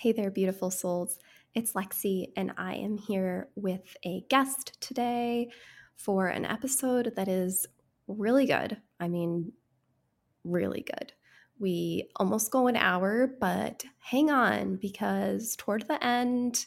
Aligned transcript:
Hey 0.00 0.12
there, 0.12 0.30
beautiful 0.30 0.70
souls. 0.70 1.18
It's 1.56 1.72
Lexie, 1.72 2.30
and 2.36 2.52
I 2.56 2.74
am 2.74 2.98
here 2.98 3.48
with 3.56 3.96
a 4.04 4.20
guest 4.30 4.80
today 4.80 5.50
for 5.96 6.28
an 6.28 6.44
episode 6.44 7.14
that 7.16 7.26
is 7.26 7.66
really 8.06 8.46
good. 8.46 8.76
I 9.00 9.08
mean, 9.08 9.50
really 10.44 10.82
good. 10.86 11.14
We 11.58 12.10
almost 12.14 12.52
go 12.52 12.68
an 12.68 12.76
hour, 12.76 13.28
but 13.40 13.82
hang 13.98 14.30
on 14.30 14.76
because 14.76 15.56
toward 15.56 15.88
the 15.88 16.02
end, 16.06 16.66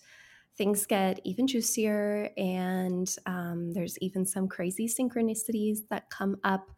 things 0.57 0.85
get 0.85 1.21
even 1.23 1.47
juicier, 1.47 2.31
and 2.35 3.15
um, 3.27 3.71
there's 3.71 3.97
even 3.99 4.25
some 4.25 4.49
crazy 4.49 4.89
synchronicities 4.89 5.87
that 5.89 6.09
come 6.09 6.35
up. 6.43 6.69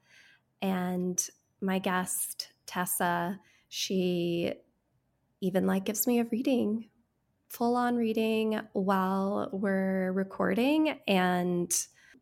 And 0.61 1.19
my 1.61 1.79
guest, 1.79 2.49
Tessa, 2.67 3.39
she 3.69 4.53
even 5.43 5.67
like 5.67 5.85
gives 5.85 6.07
me 6.07 6.19
a 6.19 6.25
reading, 6.25 6.89
full 7.49 7.75
on 7.75 7.95
reading 7.95 8.59
while 8.71 9.49
we're 9.51 10.11
recording. 10.13 10.97
And 11.07 11.71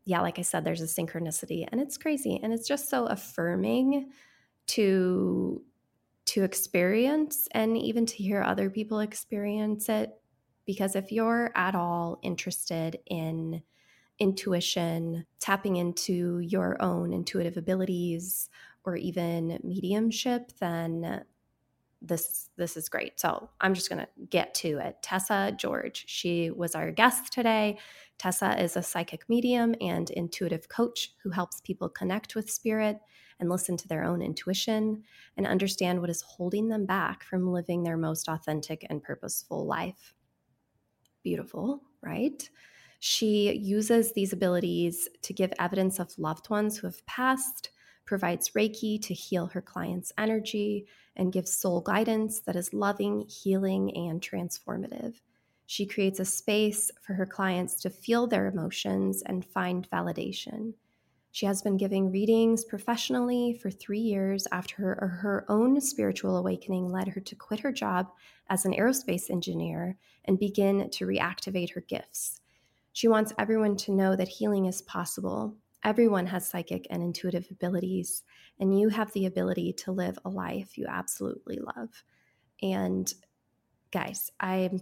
yeah, 0.04 0.20
like 0.20 0.38
I 0.38 0.42
said, 0.42 0.64
there's 0.64 0.80
a 0.80 0.84
synchronicity 0.84 1.66
and 1.70 1.80
it's 1.80 1.96
crazy. 1.96 2.40
And 2.42 2.52
it's 2.52 2.66
just 2.66 2.90
so 2.90 3.06
affirming 3.06 4.10
to 4.68 5.62
to 6.24 6.44
experience 6.44 7.48
and 7.52 7.76
even 7.76 8.06
to 8.06 8.16
hear 8.16 8.42
other 8.42 8.70
people 8.70 9.00
experience 9.00 9.88
it 9.88 10.12
because 10.64 10.94
if 10.94 11.10
you're 11.10 11.50
at 11.56 11.74
all 11.74 12.20
interested 12.22 12.98
in 13.06 13.60
intuition 14.20 15.26
tapping 15.40 15.76
into 15.76 16.38
your 16.38 16.80
own 16.80 17.12
intuitive 17.12 17.56
abilities 17.56 18.48
or 18.84 18.94
even 18.96 19.58
mediumship 19.64 20.52
then 20.60 21.24
this 22.04 22.50
this 22.56 22.76
is 22.76 22.88
great. 22.88 23.18
So 23.18 23.48
I'm 23.60 23.74
just 23.74 23.88
to 24.00 24.08
get 24.28 24.54
to 24.56 24.78
it. 24.78 24.96
Tessa 25.02 25.54
George, 25.56 26.04
she 26.06 26.50
was 26.50 26.74
our 26.74 26.90
guest 26.90 27.32
today. 27.32 27.78
Tessa 28.18 28.60
is 28.62 28.76
a 28.76 28.82
psychic 28.82 29.28
medium 29.28 29.74
and 29.80 30.10
intuitive 30.10 30.68
coach 30.68 31.14
who 31.22 31.30
helps 31.30 31.60
people 31.60 31.88
connect 31.88 32.34
with 32.34 32.50
spirit 32.50 32.98
and 33.40 33.48
listen 33.48 33.76
to 33.76 33.88
their 33.88 34.04
own 34.04 34.22
intuition 34.22 35.02
and 35.36 35.46
understand 35.46 36.00
what 36.00 36.10
is 36.10 36.22
holding 36.22 36.68
them 36.68 36.86
back 36.86 37.24
from 37.24 37.50
living 37.50 37.82
their 37.82 37.96
most 37.96 38.28
authentic 38.28 38.86
and 38.88 39.02
purposeful 39.02 39.66
life. 39.66 40.14
Beautiful, 41.22 41.82
right? 42.02 42.48
She 43.00 43.52
uses 43.52 44.12
these 44.12 44.32
abilities 44.32 45.08
to 45.22 45.32
give 45.32 45.52
evidence 45.58 45.98
of 45.98 46.16
loved 46.18 46.50
ones 46.50 46.78
who 46.78 46.86
have 46.86 47.04
passed, 47.06 47.70
provides 48.04 48.50
Reiki 48.50 49.02
to 49.02 49.14
heal 49.14 49.46
her 49.48 49.60
client's 49.60 50.12
energy, 50.16 50.86
and 51.16 51.32
gives 51.32 51.52
soul 51.52 51.80
guidance 51.80 52.40
that 52.40 52.56
is 52.56 52.72
loving, 52.72 53.26
healing, 53.28 53.94
and 53.96 54.20
transformative. 54.20 55.20
She 55.66 55.86
creates 55.86 56.20
a 56.20 56.24
space 56.24 56.90
for 57.00 57.14
her 57.14 57.26
clients 57.26 57.76
to 57.82 57.90
feel 57.90 58.26
their 58.26 58.46
emotions 58.46 59.22
and 59.22 59.44
find 59.44 59.88
validation. 59.90 60.74
She 61.30 61.46
has 61.46 61.62
been 61.62 61.78
giving 61.78 62.12
readings 62.12 62.64
professionally 62.64 63.58
for 63.60 63.70
three 63.70 63.98
years 63.98 64.46
after 64.52 64.76
her, 64.76 65.18
her 65.22 65.46
own 65.48 65.80
spiritual 65.80 66.36
awakening 66.36 66.92
led 66.92 67.08
her 67.08 67.20
to 67.22 67.34
quit 67.34 67.60
her 67.60 67.72
job 67.72 68.08
as 68.50 68.66
an 68.66 68.74
aerospace 68.74 69.30
engineer 69.30 69.96
and 70.26 70.38
begin 70.38 70.90
to 70.90 71.06
reactivate 71.06 71.72
her 71.72 71.80
gifts. 71.80 72.42
She 72.92 73.08
wants 73.08 73.32
everyone 73.38 73.76
to 73.78 73.92
know 73.92 74.14
that 74.14 74.28
healing 74.28 74.66
is 74.66 74.82
possible 74.82 75.56
Everyone 75.84 76.26
has 76.26 76.48
psychic 76.48 76.86
and 76.90 77.02
intuitive 77.02 77.46
abilities, 77.50 78.22
and 78.60 78.78
you 78.78 78.88
have 78.88 79.12
the 79.12 79.26
ability 79.26 79.72
to 79.72 79.92
live 79.92 80.18
a 80.24 80.28
life 80.28 80.78
you 80.78 80.86
absolutely 80.88 81.58
love. 81.58 82.04
And 82.62 83.12
guys, 83.90 84.30
I'm 84.38 84.80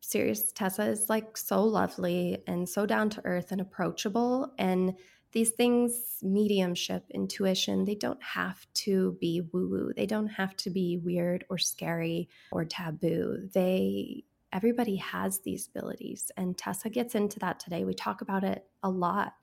serious. 0.00 0.52
Tessa 0.52 0.84
is 0.84 1.08
like 1.08 1.36
so 1.36 1.62
lovely 1.62 2.42
and 2.46 2.68
so 2.68 2.86
down 2.86 3.10
to 3.10 3.24
earth 3.24 3.52
and 3.52 3.60
approachable. 3.60 4.52
And 4.58 4.94
these 5.32 5.50
things, 5.50 6.18
mediumship, 6.22 7.04
intuition, 7.10 7.84
they 7.84 7.94
don't 7.94 8.22
have 8.22 8.66
to 8.72 9.16
be 9.20 9.42
woo 9.52 9.68
woo. 9.68 9.92
They 9.94 10.06
don't 10.06 10.28
have 10.28 10.56
to 10.58 10.70
be 10.70 10.96
weird 10.96 11.44
or 11.50 11.58
scary 11.58 12.28
or 12.50 12.64
taboo. 12.64 13.48
They, 13.52 14.24
everybody 14.52 14.96
has 14.96 15.40
these 15.40 15.68
abilities. 15.68 16.30
And 16.38 16.56
Tessa 16.56 16.88
gets 16.88 17.14
into 17.14 17.38
that 17.40 17.60
today. 17.60 17.84
We 17.84 17.92
talk 17.92 18.22
about 18.22 18.44
it 18.44 18.64
a 18.82 18.88
lot 18.88 19.34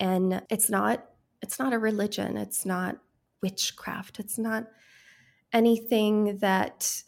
and 0.00 0.42
it's 0.50 0.70
not 0.70 1.04
it's 1.42 1.58
not 1.58 1.72
a 1.72 1.78
religion. 1.78 2.36
It's 2.36 2.66
not 2.66 2.98
witchcraft. 3.42 4.18
It's 4.18 4.38
not 4.38 4.66
anything 5.52 6.38
that 6.38 7.02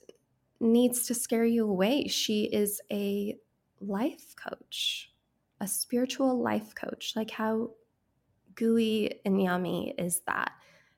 needs 0.61 1.07
to 1.07 1.15
scare 1.15 1.45
you 1.45 1.69
away. 1.69 2.07
She 2.07 2.45
is 2.45 2.81
a 2.93 3.37
life 3.81 4.35
coach 4.37 5.11
a 5.61 5.69
spiritual 5.69 6.41
life 6.41 6.75
coach. 6.75 7.13
Like 7.15 7.31
how 7.31 7.71
gooey 8.55 9.21
and 9.25 9.41
yummy 9.41 9.95
is 9.99 10.23
that? 10.27 10.53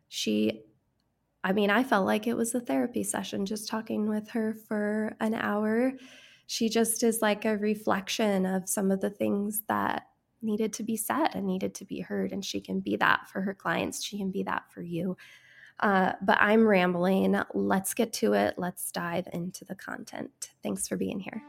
She 0.09 0.63
i 1.45 1.53
mean 1.53 1.71
i 1.71 1.83
felt 1.83 2.07
like 2.07 2.29
it 2.29 2.37
was 2.37 2.55
a 2.55 2.61
therapy 2.61 3.03
session 3.03 3.45
just 3.45 3.69
talking 3.69 4.09
with 4.09 4.29
her 4.31 4.55
for 4.55 5.17
an 5.21 5.35
hour. 5.35 5.93
She 6.47 6.69
just 6.69 7.03
is 7.03 7.23
like 7.23 7.45
a 7.45 7.57
reflection 7.57 8.47
of 8.47 8.69
some 8.69 8.91
of 8.91 9.01
the 9.01 9.11
things 9.11 9.63
that 9.69 10.07
needed 10.43 10.73
to 10.75 10.83
be 10.83 10.97
said 10.97 11.35
and 11.35 11.47
needed 11.47 11.75
to 11.77 11.85
be 11.85 12.01
heard. 12.01 12.33
And 12.33 12.45
she 12.45 12.61
can 12.61 12.81
be 12.81 12.97
that 12.97 13.29
for 13.29 13.41
her 13.41 13.55
clients, 13.55 14.03
she 14.03 14.19
can 14.19 14.31
be 14.31 14.43
that 14.45 14.65
for 14.71 14.83
you. 14.83 15.17
Uh, 15.81 16.13
but 16.23 16.39
I'm 16.41 16.67
rambling. 16.67 17.41
Let's 17.55 17.95
get 17.95 18.13
to 18.15 18.35
it. 18.35 18.55
Let's 18.57 18.93
dive 18.93 19.29
into 19.33 19.65
the 19.65 19.75
content. 19.75 20.51
Thanks 20.63 20.87
for 20.87 20.97
being 20.97 21.19
here. 21.19 21.43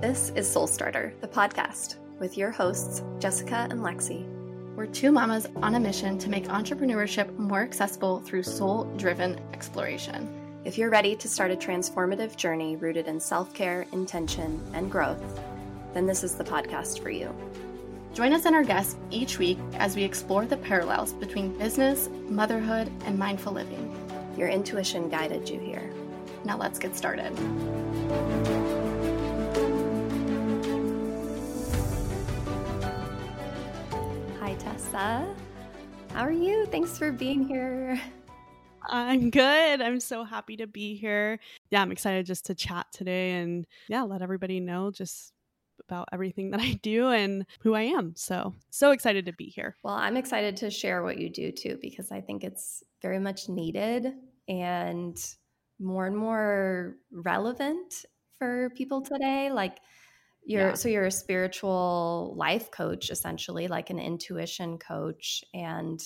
This 0.00 0.30
is 0.36 0.50
Soul 0.50 0.68
Starter, 0.68 1.12
the 1.20 1.26
podcast, 1.26 1.96
with 2.20 2.38
your 2.38 2.52
hosts, 2.52 3.02
Jessica 3.18 3.66
and 3.70 3.80
Lexie. 3.80 4.28
We're 4.76 4.86
two 4.86 5.12
mamas 5.12 5.46
on 5.56 5.74
a 5.74 5.80
mission 5.80 6.18
to 6.18 6.28
make 6.28 6.46
entrepreneurship 6.46 7.36
more 7.36 7.62
accessible 7.62 8.20
through 8.20 8.42
soul 8.44 8.84
driven 8.96 9.40
exploration. 9.52 10.28
If 10.64 10.78
you're 10.78 10.90
ready 10.90 11.14
to 11.16 11.28
start 11.28 11.50
a 11.50 11.56
transformative 11.56 12.36
journey 12.36 12.76
rooted 12.76 13.06
in 13.06 13.20
self 13.20 13.52
care, 13.54 13.86
intention, 13.92 14.62
and 14.72 14.90
growth, 14.90 15.40
then 15.92 16.06
this 16.06 16.24
is 16.24 16.34
the 16.34 16.44
podcast 16.44 17.02
for 17.02 17.10
you. 17.10 17.34
Join 18.14 18.32
us 18.32 18.44
and 18.44 18.54
our 18.54 18.62
guests 18.62 18.94
each 19.10 19.40
week 19.40 19.58
as 19.72 19.96
we 19.96 20.04
explore 20.04 20.46
the 20.46 20.56
parallels 20.56 21.12
between 21.14 21.58
business, 21.58 22.08
motherhood, 22.28 22.88
and 23.06 23.18
mindful 23.18 23.52
living. 23.52 23.92
Your 24.38 24.46
intuition 24.46 25.08
guided 25.08 25.48
you 25.48 25.58
here. 25.58 25.90
Now 26.44 26.56
let's 26.56 26.78
get 26.78 26.94
started. 26.94 27.36
Hi, 34.38 34.54
Tessa. 34.60 35.34
How 36.12 36.22
are 36.22 36.30
you? 36.30 36.66
Thanks 36.66 36.96
for 36.96 37.10
being 37.10 37.48
here. 37.48 38.00
I'm 38.88 39.30
good. 39.30 39.80
I'm 39.80 39.98
so 39.98 40.22
happy 40.22 40.56
to 40.58 40.68
be 40.68 40.94
here. 40.94 41.40
Yeah, 41.70 41.82
I'm 41.82 41.90
excited 41.90 42.26
just 42.26 42.46
to 42.46 42.54
chat 42.54 42.86
today 42.92 43.32
and 43.32 43.66
yeah, 43.88 44.02
let 44.02 44.22
everybody 44.22 44.60
know 44.60 44.92
just 44.92 45.33
about 45.88 46.08
everything 46.12 46.50
that 46.50 46.60
I 46.60 46.72
do 46.82 47.10
and 47.10 47.46
who 47.60 47.74
I 47.74 47.82
am. 47.82 48.14
So, 48.16 48.54
so 48.70 48.90
excited 48.90 49.26
to 49.26 49.32
be 49.32 49.46
here. 49.46 49.76
Well, 49.82 49.94
I'm 49.94 50.16
excited 50.16 50.56
to 50.58 50.70
share 50.70 51.02
what 51.02 51.18
you 51.18 51.30
do 51.30 51.52
too, 51.52 51.78
because 51.80 52.10
I 52.10 52.20
think 52.20 52.44
it's 52.44 52.82
very 53.02 53.18
much 53.18 53.48
needed 53.48 54.12
and 54.48 55.16
more 55.80 56.06
and 56.06 56.16
more 56.16 56.96
relevant 57.12 58.04
for 58.38 58.70
people 58.76 59.02
today. 59.02 59.50
Like, 59.50 59.78
you're 60.44 60.68
yeah. 60.68 60.74
so 60.74 60.88
you're 60.88 61.06
a 61.06 61.10
spiritual 61.10 62.34
life 62.36 62.70
coach 62.70 63.10
essentially 63.10 63.66
like 63.66 63.90
an 63.90 63.98
intuition 63.98 64.78
coach 64.78 65.42
and 65.54 66.02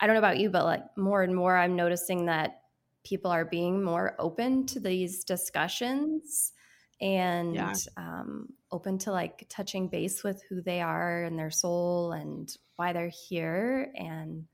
i 0.00 0.06
don't 0.06 0.14
know 0.14 0.18
about 0.20 0.38
you 0.38 0.50
but 0.50 0.64
like 0.64 0.82
more 0.96 1.22
and 1.22 1.34
more 1.34 1.56
i'm 1.56 1.76
noticing 1.76 2.26
that 2.26 2.62
people 3.04 3.30
are 3.30 3.44
being 3.44 3.82
more 3.82 4.16
open 4.18 4.66
to 4.66 4.80
these 4.80 5.22
discussions 5.22 6.52
and 7.00 7.54
yeah. 7.54 7.74
um, 7.96 8.48
open 8.72 8.98
to 8.98 9.12
like 9.12 9.46
touching 9.48 9.88
base 9.88 10.24
with 10.24 10.42
who 10.48 10.62
they 10.62 10.80
are 10.80 11.24
and 11.24 11.38
their 11.38 11.50
soul 11.50 12.12
and 12.12 12.54
why 12.76 12.92
they're 12.92 13.12
here. 13.28 13.92
And 13.94 14.46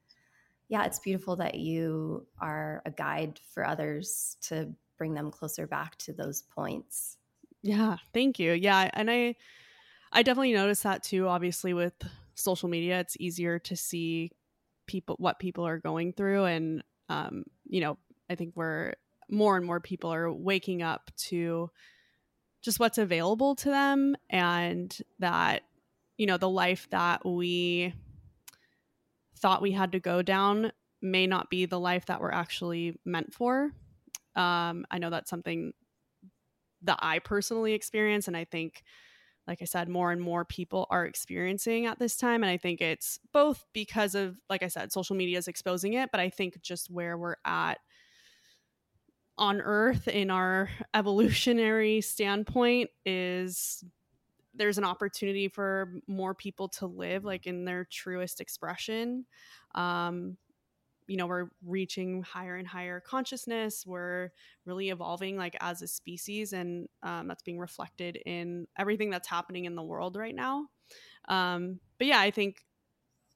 yeah, 0.69 0.85
it's 0.85 0.99
beautiful 0.99 1.37
that 1.37 1.55
you 1.55 2.27
are 2.41 2.83
a 2.85 2.91
guide 2.91 3.39
for 3.53 3.65
others 3.65 4.37
to 4.43 4.73
bring 4.99 5.15
them 5.15 5.31
closer 5.31 5.67
back 5.67 5.97
to 5.99 6.12
those 6.12 6.43
points. 6.43 7.17
Yeah, 7.62 7.97
thank 8.12 8.39
you. 8.39 8.53
Yeah, 8.53 8.91
and 8.93 9.11
I 9.11 9.37
I 10.12 10.23
definitely 10.23 10.53
noticed 10.53 10.83
that 10.83 11.03
too 11.03 11.29
obviously 11.29 11.73
with 11.73 11.95
social 12.35 12.69
media 12.69 13.00
it's 13.00 13.17
easier 13.21 13.59
to 13.59 13.77
see 13.77 14.31
people 14.87 15.17
what 15.19 15.38
people 15.38 15.67
are 15.67 15.79
going 15.79 16.12
through 16.12 16.45
and 16.45 16.83
um 17.09 17.45
you 17.67 17.81
know, 17.81 17.99
I 18.29 18.35
think 18.35 18.55
we're 18.56 18.95
more 19.31 19.56
and 19.56 19.65
more 19.65 19.81
people 19.81 20.12
are 20.12 20.33
waking 20.33 20.83
up 20.83 21.11
to 21.17 21.71
just 22.62 22.81
what's 22.81 22.99
available 22.99 23.55
to 23.56 23.69
them 23.69 24.17
and 24.31 24.97
that 25.19 25.62
you 26.17 26.26
know 26.26 26.37
the 26.37 26.49
life 26.49 26.88
that 26.91 27.25
we 27.26 27.93
thought 29.38 29.62
we 29.62 29.73
had 29.73 29.93
to 29.93 30.00
go 30.00 30.23
down 30.23 30.73
may 31.00 31.26
not 31.26 31.50
be 31.50 31.67
the 31.67 31.81
life 31.81 32.06
that 32.06 32.20
we're 32.20 32.31
actually 32.31 32.99
meant 33.05 33.32
for 33.35 33.70
um, 34.37 34.87
i 34.91 34.99
know 34.99 35.11
that's 35.11 35.31
something 35.31 35.73
that 36.85 36.99
I 37.00 37.20
personally 37.20 37.75
experience 37.75 38.29
and 38.29 38.37
I 38.37 38.44
think 38.44 38.82
like 39.47 39.61
I 39.61 39.64
said, 39.64 39.88
more 39.88 40.12
and 40.12 40.20
more 40.20 40.44
people 40.44 40.87
are 40.88 41.05
experiencing 41.05 41.87
at 41.87 41.99
this 41.99 42.17
time. 42.17 42.44
And 42.44 42.50
I 42.50 42.56
think 42.56 42.81
it's 42.81 43.19
both 43.32 43.67
because 43.73 44.14
of, 44.14 44.41
like 44.49 44.62
I 44.62 44.69
said, 44.69 44.93
social 44.93 45.17
media 45.17 45.37
is 45.37 45.49
exposing 45.49 45.94
it, 45.94 46.11
but 46.12 46.20
I 46.20 46.31
think 46.31 46.62
just 46.62 46.88
where 46.91 47.19
we're 47.19 47.35
at 47.44 47.79
on 49.38 49.61
Earth 49.61 50.08
in 50.08 50.31
our 50.31 50.69
evolutionary 50.94 52.00
standpoint 52.00 52.90
is 53.05 53.84
there's 54.55 54.79
an 54.79 54.84
opportunity 54.84 55.49
for 55.49 55.94
more 56.06 56.34
people 56.34 56.69
to 56.69 56.87
live 56.87 57.25
like 57.25 57.46
in 57.46 57.64
their 57.64 57.84
truest 57.84 58.40
expression. 58.40 59.25
Um, 59.75 60.37
you 61.06 61.17
know 61.17 61.26
we're 61.26 61.49
reaching 61.64 62.23
higher 62.23 62.56
and 62.56 62.67
higher 62.67 63.00
consciousness 63.00 63.84
we're 63.87 64.31
really 64.64 64.90
evolving 64.90 65.37
like 65.37 65.56
as 65.61 65.82
a 65.82 65.87
species 65.87 66.52
and 66.52 66.88
um, 67.02 67.28
that's 67.28 67.43
being 67.43 67.58
reflected 67.58 68.19
in 68.25 68.67
everything 68.78 69.11
that's 69.11 69.28
happening 69.28 69.64
in 69.64 69.75
the 69.75 69.82
world 69.82 70.17
right 70.17 70.35
now 70.35 70.67
um, 71.28 71.78
but 71.99 72.06
yeah 72.06 72.20
i 72.20 72.31
think 72.31 72.64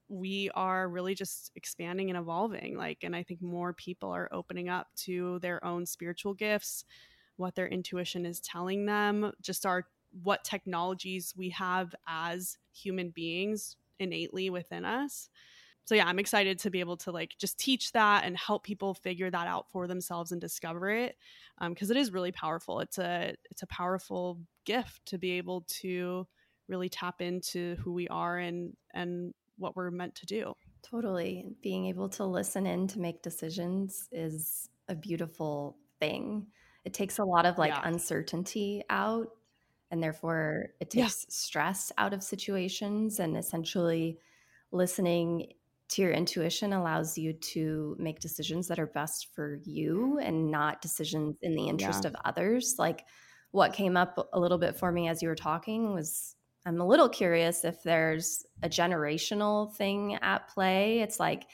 we 0.08 0.50
are 0.54 0.88
really 0.88 1.14
just 1.14 1.50
expanding 1.56 2.10
and 2.10 2.18
evolving 2.18 2.76
like 2.76 2.98
and 3.02 3.14
i 3.14 3.22
think 3.22 3.42
more 3.42 3.72
people 3.72 4.10
are 4.10 4.28
opening 4.32 4.68
up 4.68 4.88
to 4.96 5.38
their 5.40 5.64
own 5.64 5.84
spiritual 5.84 6.34
gifts 6.34 6.84
what 7.36 7.54
their 7.54 7.68
intuition 7.68 8.24
is 8.24 8.40
telling 8.40 8.86
them 8.86 9.32
just 9.40 9.66
our 9.66 9.84
what 10.22 10.44
technologies 10.44 11.34
we 11.36 11.50
have 11.50 11.94
as 12.06 12.56
human 12.72 13.10
beings 13.10 13.76
innately 13.98 14.48
within 14.50 14.84
us. 14.84 15.28
So 15.84 15.94
yeah 15.94 16.06
i'm 16.06 16.18
excited 16.18 16.58
to 16.60 16.70
be 16.70 16.80
able 16.80 16.96
to 16.98 17.12
like 17.12 17.36
just 17.38 17.58
teach 17.58 17.92
that 17.92 18.24
and 18.24 18.36
help 18.36 18.64
people 18.64 18.94
figure 18.94 19.30
that 19.30 19.46
out 19.46 19.70
for 19.70 19.86
themselves 19.86 20.32
and 20.32 20.40
discover 20.40 20.90
it 20.90 21.16
because 21.68 21.90
um, 21.90 21.96
it 21.96 22.00
is 22.00 22.12
really 22.12 22.32
powerful. 22.32 22.80
It's 22.80 22.98
a 22.98 23.34
it's 23.50 23.62
a 23.62 23.66
powerful 23.68 24.40
gift 24.64 25.06
to 25.06 25.18
be 25.18 25.32
able 25.32 25.64
to 25.80 26.26
really 26.68 26.88
tap 26.88 27.20
into 27.20 27.76
who 27.76 27.92
we 27.92 28.08
are 28.08 28.38
and 28.38 28.76
and 28.92 29.32
what 29.58 29.76
we're 29.76 29.90
meant 29.90 30.14
to 30.14 30.26
do 30.26 30.54
totally 30.82 31.46
being 31.62 31.86
able 31.86 32.08
to 32.08 32.24
listen 32.24 32.66
in 32.66 32.86
to 32.86 33.00
make 33.00 33.22
decisions 33.22 34.08
is 34.12 34.68
a 34.88 34.94
beautiful 34.94 35.76
thing 35.98 36.46
it 36.84 36.94
takes 36.94 37.18
a 37.18 37.24
lot 37.24 37.46
of 37.46 37.58
like 37.58 37.72
yeah. 37.72 37.80
uncertainty 37.84 38.82
out 38.90 39.28
and 39.90 40.02
therefore 40.02 40.68
it 40.80 40.90
takes 40.90 41.26
stress 41.28 41.90
out 41.98 42.12
of 42.12 42.22
situations 42.22 43.18
and 43.18 43.36
essentially 43.36 44.18
listening 44.72 45.52
to 45.88 46.02
your 46.02 46.12
intuition 46.12 46.72
allows 46.72 47.16
you 47.16 47.32
to 47.32 47.96
make 47.98 48.20
decisions 48.20 48.68
that 48.68 48.78
are 48.78 48.86
best 48.86 49.28
for 49.34 49.60
you 49.64 50.18
and 50.18 50.50
not 50.50 50.80
decisions 50.80 51.36
in 51.42 51.54
the 51.54 51.68
interest 51.68 52.04
yeah. 52.04 52.10
of 52.10 52.16
others. 52.24 52.76
Like 52.78 53.04
what 53.52 53.72
came 53.72 53.96
up 53.96 54.28
a 54.32 54.40
little 54.40 54.58
bit 54.58 54.76
for 54.76 54.90
me 54.90 55.08
as 55.08 55.22
you 55.22 55.28
were 55.28 55.36
talking 55.36 55.94
was 55.94 56.35
I'm 56.66 56.80
a 56.80 56.86
little 56.86 57.08
curious 57.08 57.64
if 57.64 57.82
there's 57.84 58.44
a 58.62 58.68
generational 58.68 59.72
thing 59.74 60.16
at 60.16 60.48
play. 60.48 61.00
It's 61.00 61.20
like 61.20 61.46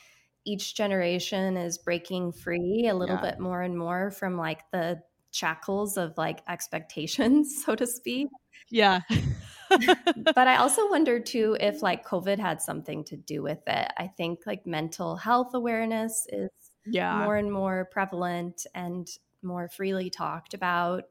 each 0.47 0.75
generation 0.75 1.57
is 1.59 1.77
breaking 1.77 2.33
free 2.33 2.89
a 2.89 2.95
little 2.95 3.17
yeah. 3.17 3.31
bit 3.33 3.39
more 3.39 3.61
and 3.61 3.77
more 3.77 4.11
from 4.11 4.39
like 4.39 4.63
the 4.73 5.03
shackles 5.31 5.99
of 5.99 6.17
like 6.17 6.41
expectations, 6.49 7.63
so 7.65 7.75
to 7.75 7.87
speak. 7.87 8.29
Yeah. 8.71 9.01
but 9.69 10.49
I 10.49 10.57
also 10.57 10.89
wonder 10.89 11.21
too 11.21 11.59
if 11.61 11.83
like 11.83 12.07
COVID 12.07 12.39
had 12.39 12.63
something 12.63 13.05
to 13.05 13.17
do 13.17 13.43
with 13.43 13.61
it. 13.67 13.93
I 13.99 14.07
think 14.07 14.41
like 14.47 14.67
mental 14.67 15.17
health 15.17 15.53
awareness 15.53 16.27
is 16.33 16.51
yeah. 16.87 17.25
more 17.25 17.37
and 17.37 17.53
more 17.53 17.89
prevalent 17.93 18.67
and 18.75 19.07
more 19.43 19.69
freely 19.69 20.09
talked 20.09 20.55
about. 20.55 21.05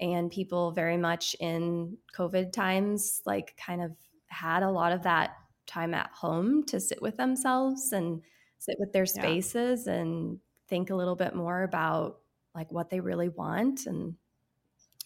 And 0.00 0.30
people 0.30 0.72
very 0.72 0.96
much 0.96 1.36
in 1.40 1.98
COVID 2.16 2.52
times, 2.52 3.20
like, 3.26 3.54
kind 3.56 3.82
of 3.82 3.92
had 4.28 4.62
a 4.62 4.70
lot 4.70 4.92
of 4.92 5.02
that 5.02 5.36
time 5.66 5.94
at 5.94 6.10
home 6.12 6.64
to 6.64 6.80
sit 6.80 7.00
with 7.02 7.16
themselves 7.16 7.92
and 7.92 8.22
sit 8.58 8.76
with 8.78 8.92
their 8.92 9.06
spaces 9.06 9.84
yeah. 9.86 9.94
and 9.94 10.38
think 10.68 10.90
a 10.90 10.94
little 10.94 11.16
bit 11.16 11.34
more 11.34 11.62
about 11.62 12.18
like 12.54 12.70
what 12.72 12.90
they 12.90 13.00
really 13.00 13.28
want. 13.28 13.86
And 13.86 14.14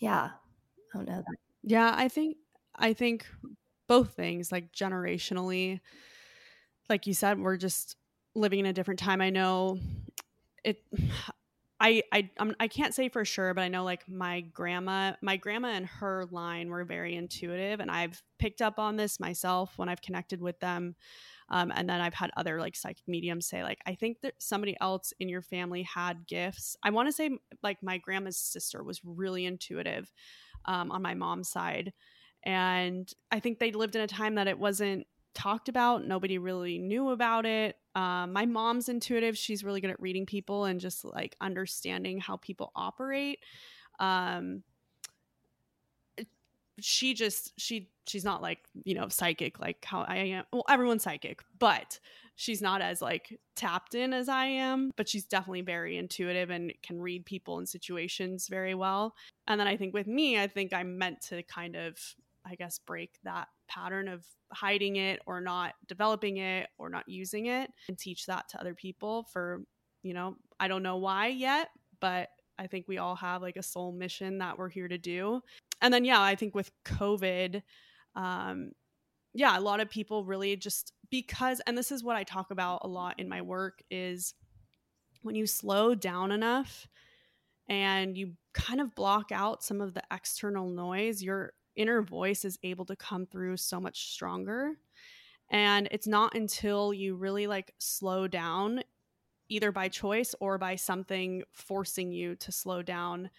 yeah, 0.01 0.31
I 0.95 0.97
don't 0.97 1.09
know. 1.09 1.17
That. 1.27 1.37
Yeah, 1.63 1.93
I 1.95 2.09
think 2.09 2.37
I 2.75 2.93
think 2.93 3.27
both 3.87 4.15
things, 4.15 4.51
like 4.51 4.73
generationally, 4.73 5.81
like 6.89 7.07
you 7.07 7.15
said, 7.15 7.39
we're 7.39 7.57
just 7.57 7.97
living 8.35 8.61
in 8.61 8.67
a 8.67 8.73
different 8.73 9.01
time. 9.01 9.21
I 9.21 9.31
know 9.31 9.79
it. 10.65 10.83
I 11.85 12.03
I 12.11 12.31
I'm, 12.39 12.57
I 12.59 12.67
can't 12.67 12.95
say 12.95 13.11
for 13.11 13.27
sure, 13.27 13.53
but 13.53 13.61
I 13.61 13.69
know 13.69 13.85
like 13.85 14.09
my 14.09 14.41
grandma, 14.41 15.13
my 15.21 15.37
grandma 15.37 15.69
and 15.69 15.85
her 15.85 16.25
line 16.31 16.71
were 16.71 16.85
very 16.85 17.15
intuitive, 17.15 17.81
and 17.81 17.91
I've 17.91 18.23
picked 18.39 18.63
up 18.63 18.79
on 18.79 18.97
this 18.97 19.21
myself 19.21 19.77
when 19.77 19.91
I've 19.91 20.01
connected 20.01 20.41
with 20.41 20.59
them. 20.61 20.97
Um, 21.51 21.71
and 21.77 21.87
then 21.87 22.01
I've 22.01 22.15
had 22.15 22.31
other 22.39 22.59
like 22.59 22.75
psychic 22.75 23.07
mediums 23.07 23.47
say 23.47 23.63
like 23.63 23.81
I 23.85 23.97
think 23.97 24.23
that 24.23 24.33
somebody 24.39 24.79
else 24.81 25.13
in 25.21 25.29
your 25.29 25.43
family 25.43 25.83
had 25.83 26.27
gifts. 26.27 26.75
I 26.83 26.89
want 26.89 27.09
to 27.09 27.13
say 27.13 27.37
like 27.63 27.83
my 27.83 27.99
grandma's 27.99 28.39
sister 28.39 28.83
was 28.83 29.03
really 29.05 29.45
intuitive 29.45 30.11
um, 30.65 30.91
on 30.91 31.03
my 31.03 31.13
mom's 31.13 31.51
side, 31.51 31.93
and 32.45 33.13
I 33.31 33.41
think 33.41 33.59
they 33.59 33.73
lived 33.73 33.95
in 33.95 34.01
a 34.01 34.07
time 34.07 34.37
that 34.37 34.49
it 34.49 34.59
wasn't 34.59 35.07
talked 35.35 35.69
about. 35.69 36.07
Nobody 36.07 36.39
really 36.39 36.79
knew 36.79 37.11
about 37.11 37.47
it. 37.47 37.77
Um, 37.95 38.33
my 38.33 38.47
mom's 38.47 38.89
intuitive. 38.89 39.37
She's 39.37 39.63
really 39.65 39.81
good 39.81 39.91
at 39.91 40.01
reading 40.01 40.27
people 40.27 40.65
and 40.65 40.81
just 40.81 41.05
like 41.05 41.37
understanding 41.41 42.19
how 42.19 42.37
people 42.37 42.73
operate. 42.75 43.41
Um, 43.99 44.63
she 46.81 47.15
just 47.15 47.53
she 47.57 47.89
she's 48.07 48.25
not 48.25 48.43
like 48.43 48.59
you 48.85 48.95
know 48.95 49.09
psychic 49.09 49.61
like 49.61 49.85
how 49.85 50.03
I 50.03 50.17
am. 50.17 50.45
Well, 50.53 50.65
everyone's 50.69 51.05
psychic, 51.05 51.43
but 51.59 52.01
she's 52.37 52.61
not 52.61 52.83
as 52.83 53.01
like 53.01 53.39
tapped 53.55 53.95
in 53.95 54.13
as 54.13 54.29
I 54.29 54.47
am. 54.47 54.91
But 54.97 55.09
she's 55.09 55.25
definitely 55.25 55.63
very 55.63 55.97
intuitive 55.97 56.51
and 56.51 56.73
can 56.83 57.01
read 57.01 57.25
people 57.25 57.59
and 57.59 57.69
situations 57.69 58.49
very 58.49 58.75
well. 58.75 59.15
And 59.47 59.61
then 59.61 59.69
I 59.69 59.77
think 59.77 59.95
with 59.95 60.07
me, 60.07 60.41
I 60.41 60.47
think 60.47 60.73
I'm 60.73 60.99
meant 60.99 61.21
to 61.29 61.43
kind 61.45 61.77
of 61.77 61.99
I 62.47 62.55
guess, 62.57 62.79
break 62.79 63.19
that 63.25 63.49
pattern 63.69 64.09
of 64.09 64.27
hiding 64.53 64.97
it 64.97 65.21
or 65.27 65.41
not 65.41 65.75
developing 65.89 66.37
it 66.37 66.69
or 66.79 66.89
not 66.89 67.09
using 67.09 67.47
it 67.47 67.71
and 67.89 67.99
teach 67.99 68.27
that 68.27 68.49
to 68.51 68.61
other 68.61 68.75
people 68.75 69.25
for, 69.33 69.63
you 70.03 70.15
know, 70.15 70.37
I 70.61 70.69
don't 70.69 70.83
know 70.83 70.97
why 70.97 71.29
yet, 71.29 71.71
but 72.01 72.29
I 72.59 72.67
think 72.67 72.87
we 72.87 72.99
all 72.99 73.17
have 73.17 73.43
like 73.43 73.57
a 73.57 73.63
soul 73.63 73.93
mission 73.93 74.39
that 74.39 74.59
we're 74.59 74.69
here 74.69 74.89
to 74.89 74.99
do. 74.99 75.41
And 75.81 75.93
then, 75.93 76.05
yeah, 76.05 76.21
I 76.21 76.35
think 76.35 76.55
with 76.55 76.71
COVID, 76.85 77.63
um, 78.15 78.73
yeah, 79.33 79.59
a 79.59 79.61
lot 79.61 79.81
of 79.81 79.91
people 79.91 80.25
really 80.25 80.55
just 80.57 80.93
because, 81.11 81.61
and 81.67 81.77
this 81.77 81.91
is 81.91 82.05
what 82.05 82.17
I 82.17 82.23
talk 82.23 82.51
about 82.51 82.83
a 82.85 82.89
lot 82.89 83.19
in 83.19 83.29
my 83.29 83.43
work, 83.43 83.83
is 83.91 84.35
when 85.23 85.35
you 85.35 85.47
slow 85.47 85.95
down 85.95 86.31
enough 86.31 86.87
and 87.69 88.17
you 88.17 88.35
kind 88.53 88.81
of 88.81 88.95
block 88.95 89.33
out 89.33 89.65
some 89.65 89.81
of 89.81 89.95
the 89.95 90.03
external 90.13 90.69
noise, 90.69 91.23
you're 91.23 91.55
inner 91.77 92.03
voice 92.03 92.45
is 92.45 92.59
able 92.63 92.85
to 92.87 92.97
come 92.97 93.27
through 93.27 93.57
so 93.57 93.81
much 93.81 94.13
stronger. 94.13 94.73
And 95.51 95.89
it's 95.91 96.07
not 96.07 96.35
until 96.35 96.93
you 96.93 97.15
really 97.15 97.47
like 97.47 97.75
slow 97.79 98.27
down, 98.27 98.83
either 99.49 99.73
by 99.73 99.89
choice 99.89 100.35
or 100.41 100.59
by 100.59 100.77
something 100.77 101.43
forcing 101.53 102.13
you 102.13 102.35
to 102.37 102.53
slow 102.53 102.83
down, 102.83 103.31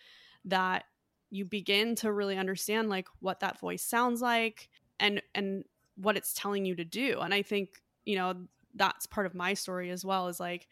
that 0.46 0.86
you 1.32 1.46
begin 1.46 1.96
to 1.96 2.12
really 2.12 2.38
understand 2.38 2.90
like 2.90 3.08
what 3.20 3.40
that 3.40 3.60
voice 3.60 3.82
sounds 3.82 4.22
like 4.22 4.70
and 5.00 5.22
and 5.34 5.66
what 5.96 6.16
it's 6.16 6.34
telling 6.34 6.66
you 6.66 6.76
to 6.76 6.86
do. 6.86 7.20
And 7.22 7.34
I 7.34 7.42
think, 7.42 7.82
you 8.06 8.16
know, 8.16 8.36
that's 8.76 9.08
part 9.08 9.26
of 9.26 9.34
my 9.34 9.54
story 9.54 9.90
as 9.90 10.06
well 10.06 10.28
is 10.28 10.40
like 10.40 10.68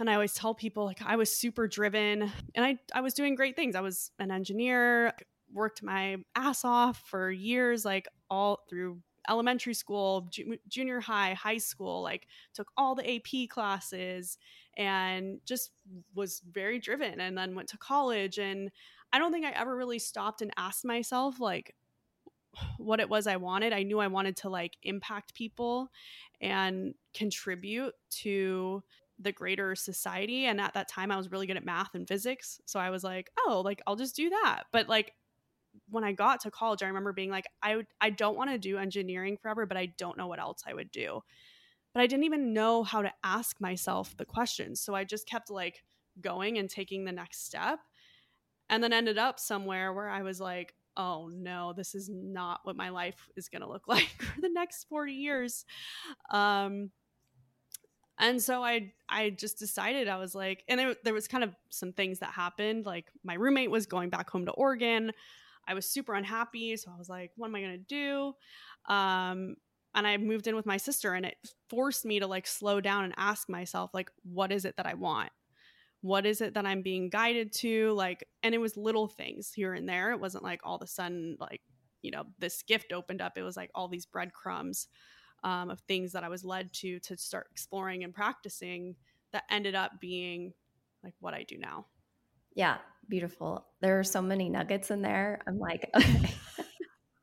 and 0.00 0.08
I 0.08 0.14
always 0.14 0.32
tell 0.32 0.54
people 0.54 0.86
like 0.86 1.02
I 1.04 1.16
was 1.16 1.30
super 1.30 1.68
driven 1.68 2.32
and 2.54 2.64
I 2.64 2.78
I 2.92 3.02
was 3.02 3.14
doing 3.14 3.34
great 3.34 3.54
things. 3.54 3.76
I 3.76 3.82
was 3.82 4.10
an 4.18 4.30
engineer, 4.30 5.12
worked 5.52 5.82
my 5.82 6.16
ass 6.34 6.64
off 6.64 7.02
for 7.06 7.30
years, 7.30 7.84
like 7.84 8.06
all 8.28 8.60
through 8.68 9.00
elementary 9.28 9.74
school, 9.74 10.28
ju- 10.30 10.58
junior 10.68 11.00
high, 11.00 11.34
high 11.34 11.58
school, 11.58 12.02
like 12.02 12.26
took 12.54 12.70
all 12.76 12.94
the 12.94 13.16
AP 13.16 13.48
classes 13.48 14.38
and 14.76 15.40
just 15.44 15.72
was 16.14 16.42
very 16.50 16.78
driven 16.78 17.20
and 17.20 17.36
then 17.36 17.54
went 17.54 17.68
to 17.68 17.78
college. 17.78 18.38
And 18.38 18.70
I 19.12 19.18
don't 19.18 19.32
think 19.32 19.44
I 19.44 19.50
ever 19.50 19.76
really 19.76 19.98
stopped 19.98 20.42
and 20.42 20.52
asked 20.56 20.84
myself 20.84 21.40
like 21.40 21.74
what 22.78 23.00
it 23.00 23.08
was 23.08 23.26
I 23.26 23.36
wanted. 23.36 23.72
I 23.72 23.82
knew 23.82 24.00
I 24.00 24.08
wanted 24.08 24.36
to 24.38 24.48
like 24.48 24.76
impact 24.82 25.34
people 25.34 25.90
and 26.40 26.94
contribute 27.14 27.94
to 28.10 28.82
the 29.18 29.32
greater 29.32 29.74
society. 29.74 30.46
And 30.46 30.60
at 30.60 30.74
that 30.74 30.88
time 30.88 31.10
I 31.10 31.16
was 31.16 31.30
really 31.30 31.46
good 31.46 31.58
at 31.58 31.64
math 31.64 31.94
and 31.94 32.08
physics. 32.08 32.60
So 32.66 32.80
I 32.80 32.90
was 32.90 33.04
like 33.04 33.30
oh 33.46 33.62
like 33.64 33.82
I'll 33.86 33.96
just 33.96 34.16
do 34.16 34.30
that. 34.30 34.64
But 34.72 34.88
like 34.88 35.12
when 35.90 36.04
I 36.04 36.12
got 36.12 36.40
to 36.40 36.50
college, 36.50 36.82
I 36.82 36.86
remember 36.88 37.12
being 37.12 37.30
like, 37.30 37.46
I 37.62 37.82
I 38.00 38.10
don't 38.10 38.36
want 38.36 38.50
to 38.50 38.58
do 38.58 38.78
engineering 38.78 39.36
forever, 39.36 39.66
but 39.66 39.76
I 39.76 39.86
don't 39.98 40.16
know 40.18 40.26
what 40.28 40.40
else 40.40 40.62
I 40.66 40.74
would 40.74 40.90
do. 40.90 41.20
But 41.94 42.02
I 42.02 42.06
didn't 42.06 42.24
even 42.24 42.52
know 42.52 42.82
how 42.84 43.02
to 43.02 43.12
ask 43.24 43.60
myself 43.60 44.16
the 44.16 44.24
questions. 44.26 44.80
So 44.80 44.94
I 44.94 45.04
just 45.04 45.26
kept 45.28 45.50
like 45.50 45.84
going 46.20 46.58
and 46.58 46.70
taking 46.70 47.04
the 47.04 47.12
next 47.12 47.44
step. 47.46 47.80
and 48.68 48.82
then 48.82 48.92
ended 48.92 49.18
up 49.18 49.38
somewhere 49.40 49.92
where 49.92 50.08
I 50.08 50.22
was 50.22 50.40
like, 50.40 50.74
oh 50.96 51.28
no, 51.32 51.72
this 51.72 51.94
is 51.94 52.08
not 52.12 52.60
what 52.64 52.76
my 52.76 52.90
life 52.90 53.28
is 53.36 53.48
going 53.48 53.62
to 53.62 53.68
look 53.68 53.84
like 53.88 54.08
for 54.22 54.40
the 54.40 54.48
next 54.50 54.84
40 54.88 55.12
years. 55.14 55.64
Um, 56.32 56.90
and 58.18 58.42
so 58.42 58.62
I 58.62 58.92
I 59.08 59.30
just 59.30 59.58
decided 59.58 60.06
I 60.08 60.18
was 60.18 60.34
like, 60.34 60.62
and 60.68 60.78
there, 60.78 60.94
there 61.04 61.14
was 61.14 61.26
kind 61.26 61.42
of 61.42 61.54
some 61.70 61.92
things 61.92 62.18
that 62.18 62.32
happened. 62.32 62.84
Like 62.84 63.10
my 63.24 63.34
roommate 63.34 63.70
was 63.70 63.86
going 63.86 64.10
back 64.10 64.28
home 64.28 64.44
to 64.46 64.52
Oregon. 64.52 65.12
I 65.70 65.74
was 65.74 65.86
super 65.86 66.14
unhappy, 66.14 66.76
so 66.76 66.90
I 66.92 66.98
was 66.98 67.08
like, 67.08 67.30
what 67.36 67.48
am 67.48 67.54
I 67.54 67.60
gonna 67.60 67.78
do? 67.78 68.32
Um, 68.88 69.56
and 69.94 70.06
I 70.06 70.16
moved 70.16 70.46
in 70.46 70.56
with 70.56 70.66
my 70.66 70.76
sister, 70.76 71.14
and 71.14 71.24
it 71.24 71.36
forced 71.68 72.04
me 72.04 72.20
to 72.20 72.26
like 72.26 72.46
slow 72.46 72.80
down 72.80 73.04
and 73.04 73.14
ask 73.16 73.48
myself, 73.48 73.90
like, 73.94 74.10
what 74.22 74.52
is 74.52 74.64
it 74.64 74.76
that 74.76 74.86
I 74.86 74.94
want? 74.94 75.30
what 76.02 76.24
is 76.24 76.40
it 76.40 76.54
that 76.54 76.66
i'm 76.66 76.82
being 76.82 77.08
guided 77.08 77.52
to 77.52 77.92
like 77.92 78.26
and 78.42 78.54
it 78.54 78.58
was 78.58 78.76
little 78.76 79.06
things 79.06 79.52
here 79.52 79.74
and 79.74 79.88
there 79.88 80.12
it 80.12 80.20
wasn't 80.20 80.42
like 80.42 80.60
all 80.64 80.76
of 80.76 80.82
a 80.82 80.86
sudden 80.86 81.36
like 81.40 81.60
you 82.02 82.10
know 82.10 82.24
this 82.38 82.62
gift 82.62 82.92
opened 82.92 83.20
up 83.20 83.36
it 83.36 83.42
was 83.42 83.56
like 83.56 83.70
all 83.74 83.88
these 83.88 84.06
breadcrumbs 84.06 84.88
um, 85.44 85.70
of 85.70 85.80
things 85.80 86.12
that 86.12 86.24
i 86.24 86.28
was 86.28 86.44
led 86.44 86.72
to 86.72 86.98
to 87.00 87.16
start 87.16 87.48
exploring 87.50 88.04
and 88.04 88.14
practicing 88.14 88.94
that 89.32 89.44
ended 89.50 89.74
up 89.74 89.92
being 90.00 90.52
like 91.04 91.14
what 91.20 91.34
i 91.34 91.42
do 91.42 91.58
now 91.58 91.86
yeah 92.54 92.78
beautiful 93.08 93.66
there 93.80 93.98
are 93.98 94.04
so 94.04 94.22
many 94.22 94.48
nuggets 94.48 94.90
in 94.90 95.02
there 95.02 95.40
i'm 95.46 95.58
like 95.58 95.90
okay 95.96 96.34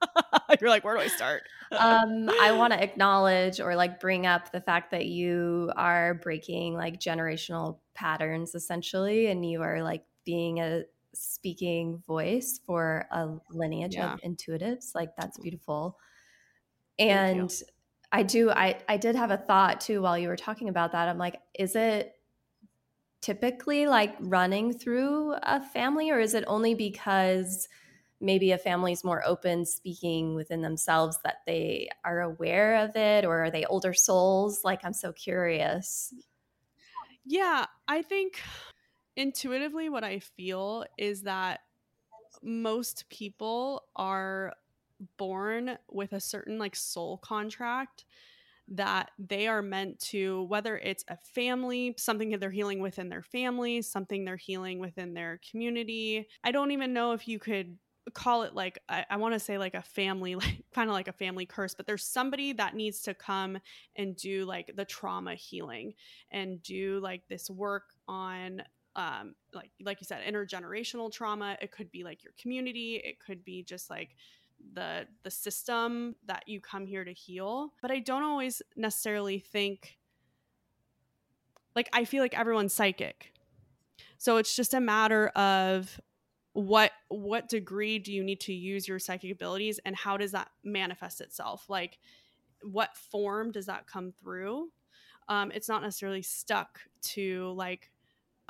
You're 0.62 0.69
like, 0.69 0.84
where 0.84 0.96
do 0.96 1.01
I 1.01 1.07
start? 1.07 1.43
um, 1.72 2.29
I 2.41 2.53
want 2.53 2.74
to 2.74 2.81
acknowledge 2.81 3.60
or 3.60 3.75
like 3.75 4.00
bring 4.00 4.25
up 4.25 4.51
the 4.51 4.62
fact 4.62 4.91
that 4.91 5.05
you 5.05 5.72
are 5.75 6.15
breaking 6.15 6.75
like 6.75 7.00
generational 7.00 7.79
patterns 7.93 8.55
essentially, 8.55 9.27
and 9.27 9.50
you 9.50 9.62
are 9.62 9.84
like 9.84 10.03
being 10.25 10.60
a 10.60 10.84
speaking 11.13 12.03
voice 12.07 12.60
for 12.65 13.05
a 13.12 13.27
lineage 13.51 13.96
yeah. 13.96 14.13
of 14.13 14.22
intuitives. 14.22 14.93
Like 14.96 15.10
that's 15.17 15.38
beautiful. 15.39 15.98
And 17.00 17.51
I 18.12 18.24
do 18.24 18.50
I 18.50 18.79
I 18.88 18.98
did 18.98 19.15
have 19.15 19.31
a 19.31 19.38
thought 19.38 19.81
too 19.81 20.01
while 20.01 20.17
you 20.17 20.29
were 20.29 20.38
talking 20.38 20.69
about 20.69 20.93
that. 20.93 21.07
I'm 21.10 21.17
like, 21.17 21.39
is 21.57 21.75
it 21.75 22.13
typically 23.27 23.88
like 23.88 24.15
running 24.22 24.72
through 24.72 25.34
a 25.43 25.60
family 25.60 26.10
or 26.10 26.17
is 26.17 26.34
it 26.34 26.46
only 26.48 26.74
because 26.74 27.67
maybe 28.22 28.51
a 28.53 28.57
family's 28.57 29.03
more 29.03 29.22
open 29.25 29.65
speaking 29.65 30.34
within 30.34 30.62
themselves 30.62 31.19
that 31.25 31.39
they 31.46 31.89
are 32.05 32.22
aware 32.22 32.77
of 32.77 32.96
it 32.96 33.25
or 33.25 33.43
are 33.43 33.51
they 33.51 33.65
older 33.65 33.93
souls? 33.93 34.63
Like 34.63 34.86
i'm 34.86 34.93
so 34.93 35.12
curious. 35.12 36.13
Yeah 37.25 37.65
i 37.89 38.01
think 38.01 38.39
intuitively 39.17 39.89
what 39.89 40.05
i 40.05 40.19
feel 40.19 40.86
is 40.98 41.24
that 41.24 41.60
most 42.41 43.10
people 43.10 43.84
are 43.98 44.53
born 45.17 45.77
with 45.89 46.13
a 46.13 46.22
certain 46.22 46.57
like 46.57 46.77
soul 46.77 47.17
contract 47.17 48.05
that 48.69 49.12
they 49.17 49.47
are 49.47 49.62
meant 49.62 50.00
to 50.00 50.43
whether 50.43 50.77
it's 50.77 51.03
a 51.07 51.17
family 51.17 51.95
something 51.97 52.31
that 52.31 52.39
they're 52.39 52.51
healing 52.51 52.79
within 52.79 53.09
their 53.09 53.24
family 53.24 53.81
something 53.81 54.25
they're 54.25 54.36
healing 54.36 54.79
within 54.79 55.13
their 55.13 55.39
community. 55.50 56.27
I 56.43 56.51
don't 56.51 56.71
even 56.71 56.93
know 56.93 57.13
if 57.13 57.27
you 57.27 57.39
could 57.39 57.77
call 58.13 58.43
it 58.43 58.55
like 58.55 58.79
I, 58.88 59.05
I 59.09 59.17
want 59.17 59.33
to 59.33 59.39
say 59.39 59.57
like 59.57 59.75
a 59.75 59.81
family 59.81 60.36
like 60.36 60.63
kind 60.74 60.89
of 60.89 60.93
like 60.93 61.07
a 61.07 61.13
family 61.13 61.45
curse 61.45 61.74
but 61.75 61.86
there's 61.86 62.05
somebody 62.05 62.53
that 62.53 62.75
needs 62.75 63.01
to 63.01 63.13
come 63.13 63.57
and 63.95 64.15
do 64.15 64.45
like 64.45 64.71
the 64.75 64.86
trauma 64.86 65.36
healing 65.36 65.93
and 66.31 66.62
do 66.63 67.00
like 67.01 67.24
this 67.29 67.50
work 67.50 67.83
on 68.07 68.62
um 68.97 69.36
like 69.53 69.71
like 69.83 70.01
you 70.01 70.05
said 70.05 70.21
intergenerational 70.27 71.12
trauma. 71.12 71.55
It 71.62 71.71
could 71.71 71.91
be 71.91 72.03
like 72.03 72.24
your 72.24 72.33
community. 72.41 73.01
It 73.03 73.19
could 73.19 73.45
be 73.45 73.63
just 73.63 73.89
like 73.89 74.15
the 74.74 75.08
the 75.24 75.32
system 75.32 76.16
that 76.26 76.44
you 76.48 76.60
come 76.60 76.86
here 76.86 77.04
to 77.04 77.14
heal. 77.14 77.74
But 77.82 77.92
i 77.92 78.00
don't 78.00 78.24
always 78.24 78.62
necessarily 78.76 79.40
think 79.40 79.98
like 81.76 81.90
i 81.94 82.06
feel 82.06 82.22
like 82.22 82.38
everyone's 82.38 82.74
psychic. 82.74 83.34
So 84.18 84.38
it's 84.38 84.56
just 84.56 84.74
a 84.74 84.80
matter 84.80 85.28
of 85.30 86.00
what 86.54 86.92
what 87.10 87.48
degree 87.48 88.00
do 88.00 88.12
you 88.12 88.24
need 88.24 88.40
to 88.42 88.54
use 88.54 88.88
your 88.88 88.98
psychic 88.98 89.32
abilities 89.32 89.80
and 89.86 89.96
how 89.96 90.18
does 90.18 90.32
that 90.32 90.50
manifest 90.64 91.22
itself? 91.22 91.70
Like 91.70 92.00
what 92.64 92.98
form 92.98 93.52
does 93.52 93.68
that 93.68 93.86
come 93.86 94.12
through? 94.20 94.70
Um, 95.30 95.52
it's 95.54 95.70
not 95.70 95.84
necessarily 95.84 96.24
stuck 96.24 96.80
to 97.02 97.52
like 97.52 97.92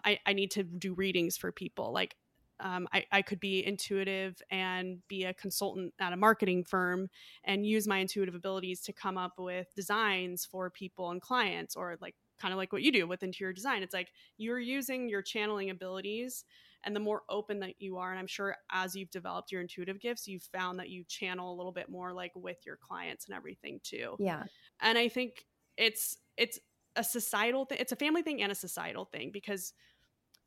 I, 0.06 0.20
I 0.26 0.34
need 0.34 0.52
to 0.52 0.64
do 0.64 0.94
readings 0.94 1.36
for 1.36 1.52
people. 1.52 1.92
Like 1.92 2.16
um, 2.60 2.88
I, 2.94 3.06
I 3.12 3.22
could 3.22 3.40
be 3.40 3.66
intuitive 3.66 4.42
and 4.50 5.00
be 5.08 5.26
a 5.26 5.34
consultant 5.34 5.94
at 6.00 6.14
a 6.14 6.18
marketing 6.18 6.64
firm 6.64 7.10
and 7.44 7.66
use 7.66 7.88
my 7.88 7.98
intuitive 7.98 8.36
abilities 8.36 8.82
to 8.82 8.94
come 8.94 9.18
up 9.18 9.34
with 9.38 9.68
designs 9.76 10.46
for 10.46 10.70
people 10.70 11.12
and 11.12 11.22
clients 11.22 11.76
or 11.76 11.98
like 12.02 12.16
kind 12.40 12.54
of 12.54 12.58
like 12.58 12.72
what 12.72 12.82
you 12.82 12.92
do 12.92 13.08
with 13.08 13.24
interior 13.24 13.54
design. 13.54 13.84
It's 13.84 13.94
like 13.94 14.12
you're 14.38 14.60
using 14.60 15.10
your 15.10 15.22
channeling 15.22 15.70
abilities 15.70 16.46
and 16.84 16.96
the 16.96 17.00
more 17.00 17.24
open 17.30 17.60
that 17.60 17.74
you 17.80 17.98
are 17.98 18.12
and 18.12 18.20
i'm 18.20 18.28
sure 18.28 18.56
as 18.72 18.96
you've 18.96 19.10
developed 19.10 19.52
your 19.52 19.62
intuitive 19.62 20.00
gifts 20.00 20.28
you've 20.28 20.48
found 20.54 20.80
that 20.80 20.90
you 20.90 21.04
channel 21.06 21.52
a 21.52 21.56
little 21.56 21.72
bit 21.72 21.90
more 21.90 22.14
like 22.14 22.32
with 22.36 22.58
your 22.66 22.78
clients 22.78 23.26
and 23.26 23.36
everything 23.36 23.80
too. 23.84 24.16
Yeah. 24.20 24.44
And 24.80 24.98
i 24.98 25.10
think 25.10 25.46
it's 25.76 26.18
it's 26.38 26.60
a 26.96 27.04
societal 27.04 27.66
thing 27.66 27.78
it's 27.82 27.92
a 27.92 27.96
family 27.96 28.22
thing 28.22 28.42
and 28.42 28.52
a 28.52 28.56
societal 28.56 29.06
thing 29.06 29.32
because 29.32 29.74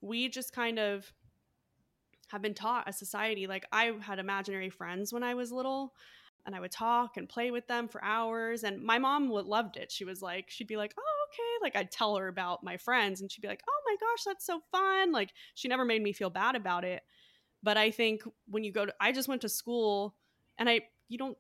we 0.00 0.28
just 0.28 0.52
kind 0.52 0.78
of 0.78 1.12
have 2.30 2.42
been 2.42 2.54
taught 2.54 2.86
as 2.86 2.98
society 2.98 3.46
like 3.46 3.64
i 3.72 3.92
had 4.00 4.18
imaginary 4.18 4.70
friends 4.70 5.12
when 5.12 5.22
i 5.22 5.34
was 5.34 5.52
little 5.52 5.92
and 6.46 6.54
I 6.54 6.60
would 6.60 6.70
talk 6.70 7.16
and 7.16 7.28
play 7.28 7.50
with 7.50 7.66
them 7.66 7.88
for 7.88 8.02
hours. 8.02 8.64
And 8.64 8.82
my 8.82 8.98
mom 8.98 9.28
loved 9.28 9.76
it. 9.76 9.92
She 9.92 10.04
was 10.04 10.22
like, 10.22 10.46
she'd 10.48 10.66
be 10.66 10.76
like, 10.76 10.94
oh, 10.98 11.26
okay. 11.28 11.62
Like 11.62 11.76
I'd 11.76 11.90
tell 11.90 12.16
her 12.16 12.28
about 12.28 12.64
my 12.64 12.76
friends 12.76 13.20
and 13.20 13.30
she'd 13.30 13.42
be 13.42 13.48
like, 13.48 13.62
oh 13.68 13.80
my 13.86 13.96
gosh, 14.00 14.24
that's 14.24 14.46
so 14.46 14.60
fun. 14.72 15.12
Like 15.12 15.30
she 15.54 15.68
never 15.68 15.84
made 15.84 16.02
me 16.02 16.12
feel 16.12 16.30
bad 16.30 16.56
about 16.56 16.84
it. 16.84 17.02
But 17.62 17.76
I 17.76 17.90
think 17.90 18.22
when 18.48 18.64
you 18.64 18.72
go 18.72 18.86
to, 18.86 18.94
I 19.00 19.12
just 19.12 19.28
went 19.28 19.42
to 19.42 19.48
school 19.48 20.14
and 20.58 20.68
I, 20.68 20.82
you 21.08 21.18
don't 21.18 21.36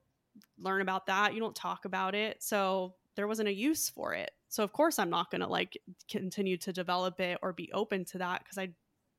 learn 0.58 0.82
about 0.82 1.06
that. 1.06 1.34
You 1.34 1.40
don't 1.40 1.56
talk 1.56 1.86
about 1.86 2.14
it. 2.14 2.42
So 2.42 2.94
there 3.16 3.26
wasn't 3.26 3.48
a 3.48 3.54
use 3.54 3.88
for 3.88 4.14
it. 4.14 4.30
So 4.48 4.62
of 4.62 4.72
course 4.72 4.98
I'm 4.98 5.10
not 5.10 5.30
going 5.30 5.40
to 5.40 5.46
like 5.46 5.78
continue 6.10 6.56
to 6.58 6.72
develop 6.72 7.20
it 7.20 7.38
or 7.42 7.52
be 7.52 7.70
open 7.72 8.04
to 8.06 8.18
that 8.18 8.42
because 8.42 8.58
I, 8.58 8.70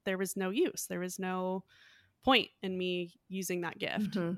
there 0.05 0.17
was 0.17 0.35
no 0.35 0.49
use. 0.49 0.85
There 0.87 0.99
was 0.99 1.19
no 1.19 1.63
point 2.23 2.49
in 2.61 2.77
me 2.77 3.13
using 3.27 3.61
that 3.61 3.79
gift. 3.79 4.11
Mm-hmm. 4.11 4.33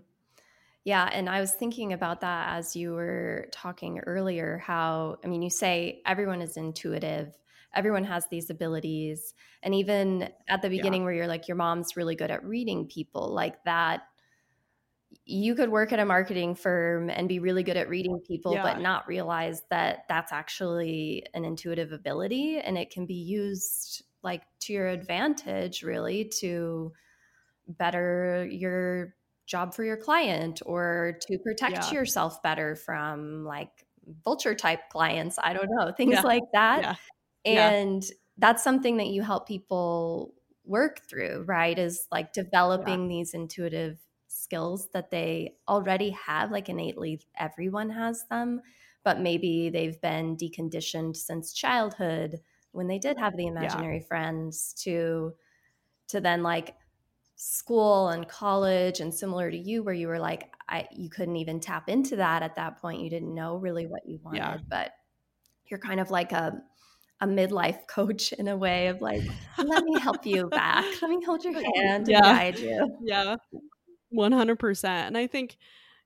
Yeah, 0.85 1.09
and 1.11 1.29
I 1.29 1.39
was 1.39 1.53
thinking 1.53 1.93
about 1.93 2.21
that 2.21 2.57
as 2.57 2.75
you 2.75 2.91
were 2.91 3.47
talking 3.51 3.99
earlier 3.99 4.57
how 4.57 5.17
I 5.23 5.27
mean 5.27 5.41
you 5.41 5.49
say 5.49 6.01
everyone 6.05 6.41
is 6.41 6.57
intuitive, 6.57 7.33
everyone 7.73 8.03
has 8.03 8.27
these 8.27 8.49
abilities, 8.49 9.33
and 9.61 9.73
even 9.73 10.29
at 10.49 10.61
the 10.61 10.69
beginning 10.69 11.01
yeah. 11.01 11.05
where 11.05 11.13
you're 11.13 11.27
like 11.27 11.47
your 11.47 11.55
mom's 11.55 11.95
really 11.95 12.15
good 12.15 12.31
at 12.31 12.43
reading 12.43 12.85
people, 12.87 13.33
like 13.33 13.63
that 13.63 14.03
you 15.25 15.55
could 15.55 15.69
work 15.69 15.93
at 15.93 15.99
a 15.99 16.05
marketing 16.05 16.55
firm 16.55 17.09
and 17.09 17.29
be 17.29 17.39
really 17.39 17.63
good 17.63 17.77
at 17.77 17.87
reading 17.87 18.19
people 18.27 18.53
yeah. 18.53 18.63
but 18.63 18.81
not 18.81 19.07
realize 19.07 19.61
that 19.69 20.05
that's 20.09 20.31
actually 20.31 21.25
an 21.33 21.45
intuitive 21.45 21.91
ability 21.91 22.57
and 22.57 22.77
it 22.77 22.89
can 22.89 23.05
be 23.05 23.13
used 23.13 24.03
like 24.23 24.43
to 24.61 24.73
your 24.73 24.87
advantage 24.87 25.83
really 25.83 26.31
to 26.39 26.91
better 27.67 28.47
your 28.49 29.15
job 29.45 29.73
for 29.73 29.83
your 29.83 29.97
client 29.97 30.61
or 30.65 31.17
to 31.21 31.37
protect 31.39 31.91
yeah. 31.91 31.91
yourself 31.91 32.41
better 32.41 32.75
from 32.75 33.43
like 33.43 33.85
vulture 34.23 34.55
type 34.55 34.89
clients. 34.89 35.37
I 35.41 35.53
don't 35.53 35.69
know, 35.69 35.91
things 35.95 36.13
yeah. 36.13 36.21
like 36.21 36.43
that. 36.53 36.97
Yeah. 37.45 37.69
And 37.71 38.03
that's 38.37 38.63
something 38.63 38.97
that 38.97 39.07
you 39.07 39.21
help 39.21 39.47
people 39.47 40.33
work 40.65 41.01
through, 41.09 41.43
right? 41.47 41.77
Is 41.77 42.07
like 42.11 42.33
developing 42.33 43.07
these 43.07 43.33
intuitive 43.33 43.99
skills 44.27 44.89
that 44.93 45.11
they 45.11 45.55
already 45.67 46.11
have, 46.11 46.51
like 46.51 46.69
innately 46.69 47.21
everyone 47.37 47.89
has 47.89 48.25
them, 48.29 48.61
but 49.03 49.19
maybe 49.19 49.69
they've 49.69 49.99
been 50.01 50.37
deconditioned 50.37 51.15
since 51.15 51.53
childhood 51.53 52.39
when 52.73 52.87
they 52.87 52.99
did 52.99 53.17
have 53.17 53.37
the 53.37 53.47
imaginary 53.47 54.01
friends 54.01 54.73
to 54.79 55.33
to 56.09 56.19
then 56.19 56.43
like 56.43 56.75
school 57.35 58.09
and 58.09 58.27
college 58.27 58.99
and 58.99 59.13
similar 59.13 59.49
to 59.49 59.57
you 59.57 59.83
where 59.83 59.93
you 59.93 60.07
were 60.07 60.19
like 60.19 60.53
I 60.67 60.87
you 60.91 61.09
couldn't 61.09 61.37
even 61.37 61.59
tap 61.59 61.87
into 61.87 62.17
that 62.17 62.43
at 62.43 62.55
that 62.55 62.81
point. 62.81 63.01
You 63.01 63.09
didn't 63.09 63.33
know 63.33 63.55
really 63.57 63.85
what 63.85 64.05
you 64.05 64.19
wanted 64.23 64.37
yeah. 64.39 64.57
but 64.69 64.91
you're 65.67 65.79
kind 65.79 65.99
of 65.99 66.11
like 66.11 66.31
a 66.31 66.61
a 67.21 67.27
midlife 67.27 67.87
coach 67.87 68.33
in 68.33 68.47
a 68.47 68.57
way 68.57 68.87
of 68.87 69.01
like 69.01 69.23
let 69.57 69.83
me 69.83 69.99
help 69.99 70.25
you 70.25 70.47
back. 70.49 70.85
Let 71.01 71.09
me 71.09 71.23
hold 71.23 71.43
your 71.43 71.53
hand 71.75 72.07
yeah. 72.07 72.17
and 72.17 72.23
guide 72.25 72.59
you. 72.59 72.97
Yeah. 73.03 73.37
100% 74.15 74.83
and 74.85 75.17
I 75.17 75.25
think 75.27 75.57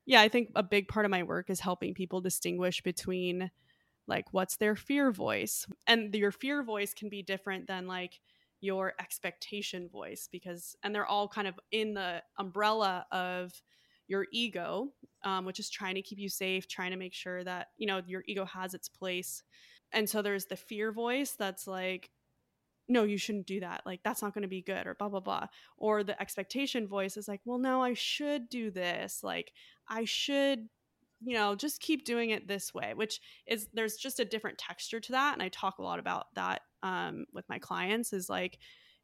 yeah 0.05 0.21
I 0.21 0.29
think 0.29 0.51
a 0.55 0.63
big 0.63 0.87
part 0.87 1.05
of 1.05 1.11
my 1.11 1.23
work 1.23 1.49
is 1.49 1.59
helping 1.59 1.93
people 1.93 2.21
distinguish 2.21 2.81
between 2.81 3.51
like 4.07 4.25
what's 4.31 4.57
their 4.57 4.75
fear 4.75 5.11
voice? 5.11 5.65
And 5.85 6.13
your 6.15 6.31
fear 6.31 6.63
voice 6.63 6.93
can 6.93 7.09
be 7.09 7.23
different 7.23 7.67
than 7.67 7.87
like 7.87 8.19
your 8.59 8.93
expectation 8.99 9.87
voice 9.87 10.27
because 10.31 10.75
and 10.83 10.93
they're 10.93 11.05
all 11.05 11.27
kind 11.27 11.47
of 11.47 11.59
in 11.71 11.93
the 11.93 12.23
umbrella 12.39 13.05
of 13.11 13.51
your 14.07 14.25
ego 14.31 14.89
um, 15.23 15.45
which 15.45 15.59
is 15.59 15.69
trying 15.69 15.95
to 15.95 16.01
keep 16.01 16.17
you 16.17 16.29
safe 16.29 16.67
trying 16.67 16.91
to 16.91 16.97
make 16.97 17.13
sure 17.13 17.43
that 17.43 17.67
you 17.77 17.87
know 17.87 18.01
your 18.07 18.23
ego 18.27 18.45
has 18.45 18.73
its 18.73 18.89
place. 18.89 19.43
And 19.93 20.09
so 20.09 20.21
there's 20.21 20.45
the 20.45 20.55
fear 20.55 20.91
voice 20.91 21.35
that's 21.37 21.67
like 21.67 22.09
no 22.89 23.03
you 23.03 23.17
shouldn't 23.17 23.47
do 23.47 23.59
that. 23.59 23.81
Like 23.85 24.01
that's 24.03 24.21
not 24.21 24.33
going 24.33 24.43
to 24.43 24.47
be 24.47 24.61
good 24.61 24.87
or 24.87 24.95
blah 24.95 25.09
blah 25.09 25.19
blah. 25.19 25.47
Or 25.77 26.03
the 26.03 26.19
expectation 26.21 26.87
voice 26.87 27.17
is 27.17 27.27
like 27.27 27.41
well 27.45 27.59
no 27.59 27.83
i 27.83 27.93
should 27.93 28.49
do 28.49 28.71
this. 28.71 29.21
Like 29.23 29.51
i 29.89 30.05
should 30.05 30.69
you 31.23 31.33
know 31.33 31.55
just 31.55 31.81
keep 31.81 32.05
doing 32.05 32.29
it 32.29 32.47
this 32.47 32.73
way 32.73 32.93
which 32.95 33.19
is 33.47 33.67
there's 33.73 33.95
just 33.95 34.19
a 34.19 34.25
different 34.25 34.57
texture 34.57 34.99
to 34.99 35.13
that 35.13 35.33
and 35.33 35.41
i 35.41 35.49
talk 35.49 35.79
a 35.79 35.83
lot 35.83 35.99
about 35.99 36.27
that 36.35 36.61
um, 36.83 37.25
with 37.33 37.47
my 37.49 37.57
clients 37.57 38.13
is 38.13 38.29
like 38.29 38.59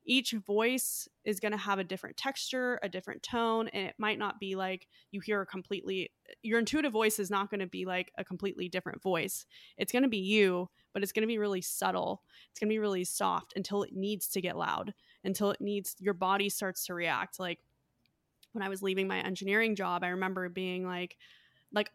each 0.05 0.31
voice 0.31 1.07
is 1.23 1.39
going 1.39 1.51
to 1.51 1.57
have 1.57 1.79
a 1.79 1.83
different 1.83 2.17
texture, 2.17 2.79
a 2.83 2.89
different 2.89 3.23
tone, 3.23 3.69
and 3.69 3.87
it 3.87 3.95
might 3.97 4.19
not 4.19 4.39
be 4.39 4.55
like 4.55 4.87
you 5.11 5.21
hear 5.21 5.41
a 5.41 5.45
completely 5.45 6.11
your 6.41 6.59
intuitive 6.59 6.91
voice 6.91 7.19
is 7.19 7.29
not 7.29 7.49
going 7.49 7.59
to 7.59 7.67
be 7.67 7.85
like 7.85 8.11
a 8.17 8.23
completely 8.23 8.67
different 8.67 9.01
voice. 9.01 9.45
It's 9.77 9.91
going 9.91 10.03
to 10.03 10.09
be 10.09 10.17
you, 10.17 10.69
but 10.93 11.03
it's 11.03 11.11
going 11.11 11.23
to 11.23 11.27
be 11.27 11.37
really 11.37 11.61
subtle. 11.61 12.23
It's 12.51 12.59
going 12.59 12.69
to 12.69 12.73
be 12.73 12.79
really 12.79 13.05
soft 13.05 13.53
until 13.55 13.83
it 13.83 13.95
needs 13.95 14.27
to 14.29 14.41
get 14.41 14.57
loud, 14.57 14.93
until 15.23 15.51
it 15.51 15.61
needs 15.61 15.95
your 15.99 16.13
body 16.13 16.49
starts 16.49 16.85
to 16.87 16.93
react. 16.93 17.39
Like 17.39 17.59
when 18.51 18.63
I 18.63 18.69
was 18.69 18.81
leaving 18.81 19.07
my 19.07 19.19
engineering 19.19 19.75
job, 19.75 20.03
I 20.03 20.09
remember 20.09 20.49
being 20.49 20.85
like 20.85 21.17
like 21.71 21.91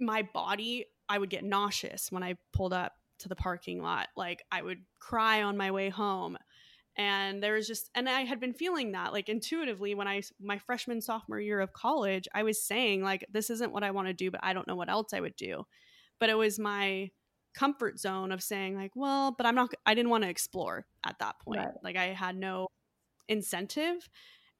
my 0.00 0.22
body, 0.22 0.86
I 1.08 1.18
would 1.18 1.30
get 1.30 1.44
nauseous 1.44 2.10
when 2.10 2.22
I 2.22 2.36
pulled 2.52 2.72
up 2.72 2.92
to 3.20 3.28
the 3.28 3.36
parking 3.36 3.82
lot. 3.82 4.08
Like 4.16 4.42
I 4.50 4.62
would 4.62 4.78
cry 4.98 5.42
on 5.42 5.56
my 5.56 5.70
way 5.70 5.88
home 5.88 6.38
and 6.96 7.42
there 7.42 7.54
was 7.54 7.66
just 7.66 7.88
and 7.94 8.08
i 8.08 8.22
had 8.22 8.40
been 8.40 8.52
feeling 8.52 8.92
that 8.92 9.12
like 9.12 9.28
intuitively 9.28 9.94
when 9.94 10.08
i 10.08 10.20
my 10.40 10.58
freshman 10.58 11.00
sophomore 11.00 11.40
year 11.40 11.60
of 11.60 11.72
college 11.72 12.28
i 12.34 12.42
was 12.42 12.62
saying 12.62 13.02
like 13.02 13.24
this 13.32 13.50
isn't 13.50 13.72
what 13.72 13.84
i 13.84 13.90
want 13.90 14.08
to 14.08 14.14
do 14.14 14.30
but 14.30 14.40
i 14.42 14.52
don't 14.52 14.66
know 14.66 14.76
what 14.76 14.90
else 14.90 15.12
i 15.12 15.20
would 15.20 15.36
do 15.36 15.64
but 16.18 16.28
it 16.28 16.36
was 16.36 16.58
my 16.58 17.08
comfort 17.54 17.98
zone 17.98 18.30
of 18.30 18.42
saying 18.42 18.76
like 18.76 18.92
well 18.94 19.34
but 19.36 19.46
i'm 19.46 19.54
not 19.54 19.72
i 19.86 19.94
didn't 19.94 20.10
want 20.10 20.24
to 20.24 20.30
explore 20.30 20.86
at 21.06 21.18
that 21.18 21.36
point 21.40 21.60
right. 21.60 21.74
like 21.82 21.96
i 21.96 22.06
had 22.06 22.36
no 22.36 22.66
incentive 23.28 24.08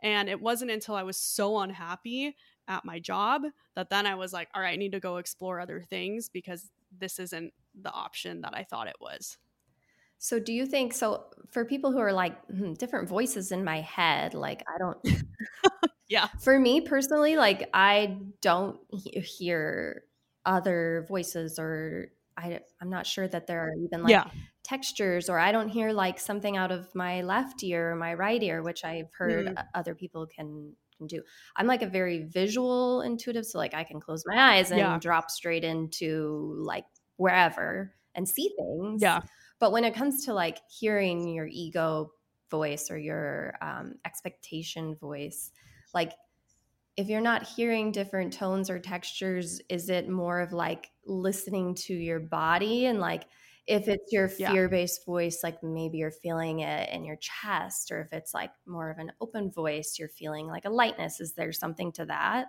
and 0.03 0.29
it 0.29 0.41
wasn't 0.41 0.71
until 0.71 0.95
i 0.95 1.03
was 1.03 1.17
so 1.17 1.59
unhappy 1.59 2.35
at 2.69 2.85
my 2.85 2.99
job 2.99 3.43
that 3.75 3.91
then 3.91 4.07
i 4.07 4.15
was 4.15 4.33
like 4.33 4.49
all 4.55 4.63
right 4.63 4.75
i 4.75 4.77
need 4.77 4.93
to 4.93 5.01
go 5.01 5.17
explore 5.17 5.61
other 5.61 5.83
things 5.89 6.29
because 6.29 6.71
this 6.99 7.19
isn't 7.19 7.53
the 7.81 7.93
option 7.93 8.41
that 8.41 8.55
i 8.55 8.63
thought 8.63 8.87
it 8.87 8.97
was 9.01 9.39
so, 10.23 10.39
do 10.39 10.53
you 10.53 10.67
think 10.67 10.93
so? 10.93 11.25
For 11.49 11.65
people 11.65 11.93
who 11.93 11.99
are 11.99 12.13
like 12.13 12.39
hmm, 12.45 12.75
different 12.75 13.09
voices 13.09 13.53
in 13.53 13.65
my 13.65 13.81
head, 13.81 14.35
like 14.35 14.63
I 14.69 14.77
don't. 14.79 14.99
yeah. 16.09 16.29
For 16.41 16.61
me 16.61 16.83
personally, 16.83 17.37
like 17.37 17.71
I 17.73 18.19
don't 18.43 18.79
hear 18.93 20.05
other 20.45 21.07
voices, 21.09 21.59
or 21.59 22.09
I, 22.37 22.61
I'm 22.83 22.91
not 22.91 23.07
sure 23.07 23.29
that 23.29 23.47
there 23.47 23.63
are 23.63 23.73
even 23.83 24.03
like 24.03 24.11
yeah. 24.11 24.27
textures, 24.63 25.31
or 25.31 25.39
I 25.39 25.53
don't 25.53 25.71
hear 25.71 25.91
like 25.91 26.21
something 26.21 26.55
out 26.55 26.71
of 26.71 26.95
my 26.95 27.23
left 27.23 27.65
ear 27.65 27.93
or 27.93 27.97
my 27.97 28.13
right 28.13 28.43
ear, 28.43 28.63
which 28.63 28.85
I've 28.85 29.11
heard 29.17 29.47
mm. 29.47 29.67
other 29.75 29.95
people 29.95 30.27
can 30.27 30.75
can 31.01 31.07
do. 31.07 31.23
I'm 31.57 31.67
like 31.67 31.83
a 31.83 31.89
very 31.89 32.25
visual 32.25 33.01
intuitive, 33.01 33.47
so 33.47 33.59
like 33.59 33.75
I 33.75 33.85
can 33.85 34.01
close 34.01 34.23
my 34.27 34.57
eyes 34.57 34.71
and 34.71 34.79
yeah. 34.79 34.99
drop 34.99 35.31
straight 35.31 35.65
into 35.65 36.55
like 36.59 36.85
wherever 37.17 37.95
and 38.15 38.29
see 38.29 38.55
things. 38.57 39.03
Yeah. 39.03 39.23
But 39.59 39.73
when 39.73 39.85
it 39.85 39.95
comes 39.95 40.25
to 40.27 40.35
like 40.35 40.59
hearing 40.69 41.29
your 41.29 41.49
ego 41.51 42.13
voice 42.51 42.91
or 42.91 42.99
your 42.99 43.55
um, 43.61 43.95
expectation 44.05 44.95
voice, 44.97 45.51
like 45.95 46.13
if 46.97 47.09
you're 47.09 47.21
not 47.21 47.45
hearing 47.45 47.93
different 47.93 48.33
tones 48.33 48.69
or 48.69 48.79
textures, 48.79 49.61
is 49.69 49.89
it 49.89 50.09
more 50.09 50.41
of 50.41 50.53
like 50.53 50.91
listening 51.07 51.75
to 51.75 51.95
your 51.95 52.21
body 52.21 52.87
and 52.87 53.01
like 53.01 53.25
if 53.71 53.87
it's 53.87 54.13
your 54.13 54.29
fear 54.29 54.69
based 54.69 55.03
yeah. 55.03 55.13
voice, 55.13 55.41
like 55.45 55.63
maybe 55.63 55.99
you're 55.99 56.11
feeling 56.11 56.61
it 56.61 56.91
in 56.91 57.05
your 57.05 57.17
chest, 57.17 57.93
or 57.93 58.01
if 58.01 58.13
it's 58.13 58.35
like 58.35 58.51
more 58.67 58.91
of 58.91 58.99
an 58.99 59.13
open 59.21 59.53
voice, 59.53 59.95
you're 59.97 60.09
feeling 60.09 60.49
like 60.49 60.65
a 60.65 60.71
lightness. 60.71 61.21
Is 61.21 61.35
there 61.35 61.53
something 61.53 61.93
to 61.93 62.07
that? 62.07 62.47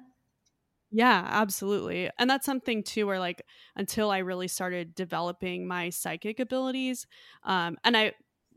Yeah, 0.89 1.23
absolutely. 1.29 2.09
And 2.17 2.27
that's 2.27 2.45
something 2.45 2.83
too 2.83 3.05
where 3.05 3.19
like 3.19 3.43
until 3.75 4.09
I 4.09 4.17
really 4.17 4.47
started 4.47 4.95
developing 4.95 5.67
my 5.67 5.91
psychic 5.91 6.39
abilities, 6.39 7.05
um, 7.43 7.77
and 7.83 7.95
I 7.95 8.13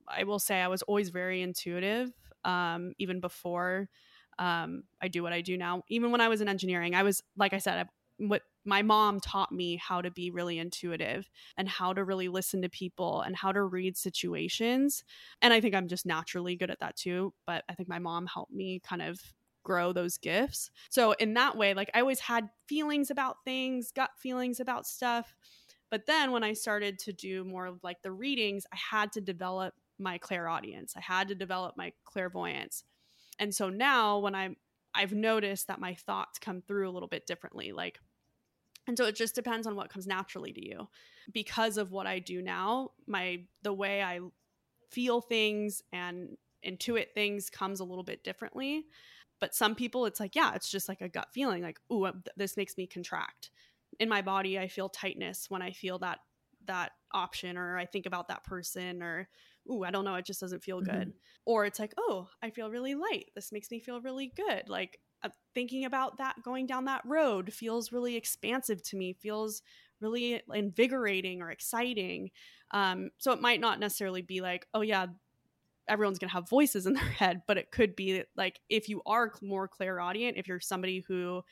I 0.09 0.25
will 0.25 0.39
say 0.39 0.61
I 0.61 0.69
was 0.69 0.81
always 0.83 1.11
very 1.11 1.43
intuitive, 1.43 2.11
um, 2.45 2.93
even 2.99 3.21
before 3.21 3.91
um, 4.39 4.85
I 5.03 5.09
do 5.09 5.23
what 5.23 5.35
I 5.35 5.43
do 5.43 5.59
now. 5.59 5.83
Even 5.89 6.11
when 6.13 6.23
I 6.23 6.29
was 6.29 6.41
in 6.41 6.49
engineering, 6.49 6.95
I 6.95 7.03
was 7.03 7.23
like 7.37 7.53
I 7.53 7.59
said, 7.59 7.87
I, 7.87 8.25
what 8.25 8.41
my 8.65 8.83
mom 8.83 9.21
taught 9.21 9.53
me 9.53 9.77
how 9.77 10.01
to 10.01 10.11
be 10.11 10.31
really 10.31 10.59
intuitive 10.59 11.29
and 11.57 11.69
how 11.69 11.93
to 11.93 12.05
really 12.05 12.29
listen 12.29 12.63
to 12.63 12.69
people 12.69 13.21
and 13.21 13.37
how 13.37 13.53
to 13.53 13.63
read 13.63 13.97
situations. 13.97 15.05
And 15.43 15.53
I 15.53 15.61
think 15.61 15.75
I'm 15.75 15.89
just 15.89 16.07
naturally 16.07 16.57
good 16.57 16.71
at 16.71 16.81
that 16.81 16.97
too. 16.97 17.35
But 17.47 17.65
I 17.69 17.75
think 17.75 17.89
my 17.89 17.99
mom 17.99 18.27
helped 18.27 18.53
me 18.53 18.81
kind 18.81 19.03
of 19.03 19.21
grow 19.65 19.93
those 19.93 20.19
gifts. 20.19 20.71
So 20.91 21.13
in 21.13 21.35
that 21.35 21.57
way, 21.57 21.75
like 21.75 21.91
I 21.95 22.01
always 22.01 22.21
had 22.21 22.49
feelings 22.69 23.11
about 23.11 23.37
things, 23.45 23.93
gut 23.95 24.11
feelings 24.19 24.61
about 24.61 24.87
stuff. 24.87 25.35
But 25.91 26.07
then 26.07 26.33
when 26.33 26.45
I 26.45 26.53
started 26.53 26.99
to 27.01 27.13
do 27.13 27.45
more 27.45 27.67
of 27.67 27.83
like 27.83 28.03
the 28.03 28.13
readings, 28.13 28.67
I 28.73 28.77
had 28.77 29.13
to 29.13 29.21
develop 29.21 29.75
my 29.99 30.19
clairaudience. 30.19 30.95
I 30.97 31.01
had 31.01 31.29
to 31.29 31.35
develop 31.35 31.77
my 31.77 31.93
clairvoyance. 32.05 32.85
And 33.39 33.55
so 33.55 33.69
now 33.69 34.19
when 34.19 34.35
I'm 34.35 34.57
I've 34.95 35.13
noticed 35.13 35.67
that 35.67 35.81
my 35.81 35.95
thoughts 35.95 36.39
come 36.39 36.63
through 36.63 36.89
a 36.89 36.93
little 36.93 37.09
bit 37.09 37.27
differently. 37.27 37.73
Like 37.73 37.99
and 38.87 38.97
so 38.97 39.07
it 39.07 39.17
just 39.17 39.35
depends 39.35 39.67
on 39.67 39.77
what 39.77 39.91
comes 39.91 40.07
naturally 40.07 40.53
to 40.53 40.67
you. 40.67 40.89
Because 41.33 41.79
of 41.79 41.91
what 41.91 42.07
I 42.07 42.19
do 42.19 42.43
now, 42.43 42.91
my 43.07 43.45
the 43.63 43.73
way 43.73 44.03
I 44.03 44.21
feel 44.91 45.21
things 45.21 45.83
and 45.93 46.37
intuit 46.67 47.13
things 47.15 47.51
comes 47.51 47.81
a 47.81 47.85
little 47.85 48.05
bit 48.05 48.25
differently. 48.25 48.85
But 49.41 49.55
some 49.55 49.75
people, 49.75 50.07
it's 50.07 50.21
like, 50.21 50.35
yeah, 50.35 50.55
it's 50.55 50.71
just 50.71 50.89
like 50.89 51.01
a 51.01 51.09
gut 51.09 51.29
feeling 51.33 51.63
like, 51.63 51.79
ooh, 51.93 52.11
this 52.37 52.57
makes 52.57 52.77
me 52.77 52.87
contract. 52.87 53.51
In 53.99 54.09
my 54.09 54.23
body, 54.23 54.59
I 54.59 54.69
feel 54.69 54.89
tightness 54.89 55.47
when 55.49 55.63
I 55.63 55.73
feel 55.73 55.99
that 55.99 56.21
that 56.67 56.93
option 57.13 57.59
or 57.59 57.77
I 57.77 57.85
think 57.85 58.07
about 58.07 58.29
that 58.29 58.45
person 58.45 59.03
or 59.03 59.29
ooh, 59.71 59.85
I 59.85 59.91
don't 59.91 60.05
know, 60.05 60.15
it 60.15 60.27
just 60.27 60.41
doesn't 60.41 60.63
feel 60.63 60.81
good. 60.81 61.09
Mm-hmm. 61.09 61.19
Or 61.47 61.65
it's 61.65 61.79
like, 61.79 61.95
oh, 61.99 62.29
I 62.43 62.51
feel 62.51 62.71
really 62.71 62.95
light. 62.95 63.27
This 63.35 63.53
makes 63.53 63.71
me 63.71 63.81
feel 63.81 64.01
really 64.01 64.33
good. 64.35 64.69
Like 64.69 64.99
uh, 64.99 65.04
thinking 65.55 65.85
about 65.85 66.19
that 66.19 66.37
going 66.43 66.67
down 66.67 66.87
that 66.87 67.03
road 67.05 67.53
feels 67.53 67.93
really 67.93 68.17
expansive 68.17 68.83
to 68.85 68.97
me, 68.97 69.13
feels 69.13 69.63
really 70.01 70.43
invigorating 70.53 71.43
or 71.43 71.51
exciting. 71.51 72.31
Um, 72.73 73.11
so 73.19 73.33
it 73.33 73.41
might 73.41 73.61
not 73.61 73.81
necessarily 73.81 74.23
be 74.23 74.41
like, 74.41 74.67
oh 74.75 74.81
yeah, 74.81 75.07
everyone's 75.89 76.19
going 76.19 76.29
to 76.29 76.35
have 76.35 76.49
voices 76.49 76.87
in 76.87 76.95
their 76.95 77.05
head, 77.19 77.43
but 77.47 77.59
it 77.59 77.71
could 77.71 77.97
be 77.97 78.23
like 78.37 78.61
if 78.69 78.89
you 78.89 79.03
are 79.07 79.33
more 79.43 79.69
clairaudient, 79.69 80.37
if 80.37 80.47
you're 80.49 80.61
somebody 80.61 81.05
who 81.07 81.43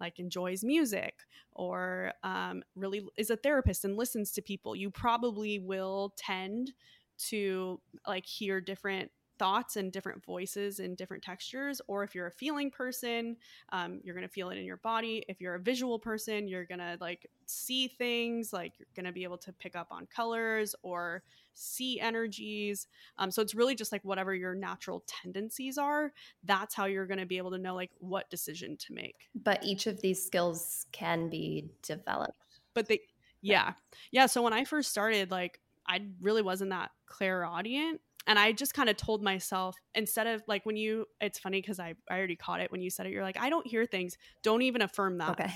like 0.00 0.18
enjoys 0.18 0.62
music 0.62 1.14
or 1.52 2.12
um, 2.22 2.62
really 2.76 3.04
is 3.16 3.30
a 3.30 3.36
therapist 3.36 3.84
and 3.84 3.96
listens 3.96 4.30
to 4.32 4.42
people, 4.42 4.76
you 4.76 4.90
probably 4.90 5.58
will 5.58 6.14
tend 6.16 6.72
to 7.18 7.80
like 8.06 8.24
hear 8.24 8.60
different 8.60 9.10
thoughts 9.38 9.76
and 9.76 9.92
different 9.92 10.24
voices 10.24 10.80
and 10.80 10.96
different 10.96 11.22
textures. 11.22 11.80
Or 11.86 12.02
if 12.02 12.14
you're 12.14 12.26
a 12.26 12.32
feeling 12.32 12.70
person, 12.70 13.36
um, 13.70 14.00
you're 14.02 14.14
going 14.14 14.26
to 14.26 14.32
feel 14.32 14.50
it 14.50 14.58
in 14.58 14.64
your 14.64 14.78
body. 14.78 15.24
If 15.28 15.40
you're 15.40 15.54
a 15.54 15.60
visual 15.60 15.98
person, 15.98 16.48
you're 16.48 16.64
going 16.64 16.78
to 16.80 16.96
like 17.00 17.28
see 17.46 17.88
things, 17.88 18.52
like 18.52 18.74
you're 18.78 18.86
going 18.94 19.06
to 19.06 19.12
be 19.12 19.24
able 19.24 19.38
to 19.38 19.52
pick 19.52 19.76
up 19.76 19.88
on 19.90 20.06
colors 20.06 20.74
or 20.82 21.22
see 21.54 22.00
energies. 22.00 22.86
Um, 23.18 23.30
so 23.30 23.42
it's 23.42 23.54
really 23.54 23.74
just 23.74 23.92
like 23.92 24.04
whatever 24.04 24.34
your 24.34 24.54
natural 24.54 25.02
tendencies 25.06 25.78
are, 25.78 26.12
that's 26.44 26.74
how 26.74 26.84
you're 26.84 27.06
going 27.06 27.18
to 27.18 27.26
be 27.26 27.38
able 27.38 27.50
to 27.50 27.58
know 27.58 27.74
like 27.74 27.90
what 27.98 28.30
decision 28.30 28.76
to 28.76 28.92
make. 28.92 29.28
But 29.34 29.64
each 29.64 29.86
of 29.86 30.00
these 30.00 30.24
skills 30.24 30.86
can 30.92 31.28
be 31.28 31.68
developed. 31.82 32.60
But 32.74 32.86
they, 32.86 33.00
yeah. 33.40 33.72
Yeah. 34.12 34.26
So 34.26 34.42
when 34.42 34.52
I 34.52 34.64
first 34.64 34.90
started, 34.90 35.30
like, 35.30 35.60
I 35.86 36.02
really 36.20 36.42
wasn't 36.42 36.70
that 36.70 36.90
clairaudient 37.06 38.00
and 38.28 38.38
I 38.38 38.52
just 38.52 38.74
kind 38.74 38.90
of 38.90 38.96
told 38.98 39.22
myself 39.22 39.74
instead 39.94 40.26
of 40.26 40.42
like 40.46 40.66
when 40.66 40.76
you, 40.76 41.06
it's 41.18 41.38
funny 41.38 41.62
because 41.62 41.80
I, 41.80 41.94
I 42.10 42.18
already 42.18 42.36
caught 42.36 42.60
it 42.60 42.70
when 42.70 42.82
you 42.82 42.90
said 42.90 43.06
it. 43.06 43.12
You're 43.12 43.22
like, 43.22 43.40
I 43.40 43.48
don't 43.48 43.66
hear 43.66 43.86
things. 43.86 44.18
Don't 44.42 44.60
even 44.60 44.82
affirm 44.82 45.16
that. 45.16 45.30
Okay. 45.30 45.50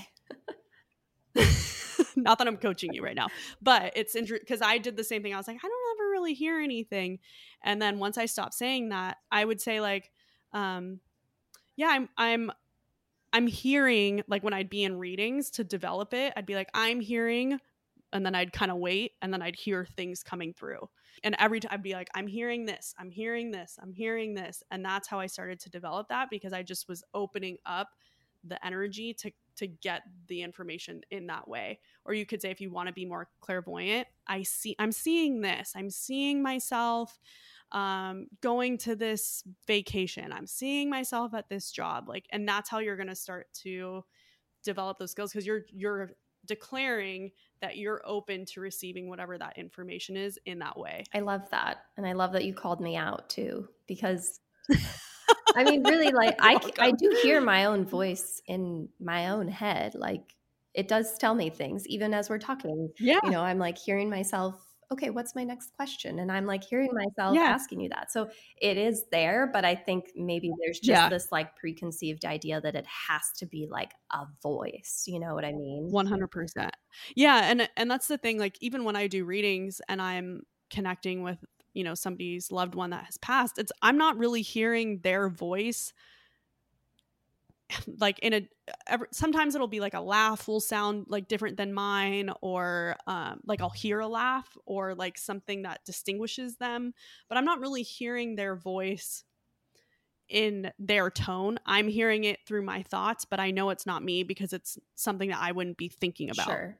Not 2.15 2.39
that 2.39 2.47
I'm 2.47 2.57
coaching 2.57 2.91
you 2.91 3.03
right 3.03 3.15
now, 3.15 3.27
but 3.61 3.93
it's 3.95 4.15
interesting 4.15 4.43
because 4.43 4.63
I 4.63 4.79
did 4.79 4.97
the 4.97 5.03
same 5.03 5.21
thing. 5.21 5.35
I 5.35 5.37
was 5.37 5.47
like, 5.47 5.57
I 5.63 5.67
don't 5.67 5.97
ever 5.99 6.09
really 6.09 6.33
hear 6.33 6.59
anything. 6.59 7.19
And 7.63 7.79
then 7.79 7.99
once 7.99 8.17
I 8.17 8.25
stopped 8.25 8.55
saying 8.55 8.89
that, 8.89 9.17
I 9.31 9.45
would 9.45 9.61
say 9.61 9.79
like, 9.79 10.11
um, 10.51 10.99
yeah, 11.75 11.89
I'm, 11.89 12.09
I'm, 12.17 12.51
I'm 13.33 13.45
hearing 13.45 14.23
like 14.27 14.43
when 14.43 14.53
I'd 14.53 14.69
be 14.69 14.83
in 14.83 14.97
readings 14.97 15.51
to 15.51 15.63
develop 15.63 16.11
it, 16.15 16.33
I'd 16.35 16.47
be 16.47 16.55
like, 16.55 16.69
I'm 16.73 17.01
hearing 17.01 17.59
and 18.13 18.25
then 18.25 18.35
I'd 18.35 18.53
kind 18.53 18.71
of 18.71 18.77
wait 18.77 19.13
and 19.21 19.33
then 19.33 19.41
I'd 19.41 19.55
hear 19.55 19.85
things 19.85 20.23
coming 20.23 20.53
through. 20.53 20.89
And 21.23 21.35
every 21.39 21.59
time 21.59 21.71
I'd 21.73 21.83
be 21.83 21.93
like, 21.93 22.09
I'm 22.15 22.27
hearing 22.27 22.65
this, 22.65 22.93
I'm 22.97 23.09
hearing 23.09 23.51
this, 23.51 23.77
I'm 23.81 23.91
hearing 23.91 24.33
this. 24.33 24.63
And 24.71 24.85
that's 24.85 25.07
how 25.07 25.19
I 25.19 25.27
started 25.27 25.59
to 25.61 25.69
develop 25.69 26.07
that 26.09 26.29
because 26.29 26.53
I 26.53 26.63
just 26.63 26.87
was 26.87 27.03
opening 27.13 27.57
up 27.65 27.89
the 28.43 28.63
energy 28.65 29.13
to 29.13 29.31
to 29.55 29.67
get 29.67 30.01
the 30.27 30.41
information 30.41 31.01
in 31.11 31.27
that 31.27 31.47
way 31.47 31.79
or 32.05 32.13
you 32.13 32.25
could 32.25 32.41
say 32.41 32.51
if 32.51 32.59
you 32.59 32.71
want 32.71 32.87
to 32.87 32.93
be 32.93 33.05
more 33.05 33.29
clairvoyant 33.39 34.07
i 34.27 34.43
see 34.43 34.75
i'm 34.79 34.91
seeing 34.91 35.41
this 35.41 35.71
i'm 35.75 35.89
seeing 35.89 36.41
myself 36.41 37.19
um, 37.71 38.27
going 38.41 38.77
to 38.77 38.95
this 38.95 39.43
vacation 39.65 40.33
i'm 40.33 40.47
seeing 40.47 40.89
myself 40.89 41.33
at 41.33 41.49
this 41.49 41.71
job 41.71 42.09
like 42.09 42.25
and 42.31 42.47
that's 42.47 42.69
how 42.69 42.79
you're 42.79 42.97
to 42.97 43.15
start 43.15 43.47
to 43.53 44.03
develop 44.63 44.97
those 44.99 45.11
skills 45.11 45.31
because 45.31 45.45
you're 45.45 45.63
you're 45.71 46.11
declaring 46.45 47.31
that 47.63 47.77
you're 47.77 48.01
open 48.05 48.45
to 48.45 48.61
receiving 48.61 49.09
whatever 49.09 49.39
that 49.39 49.57
information 49.57 50.15
is 50.15 50.37
in 50.45 50.59
that 50.59 50.77
way 50.77 51.03
i 51.15 51.19
love 51.19 51.49
that 51.49 51.77
and 51.97 52.05
i 52.05 52.13
love 52.13 52.31
that 52.31 52.45
you 52.45 52.53
called 52.53 52.79
me 52.79 52.95
out 52.95 53.27
too 53.29 53.67
because 53.87 54.39
I 55.55 55.63
mean, 55.63 55.83
really, 55.83 56.11
like 56.11 56.35
I, 56.39 56.59
I 56.79 56.91
do 56.91 57.15
hear 57.21 57.39
my 57.41 57.65
own 57.65 57.85
voice 57.85 58.41
in 58.47 58.89
my 58.99 59.29
own 59.29 59.47
head. 59.47 59.95
Like 59.95 60.35
it 60.73 60.87
does 60.87 61.17
tell 61.17 61.35
me 61.35 61.49
things, 61.49 61.87
even 61.87 62.13
as 62.13 62.29
we're 62.29 62.39
talking. 62.39 62.89
Yeah. 62.99 63.19
You 63.23 63.31
know, 63.31 63.41
I'm 63.41 63.59
like 63.59 63.77
hearing 63.77 64.09
myself, 64.09 64.55
okay, 64.91 65.09
what's 65.09 65.35
my 65.35 65.43
next 65.43 65.73
question? 65.73 66.19
And 66.19 66.31
I'm 66.31 66.45
like 66.45 66.63
hearing 66.63 66.91
myself 66.93 67.35
yeah. 67.35 67.43
asking 67.43 67.79
you 67.79 67.89
that. 67.89 68.11
So 68.11 68.29
it 68.61 68.77
is 68.77 69.05
there, 69.11 69.49
but 69.51 69.65
I 69.65 69.75
think 69.75 70.11
maybe 70.15 70.51
there's 70.59 70.79
just 70.79 70.89
yeah. 70.89 71.09
this 71.09 71.31
like 71.31 71.55
preconceived 71.55 72.25
idea 72.25 72.61
that 72.61 72.75
it 72.75 72.85
has 72.85 73.31
to 73.37 73.45
be 73.45 73.67
like 73.69 73.93
a 74.11 74.25
voice. 74.41 75.03
You 75.07 75.19
know 75.19 75.33
what 75.33 75.45
I 75.45 75.51
mean? 75.51 75.89
100%. 75.91 76.69
Yeah. 77.15 77.41
And, 77.43 77.69
and 77.77 77.89
that's 77.89 78.07
the 78.07 78.17
thing. 78.17 78.39
Like, 78.39 78.57
even 78.61 78.83
when 78.83 78.95
I 78.95 79.07
do 79.07 79.25
readings 79.25 79.81
and 79.87 80.01
I'm 80.01 80.43
connecting 80.69 81.21
with 81.21 81.37
you 81.73 81.83
know 81.83 81.93
somebody's 81.93 82.51
loved 82.51 82.73
one 82.73 82.91
that 82.91 83.03
has 83.05 83.17
passed 83.17 83.59
it's 83.59 83.71
i'm 83.81 83.97
not 83.97 84.17
really 84.17 84.41
hearing 84.41 84.99
their 84.99 85.29
voice 85.29 85.93
like 87.99 88.19
in 88.19 88.33
a 88.33 88.49
every, 88.87 89.07
sometimes 89.11 89.55
it'll 89.55 89.67
be 89.67 89.79
like 89.79 89.93
a 89.93 90.01
laugh 90.01 90.47
will 90.47 90.59
sound 90.59 91.05
like 91.07 91.27
different 91.27 91.57
than 91.57 91.73
mine 91.73 92.31
or 92.41 92.95
um, 93.07 93.39
like 93.45 93.61
i'll 93.61 93.69
hear 93.69 93.99
a 93.99 94.07
laugh 94.07 94.57
or 94.65 94.95
like 94.95 95.17
something 95.17 95.63
that 95.63 95.81
distinguishes 95.85 96.57
them 96.57 96.93
but 97.29 97.37
i'm 97.37 97.45
not 97.45 97.59
really 97.59 97.83
hearing 97.83 98.35
their 98.35 98.55
voice 98.55 99.23
in 100.29 100.71
their 100.79 101.09
tone 101.09 101.59
i'm 101.65 101.87
hearing 101.87 102.23
it 102.23 102.39
through 102.47 102.63
my 102.63 102.81
thoughts 102.83 103.25
but 103.25 103.39
i 103.39 103.51
know 103.51 103.69
it's 103.69 103.85
not 103.85 104.03
me 104.03 104.23
because 104.23 104.53
it's 104.53 104.77
something 104.95 105.29
that 105.29 105.39
i 105.41 105.51
wouldn't 105.51 105.77
be 105.77 105.89
thinking 105.89 106.29
about 106.29 106.47
sure 106.47 106.79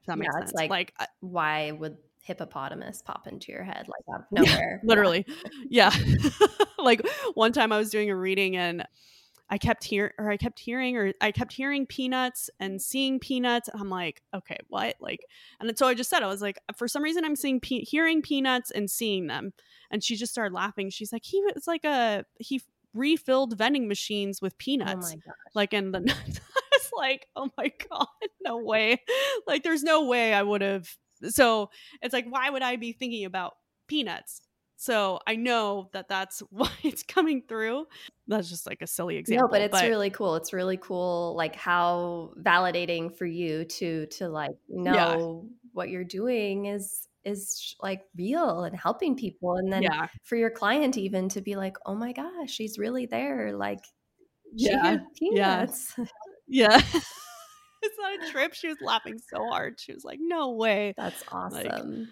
if 0.00 0.06
that 0.06 0.18
makes 0.18 0.34
yeah, 0.34 0.40
sense 0.40 0.52
like, 0.54 0.70
like 0.70 0.94
why 1.20 1.70
would 1.70 1.96
hippopotamus 2.22 3.02
pop 3.02 3.26
into 3.26 3.50
your 3.52 3.64
head 3.64 3.88
like 3.88 4.14
out 4.14 4.20
of 4.20 4.26
nowhere. 4.30 4.80
Literally. 4.84 5.26
Yeah. 5.68 5.90
like 6.78 7.06
one 7.34 7.52
time 7.52 7.72
I 7.72 7.78
was 7.78 7.90
doing 7.90 8.10
a 8.10 8.16
reading 8.16 8.56
and 8.56 8.86
I 9.50 9.58
kept 9.58 9.82
hearing 9.82 10.12
or 10.16 10.30
I 10.30 10.36
kept 10.36 10.60
hearing 10.60 10.96
or 10.96 11.12
I 11.20 11.32
kept 11.32 11.52
hearing 11.52 11.84
peanuts 11.84 12.48
and 12.60 12.80
seeing 12.80 13.18
peanuts. 13.18 13.68
And 13.68 13.80
I'm 13.80 13.90
like, 13.90 14.22
okay, 14.32 14.58
what? 14.68 14.94
Like, 15.00 15.26
and 15.58 15.76
so 15.76 15.88
I 15.88 15.94
just 15.94 16.08
said, 16.08 16.22
I 16.22 16.28
was 16.28 16.40
like, 16.40 16.58
for 16.76 16.86
some 16.86 17.02
reason 17.02 17.24
I'm 17.24 17.34
seeing 17.34 17.58
pe- 17.58 17.84
hearing 17.84 18.22
peanuts 18.22 18.70
and 18.70 18.88
seeing 18.88 19.26
them. 19.26 19.52
And 19.90 20.04
she 20.04 20.14
just 20.14 20.30
started 20.30 20.54
laughing. 20.54 20.88
She's 20.90 21.12
like, 21.12 21.24
he 21.24 21.42
was 21.42 21.66
like 21.66 21.84
a 21.84 22.24
he 22.38 22.62
refilled 22.94 23.58
vending 23.58 23.88
machines 23.88 24.40
with 24.40 24.52
oh 24.54 24.56
peanuts. 24.58 25.16
Oh 25.16 25.32
like 25.54 25.72
in 25.72 25.90
the 25.90 25.98
I 25.98 26.62
was 26.72 26.90
like, 26.96 27.26
oh 27.34 27.50
my 27.58 27.72
god, 27.90 28.06
no 28.40 28.58
way. 28.58 29.02
Like 29.48 29.64
there's 29.64 29.82
no 29.82 30.06
way 30.06 30.32
I 30.32 30.42
would 30.42 30.62
have 30.62 30.88
so 31.28 31.70
it's 32.00 32.12
like, 32.12 32.26
why 32.28 32.48
would 32.48 32.62
I 32.62 32.76
be 32.76 32.92
thinking 32.92 33.24
about 33.24 33.54
peanuts? 33.88 34.42
So 34.80 35.20
I 35.26 35.36
know 35.36 35.90
that 35.92 36.08
that's 36.08 36.40
why 36.50 36.70
it's 36.82 37.02
coming 37.02 37.42
through. 37.46 37.86
That's 38.26 38.48
just 38.48 38.66
like 38.66 38.80
a 38.80 38.86
silly 38.86 39.16
example. 39.16 39.48
No, 39.48 39.52
but 39.52 39.60
it's 39.60 39.78
but, 39.78 39.90
really 39.90 40.08
cool. 40.08 40.36
It's 40.36 40.54
really 40.54 40.78
cool, 40.78 41.34
like 41.36 41.54
how 41.54 42.32
validating 42.40 43.14
for 43.14 43.26
you 43.26 43.66
to 43.66 44.06
to 44.06 44.28
like 44.30 44.56
know 44.70 45.44
yeah. 45.44 45.50
what 45.74 45.90
you're 45.90 46.02
doing 46.02 46.64
is 46.64 47.06
is 47.26 47.76
like 47.82 48.04
real 48.16 48.64
and 48.64 48.74
helping 48.74 49.16
people, 49.16 49.56
and 49.56 49.70
then 49.70 49.82
yeah. 49.82 50.06
for 50.24 50.36
your 50.36 50.48
client 50.48 50.96
even 50.96 51.28
to 51.28 51.42
be 51.42 51.56
like, 51.56 51.76
oh 51.84 51.94
my 51.94 52.12
gosh, 52.12 52.50
she's 52.50 52.78
really 52.78 53.04
there. 53.04 53.52
Like, 53.54 53.84
yeah, 54.54 54.98
peanuts. 55.18 55.94
Yeah. 56.52 56.72
yeah. 56.72 56.82
it's 57.82 57.98
on 58.02 58.22
a 58.22 58.30
trip. 58.32 58.54
She 58.54 58.66
was 58.66 58.78
laughing 58.80 59.18
so 59.18 59.46
hard. 59.50 59.78
She 59.78 59.92
was 59.92 60.04
like, 60.04 60.18
"No 60.20 60.52
way." 60.52 60.94
That's 60.96 61.22
awesome. 61.30 62.00
Like, 62.00 62.08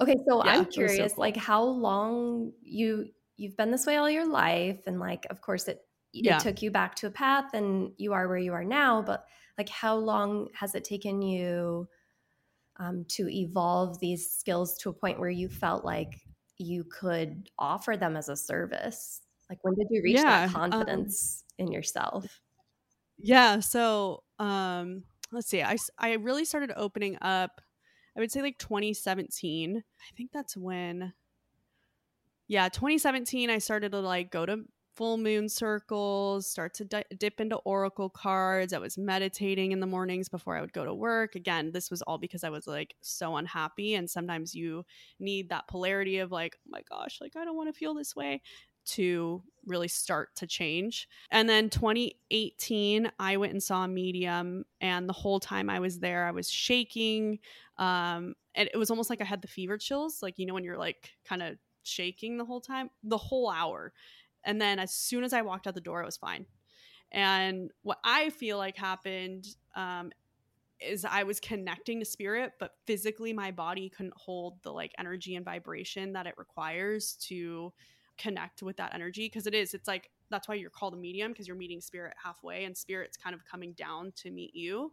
okay, 0.00 0.16
so 0.28 0.44
yeah, 0.44 0.52
I'm 0.52 0.66
curious, 0.66 1.12
so 1.12 1.16
cool. 1.16 1.22
like 1.22 1.36
how 1.36 1.62
long 1.64 2.52
you 2.62 3.08
you've 3.36 3.56
been 3.56 3.70
this 3.70 3.86
way 3.86 3.96
all 3.96 4.10
your 4.10 4.26
life, 4.26 4.80
and 4.86 4.98
like, 5.00 5.26
of 5.30 5.40
course, 5.40 5.68
it 5.68 5.86
it 6.24 6.38
took 6.38 6.62
you 6.62 6.70
back 6.70 6.94
to 6.96 7.06
a 7.06 7.10
path, 7.10 7.54
and 7.54 7.92
you 7.98 8.12
are 8.12 8.28
where 8.28 8.38
you 8.38 8.52
are 8.52 8.64
now. 8.64 9.02
But 9.02 9.24
like, 9.58 9.68
how 9.68 9.96
long 9.96 10.48
has 10.54 10.74
it 10.74 10.84
taken 10.84 11.22
you 11.22 11.88
um, 12.78 13.04
to 13.08 13.28
evolve 13.28 13.98
these 14.00 14.30
skills 14.30 14.76
to 14.78 14.90
a 14.90 14.92
point 14.92 15.18
where 15.18 15.30
you 15.30 15.48
felt 15.48 15.84
like 15.84 16.20
you 16.58 16.84
could 16.84 17.48
offer 17.58 17.96
them 17.96 18.16
as 18.16 18.28
a 18.28 18.36
service? 18.36 19.22
Like, 19.50 19.58
when 19.62 19.74
did 19.74 19.88
you 19.90 20.02
reach 20.02 20.16
yeah, 20.16 20.22
that 20.24 20.44
um 20.44 20.50
confidence 20.50 21.44
um, 21.58 21.66
in 21.66 21.72
yourself? 21.72 22.40
Yeah. 23.18 23.60
So, 23.60 24.24
um, 24.38 25.04
let's 25.32 25.48
see. 25.48 25.62
I, 25.62 25.76
I 25.98 26.12
really 26.14 26.44
started 26.44 26.72
opening 26.76 27.18
up, 27.20 27.60
I 28.16 28.20
would 28.20 28.32
say 28.32 28.42
like 28.42 28.58
2017. 28.58 29.76
I 29.76 30.16
think 30.16 30.30
that's 30.32 30.56
when, 30.56 31.12
yeah, 32.48 32.68
2017, 32.68 33.50
I 33.50 33.58
started 33.58 33.92
to 33.92 34.00
like 34.00 34.30
go 34.30 34.46
to 34.46 34.64
full 34.94 35.18
moon 35.18 35.48
circles, 35.48 36.48
start 36.50 36.72
to 36.72 36.84
di- 36.86 37.04
dip 37.18 37.38
into 37.38 37.56
oracle 37.56 38.08
cards. 38.08 38.72
I 38.72 38.78
was 38.78 38.96
meditating 38.96 39.72
in 39.72 39.80
the 39.80 39.86
mornings 39.86 40.30
before 40.30 40.56
I 40.56 40.62
would 40.62 40.72
go 40.72 40.86
to 40.86 40.94
work. 40.94 41.34
Again, 41.34 41.70
this 41.72 41.90
was 41.90 42.00
all 42.02 42.16
because 42.16 42.42
I 42.44 42.48
was 42.48 42.66
like 42.66 42.94
so 43.02 43.36
unhappy. 43.36 43.94
And 43.94 44.08
sometimes 44.08 44.54
you 44.54 44.84
need 45.20 45.50
that 45.50 45.68
polarity 45.68 46.18
of 46.18 46.32
like, 46.32 46.56
oh 46.66 46.70
my 46.70 46.80
gosh, 46.88 47.18
like 47.20 47.36
I 47.36 47.44
don't 47.44 47.56
want 47.56 47.68
to 47.68 47.78
feel 47.78 47.94
this 47.94 48.16
way 48.16 48.40
to 48.86 49.42
really 49.66 49.88
start 49.88 50.34
to 50.36 50.46
change. 50.46 51.08
And 51.30 51.48
then 51.48 51.68
2018, 51.70 53.10
I 53.18 53.36
went 53.36 53.52
and 53.52 53.62
saw 53.62 53.84
a 53.84 53.88
medium, 53.88 54.64
and 54.80 55.08
the 55.08 55.12
whole 55.12 55.40
time 55.40 55.68
I 55.68 55.80
was 55.80 55.98
there, 55.98 56.26
I 56.26 56.30
was 56.30 56.48
shaking. 56.48 57.40
Um, 57.78 58.34
and 58.54 58.68
it 58.72 58.76
was 58.76 58.90
almost 58.90 59.10
like 59.10 59.20
I 59.20 59.24
had 59.24 59.42
the 59.42 59.48
fever 59.48 59.76
chills, 59.76 60.22
like, 60.22 60.38
you 60.38 60.46
know, 60.46 60.54
when 60.54 60.64
you're 60.64 60.78
like 60.78 61.10
kind 61.24 61.42
of 61.42 61.58
shaking 61.82 62.36
the 62.38 62.44
whole 62.44 62.60
time, 62.60 62.90
the 63.02 63.18
whole 63.18 63.50
hour. 63.50 63.92
And 64.44 64.60
then 64.60 64.78
as 64.78 64.92
soon 64.92 65.24
as 65.24 65.32
I 65.32 65.42
walked 65.42 65.66
out 65.66 65.74
the 65.74 65.80
door, 65.80 66.02
it 66.02 66.06
was 66.06 66.16
fine. 66.16 66.46
And 67.12 67.70
what 67.82 67.98
I 68.04 68.30
feel 68.30 68.58
like 68.58 68.76
happened 68.76 69.46
um, 69.74 70.10
is 70.80 71.04
I 71.04 71.22
was 71.22 71.40
connecting 71.40 72.00
to 72.00 72.04
spirit, 72.04 72.52
but 72.58 72.72
physically 72.86 73.32
my 73.32 73.50
body 73.50 73.88
couldn't 73.88 74.14
hold 74.16 74.62
the 74.62 74.72
like 74.72 74.92
energy 74.98 75.36
and 75.36 75.44
vibration 75.44 76.12
that 76.14 76.26
it 76.26 76.34
requires 76.36 77.14
to 77.28 77.72
connect 78.18 78.62
with 78.62 78.76
that 78.76 78.94
energy 78.94 79.26
because 79.26 79.46
it 79.46 79.54
is 79.54 79.74
it's 79.74 79.88
like 79.88 80.10
that's 80.30 80.48
why 80.48 80.54
you're 80.54 80.70
called 80.70 80.94
a 80.94 80.96
medium 80.96 81.32
because 81.32 81.46
you're 81.46 81.56
meeting 81.56 81.80
spirit 81.80 82.14
halfway 82.22 82.64
and 82.64 82.76
spirit's 82.76 83.16
kind 83.16 83.34
of 83.34 83.44
coming 83.44 83.72
down 83.72 84.12
to 84.16 84.30
meet 84.30 84.54
you. 84.54 84.92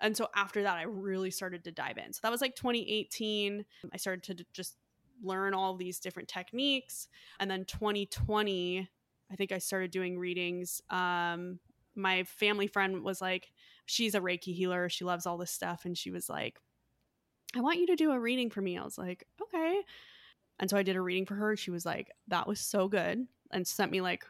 And 0.00 0.16
so 0.16 0.28
after 0.34 0.62
that 0.62 0.76
i 0.76 0.82
really 0.82 1.30
started 1.30 1.64
to 1.64 1.72
dive 1.72 1.98
in. 1.98 2.12
So 2.12 2.20
that 2.22 2.32
was 2.32 2.40
like 2.40 2.56
2018 2.56 3.64
i 3.92 3.96
started 3.96 4.22
to 4.36 4.44
just 4.52 4.76
learn 5.22 5.54
all 5.54 5.74
these 5.76 5.98
different 6.00 6.28
techniques. 6.28 7.08
And 7.40 7.50
then 7.50 7.64
2020 7.64 8.88
i 9.30 9.36
think 9.36 9.52
i 9.52 9.58
started 9.58 9.90
doing 9.90 10.18
readings. 10.18 10.80
Um 10.90 11.58
my 11.94 12.24
family 12.24 12.66
friend 12.66 13.02
was 13.02 13.20
like 13.20 13.52
she's 13.86 14.14
a 14.14 14.20
reiki 14.20 14.54
healer. 14.54 14.88
She 14.90 15.04
loves 15.04 15.24
all 15.26 15.38
this 15.38 15.50
stuff. 15.50 15.84
And 15.84 15.96
she 15.96 16.10
was 16.10 16.28
like 16.28 16.58
i 17.54 17.60
want 17.60 17.78
you 17.78 17.86
to 17.86 17.96
do 17.96 18.12
a 18.12 18.18
reading 18.20 18.50
for 18.50 18.60
me. 18.60 18.76
I 18.76 18.84
was 18.84 18.98
like 18.98 19.26
okay 19.42 19.82
and 20.58 20.70
so 20.70 20.76
I 20.76 20.82
did 20.82 20.96
a 20.96 21.00
reading 21.00 21.26
for 21.26 21.34
her. 21.34 21.56
She 21.56 21.70
was 21.70 21.84
like, 21.84 22.10
that 22.28 22.46
was 22.46 22.60
so 22.60 22.88
good. 22.88 23.26
And 23.52 23.66
sent 23.66 23.92
me 23.92 24.00
like 24.00 24.24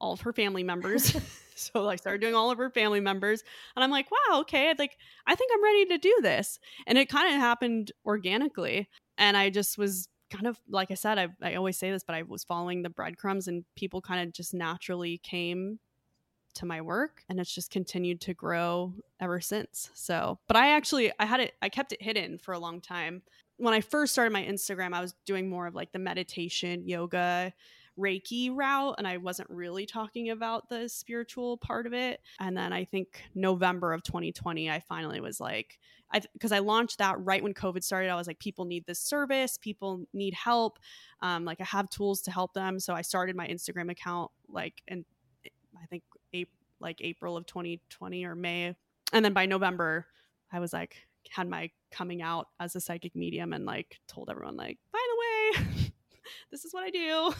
all 0.00 0.12
of 0.12 0.20
her 0.22 0.32
family 0.32 0.62
members. 0.62 1.16
so 1.56 1.88
I 1.88 1.96
started 1.96 2.20
doing 2.20 2.34
all 2.34 2.50
of 2.50 2.58
her 2.58 2.70
family 2.70 3.00
members. 3.00 3.42
And 3.76 3.84
I'm 3.84 3.90
like, 3.90 4.08
wow, 4.10 4.40
okay. 4.40 4.74
Like, 4.78 4.96
I 5.26 5.34
think 5.34 5.50
I'm 5.54 5.62
ready 5.62 5.86
to 5.86 5.98
do 5.98 6.18
this. 6.22 6.58
And 6.86 6.98
it 6.98 7.08
kind 7.08 7.34
of 7.34 7.40
happened 7.40 7.92
organically. 8.04 8.88
And 9.18 9.36
I 9.36 9.50
just 9.50 9.78
was 9.78 10.08
kind 10.30 10.46
of, 10.46 10.58
like 10.68 10.90
I 10.90 10.94
said, 10.94 11.18
I, 11.18 11.28
I 11.42 11.54
always 11.54 11.76
say 11.76 11.90
this, 11.90 12.04
but 12.04 12.14
I 12.14 12.22
was 12.22 12.44
following 12.44 12.82
the 12.82 12.90
breadcrumbs 12.90 13.48
and 13.48 13.64
people 13.76 14.00
kind 14.00 14.26
of 14.26 14.32
just 14.32 14.54
naturally 14.54 15.18
came 15.18 15.78
to 16.54 16.66
my 16.66 16.80
work 16.82 17.22
and 17.28 17.40
it's 17.40 17.54
just 17.54 17.70
continued 17.70 18.20
to 18.22 18.34
grow 18.34 18.94
ever 19.20 19.40
since. 19.40 19.90
So, 19.94 20.38
but 20.48 20.56
I 20.56 20.70
actually 20.72 21.10
I 21.18 21.24
had 21.24 21.40
it 21.40 21.54
I 21.62 21.70
kept 21.70 21.92
it 21.92 22.02
hidden 22.02 22.36
for 22.38 22.52
a 22.52 22.58
long 22.58 22.82
time 22.82 23.22
when 23.62 23.74
I 23.74 23.80
first 23.80 24.12
started 24.12 24.32
my 24.32 24.42
Instagram, 24.42 24.92
I 24.92 25.00
was 25.00 25.14
doing 25.24 25.48
more 25.48 25.68
of 25.68 25.74
like 25.76 25.92
the 25.92 26.00
meditation, 26.00 26.88
yoga 26.88 27.52
Reiki 27.96 28.50
route 28.52 28.96
and 28.98 29.06
I 29.06 29.18
wasn't 29.18 29.48
really 29.50 29.86
talking 29.86 30.30
about 30.30 30.68
the 30.68 30.88
spiritual 30.88 31.58
part 31.58 31.86
of 31.86 31.92
it. 31.92 32.20
And 32.40 32.56
then 32.56 32.72
I 32.72 32.84
think 32.84 33.22
November 33.36 33.92
of 33.92 34.02
2020, 34.02 34.68
I 34.68 34.80
finally 34.80 35.20
was 35.20 35.38
like, 35.38 35.78
I 36.10 36.22
because 36.32 36.50
I 36.50 36.58
launched 36.58 36.98
that 36.98 37.20
right 37.20 37.40
when 37.40 37.54
COVID 37.54 37.84
started. 37.84 38.10
I 38.10 38.16
was 38.16 38.26
like, 38.26 38.40
people 38.40 38.64
need 38.64 38.84
this 38.84 38.98
service, 38.98 39.58
people 39.58 40.06
need 40.12 40.34
help. 40.34 40.80
Um, 41.20 41.44
like 41.44 41.60
I 41.60 41.64
have 41.64 41.88
tools 41.88 42.20
to 42.22 42.32
help 42.32 42.54
them. 42.54 42.80
So 42.80 42.94
I 42.94 43.02
started 43.02 43.36
my 43.36 43.46
Instagram 43.46 43.92
account 43.92 44.32
like 44.48 44.82
in 44.88 45.04
I 45.80 45.86
think 45.86 46.02
April, 46.32 46.58
like 46.80 47.00
April 47.00 47.36
of 47.36 47.46
2020 47.46 48.24
or 48.24 48.34
May. 48.34 48.74
And 49.12 49.24
then 49.24 49.32
by 49.32 49.46
November, 49.46 50.06
I 50.50 50.58
was 50.58 50.72
like, 50.72 50.96
had 51.32 51.48
my 51.48 51.70
coming 51.90 52.22
out 52.22 52.48
as 52.60 52.76
a 52.76 52.80
psychic 52.80 53.16
medium 53.16 53.52
and 53.52 53.64
like 53.64 53.98
told 54.06 54.28
everyone 54.30 54.56
like, 54.56 54.78
by 54.92 54.98
the 55.08 55.60
way, 55.62 55.92
this 56.50 56.64
is 56.64 56.72
what 56.74 56.84
I 56.84 56.90
do. 56.90 57.32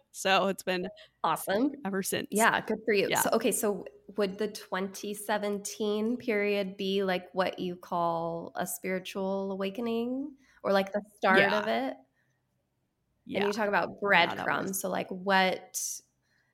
so 0.12 0.48
it's 0.48 0.62
been 0.62 0.88
awesome 1.24 1.72
ever 1.86 2.02
since. 2.02 2.26
Yeah, 2.30 2.60
good 2.60 2.78
for 2.84 2.92
you. 2.92 3.06
Yeah. 3.08 3.20
So 3.20 3.30
okay, 3.34 3.52
so 3.52 3.84
would 4.16 4.36
the 4.36 4.48
2017 4.48 6.16
period 6.16 6.76
be 6.76 7.02
like 7.04 7.26
what 7.32 7.58
you 7.58 7.76
call 7.76 8.52
a 8.56 8.66
spiritual 8.66 9.52
awakening 9.52 10.32
or 10.62 10.72
like 10.72 10.92
the 10.92 11.00
start 11.16 11.38
Yeah. 11.38 11.58
of 11.58 11.68
it? 11.68 11.94
Yeah. 13.26 13.38
And 13.38 13.46
you 13.46 13.52
talk 13.52 13.68
about 13.68 14.00
breadcrumbs. 14.00 14.70
was- 14.70 14.80
so 14.80 14.88
like 14.88 15.08
what 15.08 15.80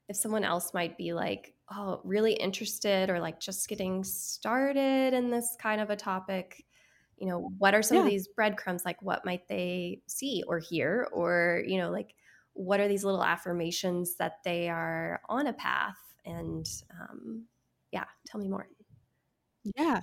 if 0.08 0.16
someone 0.16 0.44
else 0.44 0.74
might 0.74 0.98
be 0.98 1.14
like, 1.14 1.53
oh, 1.70 2.00
really 2.04 2.34
interested 2.34 3.10
or 3.10 3.20
like 3.20 3.40
just 3.40 3.68
getting 3.68 4.04
started 4.04 5.14
in 5.14 5.30
this 5.30 5.56
kind 5.60 5.80
of 5.80 5.90
a 5.90 5.96
topic? 5.96 6.64
You 7.16 7.28
know, 7.28 7.52
what 7.58 7.74
are 7.74 7.82
some 7.82 7.98
of 7.98 8.06
these 8.06 8.28
breadcrumbs? 8.28 8.84
Like 8.84 9.00
what 9.00 9.24
might 9.24 9.48
they 9.48 10.02
see 10.06 10.42
or 10.46 10.58
hear? 10.58 11.08
Or, 11.12 11.62
you 11.66 11.78
know, 11.78 11.90
like 11.90 12.14
what 12.52 12.80
are 12.80 12.88
these 12.88 13.04
little 13.04 13.24
affirmations 13.24 14.16
that 14.16 14.38
they 14.44 14.68
are 14.68 15.20
on 15.28 15.46
a 15.46 15.52
path? 15.52 15.98
And 16.24 16.66
um, 17.00 17.44
yeah, 17.92 18.04
tell 18.26 18.40
me 18.40 18.48
more. 18.48 18.68
Yeah. 19.76 20.02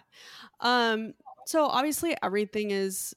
Um 0.59 1.13
so 1.45 1.65
obviously 1.65 2.15
everything 2.23 2.71
is 2.71 3.13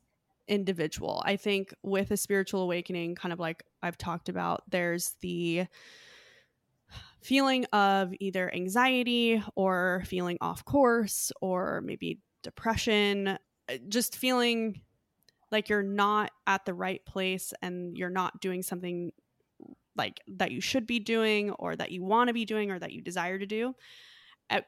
individual. 0.49 1.23
I 1.25 1.37
think 1.37 1.75
with 1.83 2.11
a 2.11 2.17
spiritual 2.17 2.63
awakening 2.63 3.15
kind 3.15 3.33
of 3.33 3.39
like 3.39 3.65
I've 3.83 3.97
talked 3.97 4.29
about 4.29 4.63
there's 4.69 5.17
the 5.21 5.67
feeling 7.25 7.65
of 7.73 8.13
either 8.21 8.55
anxiety 8.55 9.43
or 9.57 10.05
feeling 10.07 10.37
off 10.43 10.65
course 10.65 11.33
or 11.41 11.81
maybe 11.83 12.19
depression, 12.43 13.29
uh, 13.29 13.39
just 13.89 14.17
feeling 14.17 14.83
like 15.51 15.71
you're 15.71 15.83
not 15.83 16.31
at 16.47 16.67
the 16.67 16.75
right 16.75 17.05
place 17.07 17.55
and 17.63 17.97
you're 17.97 18.11
not 18.11 18.41
doing 18.43 18.63
something 18.63 19.11
like 19.97 20.21
that 20.27 20.53
you 20.53 20.61
should 20.61 20.87
be 20.87 20.99
doing 20.99 21.51
or 21.53 21.75
that 21.75 21.91
you 21.91 22.03
want 22.03 22.29
to 22.29 22.35
be 22.35 22.45
doing 22.45 22.71
or 22.71 22.79
that 22.79 22.93
you 22.93 23.01
desire 23.01 23.39
to 23.39 23.47
do 23.47 23.75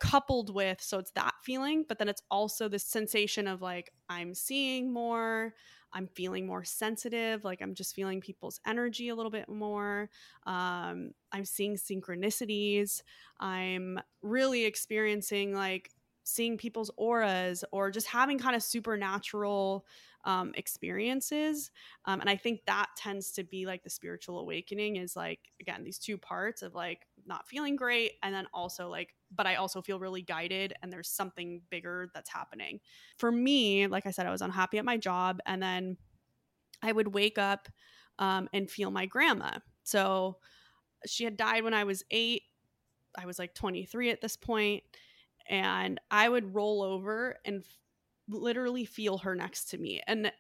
coupled 0.01 0.55
with 0.55 0.81
so 0.81 0.99
it's 0.99 1.13
that 1.13 1.35
feeling 1.43 1.85
but 1.89 1.99
then 1.99 2.09
it's 2.09 2.23
also 2.31 2.69
this 2.69 2.85
sensation 2.85 3.47
of 3.47 3.61
like 3.63 3.91
i'm 4.09 4.35
seeing 4.35 4.93
more 4.93 5.55
i'm 5.93 6.07
feeling 6.09 6.47
more 6.47 6.65
sensitive 6.65 7.45
like 7.45 7.61
i'm 7.61 7.75
just 7.75 7.95
feeling 7.95 8.21
people's 8.21 8.61
energy 8.67 9.09
a 9.09 9.15
little 9.15 9.31
bit 9.31 9.49
more 9.49 10.09
um, 10.47 11.11
i'm 11.33 11.45
seeing 11.45 11.77
synchronicities 11.77 13.03
i'm 13.39 13.99
really 14.23 14.65
experiencing 14.65 15.55
like 15.55 15.91
seeing 16.25 16.57
people's 16.57 16.91
auras 16.97 17.65
or 17.71 17.91
just 17.91 18.09
having 18.09 18.39
kind 18.39 18.57
of 18.57 18.63
supernatural 18.63 19.87
um, 20.25 20.53
experiences 20.57 21.71
um, 22.07 22.21
and 22.21 22.29
i 22.29 22.37
think 22.37 22.61
that 22.67 22.89
tends 22.97 23.31
to 23.31 23.45
be 23.45 23.65
like 23.67 23.85
the 23.85 23.91
spiritual 23.91 24.41
awakening 24.41 24.97
is 24.97 25.15
like 25.15 25.39
again 25.61 25.85
these 25.85 25.99
two 25.99 26.19
parts 26.19 26.63
of 26.63 26.75
like 26.75 27.07
not 27.27 27.49
feeling 27.49 27.77
great 27.77 28.13
and 28.23 28.35
then 28.35 28.47
also 28.53 28.89
like 28.89 29.15
but 29.35 29.47
i 29.47 29.57
also 29.57 29.83
feel 29.83 29.99
really 29.99 30.23
guided 30.23 30.73
and 30.83 30.93
there's 30.93 31.09
something 31.09 31.61
bigger 31.71 32.09
that's 32.15 32.31
happening. 32.31 32.81
For 33.19 33.31
me 33.31 33.87
like 33.87 34.07
i 34.07 34.11
said 34.11 34.27
i 34.27 34.31
was 34.31 34.43
unhappy 34.43 34.79
at 34.79 34.85
my 34.85 34.97
job 34.97 35.41
and 35.47 35.63
then 35.63 35.97
i 36.83 36.93
would 36.93 37.15
wake 37.15 37.39
up 37.39 37.69
um, 38.19 38.49
and 38.55 38.71
feel 38.71 38.91
my 38.91 39.05
grandma. 39.05 39.59
So 39.83 40.39
she 41.07 41.25
had 41.25 41.37
died 41.37 41.65
when 41.65 41.75
i 41.75 41.85
was 41.85 42.05
eight. 42.11 42.43
I 43.19 43.27
was 43.27 43.39
like 43.39 43.55
23 43.55 44.11
at 44.11 44.21
this 44.21 44.37
point 44.37 44.83
and 45.49 46.01
i 46.11 46.29
would 46.29 46.55
roll 46.55 46.83
over 46.83 47.37
and 47.45 47.63
f- 47.63 47.79
literally 48.29 48.85
feel 48.85 49.19
her 49.19 49.35
next 49.35 49.67
to 49.71 49.79
me. 49.79 50.03
And 50.07 50.33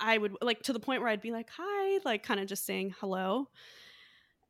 i 0.00 0.16
would 0.16 0.36
like 0.40 0.62
to 0.62 0.72
the 0.72 0.80
point 0.80 1.02
where 1.02 1.10
i'd 1.10 1.20
be 1.20 1.30
like 1.30 1.50
hi 1.54 1.98
like 2.04 2.22
kind 2.22 2.40
of 2.40 2.46
just 2.46 2.64
saying 2.64 2.94
hello 3.00 3.48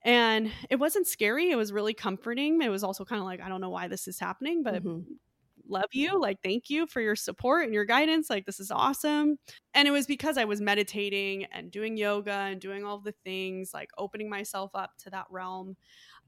and 0.03 0.53
it 0.71 0.77
wasn't 0.77 1.07
scary 1.07 1.51
it 1.51 1.57
was 1.57 1.73
really 1.73 1.95
comforting 1.95 2.61
it 2.63 2.69
was 2.69 2.85
also 2.85 3.05
kind 3.05 3.21
of 3.21 3.27
like 3.27 3.41
i 3.41 3.49
don't 3.49 3.61
know 3.61 3.71
why 3.71 3.89
this 3.89 4.09
is 4.09 4.19
happening 4.19 4.63
but 4.63 4.83
Mhm. 4.83 5.21
love 5.69 5.91
you 5.93 6.21
like 6.21 6.39
thank 6.43 6.71
you 6.71 6.87
for 6.87 7.01
your 7.01 7.15
support 7.15 7.65
and 7.65 7.75
your 7.75 7.85
guidance 7.85 8.29
like 8.31 8.47
this 8.47 8.59
is 8.59 8.71
awesome. 8.71 9.39
And 9.75 9.87
it 9.87 9.93
was 9.93 10.07
because 10.07 10.37
i 10.39 10.45
was 10.45 10.61
meditating 10.61 11.45
and 11.47 11.71
doing 11.71 11.97
yoga 11.97 12.33
and 12.33 12.61
doing 12.61 12.85
all 12.85 12.99
the 12.99 13.13
things 13.25 13.73
like 13.75 13.91
opening 13.99 14.29
myself 14.29 14.73
up 14.75 14.93
to 15.01 15.11
that 15.11 15.27
realm. 15.31 15.77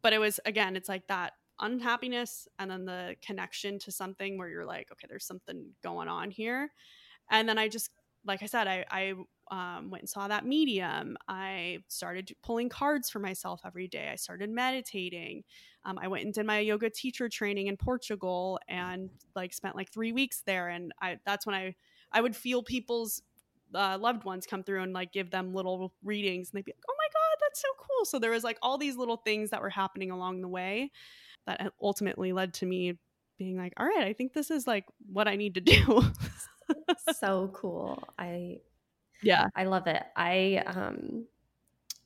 But 0.02 0.12
it 0.12 0.18
was 0.18 0.40
again 0.46 0.76
it's 0.76 0.88
like 0.88 1.06
that 1.08 1.34
unhappiness 1.60 2.48
and 2.58 2.70
then 2.70 2.84
the 2.86 3.16
connection 3.22 3.78
to 3.80 3.92
something 3.92 4.38
where 4.38 4.48
you're 4.48 4.66
like 4.66 4.90
okay 4.92 5.06
there's 5.08 5.26
something 5.26 5.74
going 5.82 6.08
on 6.08 6.30
here. 6.30 6.70
And 7.30 7.48
then 7.48 7.58
i 7.58 7.68
just 7.68 7.90
like 8.24 8.42
i 8.42 8.46
said 8.46 8.68
i 8.68 8.84
i 8.90 9.14
um, 9.52 9.90
went 9.90 10.02
and 10.02 10.08
saw 10.08 10.26
that 10.28 10.46
medium. 10.46 11.16
I 11.28 11.80
started 11.86 12.34
pulling 12.42 12.70
cards 12.70 13.10
for 13.10 13.18
myself 13.18 13.60
every 13.66 13.86
day. 13.86 14.08
I 14.10 14.16
started 14.16 14.48
meditating. 14.50 15.44
Um, 15.84 15.98
i 15.98 16.08
went 16.08 16.24
and 16.24 16.32
did 16.32 16.46
my 16.46 16.60
yoga 16.60 16.88
teacher 16.88 17.28
training 17.28 17.66
in 17.66 17.76
portugal 17.76 18.60
and 18.68 19.10
like 19.34 19.52
spent 19.52 19.76
like 19.76 19.92
three 19.92 20.12
weeks 20.12 20.42
there. 20.46 20.68
And 20.68 20.92
i 21.02 21.18
that's 21.26 21.44
when 21.44 21.54
i 21.54 21.74
i 22.12 22.20
would 22.20 22.34
feel 22.34 22.62
people's 22.62 23.22
uh, 23.74 23.96
loved 23.98 24.24
ones 24.24 24.46
come 24.46 24.62
through 24.62 24.82
and 24.82 24.92
like 24.92 25.12
give 25.12 25.30
them 25.30 25.54
little 25.54 25.92
readings. 26.02 26.50
And 26.50 26.58
they'd 26.58 26.64
be 26.64 26.72
like 26.72 26.84
oh 26.88 26.94
my 26.98 27.08
god 27.12 27.38
that's 27.42 27.60
so 27.60 27.68
cool. 27.78 28.04
So 28.06 28.18
there 28.18 28.30
was 28.30 28.44
like 28.44 28.58
all 28.62 28.78
these 28.78 28.96
little 28.96 29.18
things 29.18 29.50
that 29.50 29.60
were 29.60 29.70
happening 29.70 30.10
along 30.10 30.40
the 30.40 30.48
way 30.48 30.90
that 31.46 31.72
ultimately 31.82 32.32
led 32.32 32.54
to 32.54 32.66
me 32.66 32.98
being 33.38 33.56
like 33.56 33.72
all 33.76 33.86
right 33.86 34.04
i 34.06 34.12
think 34.12 34.34
this 34.34 34.50
is 34.50 34.66
like 34.66 34.84
what 35.10 35.26
i 35.26 35.36
need 35.36 35.54
to 35.54 35.60
do. 35.60 36.02
So 37.14 37.50
cool. 37.52 38.02
I 38.18 38.58
yeah 39.22 39.46
I 39.54 39.64
love 39.64 39.86
it. 39.86 40.02
I 40.16 40.62
um 40.66 41.26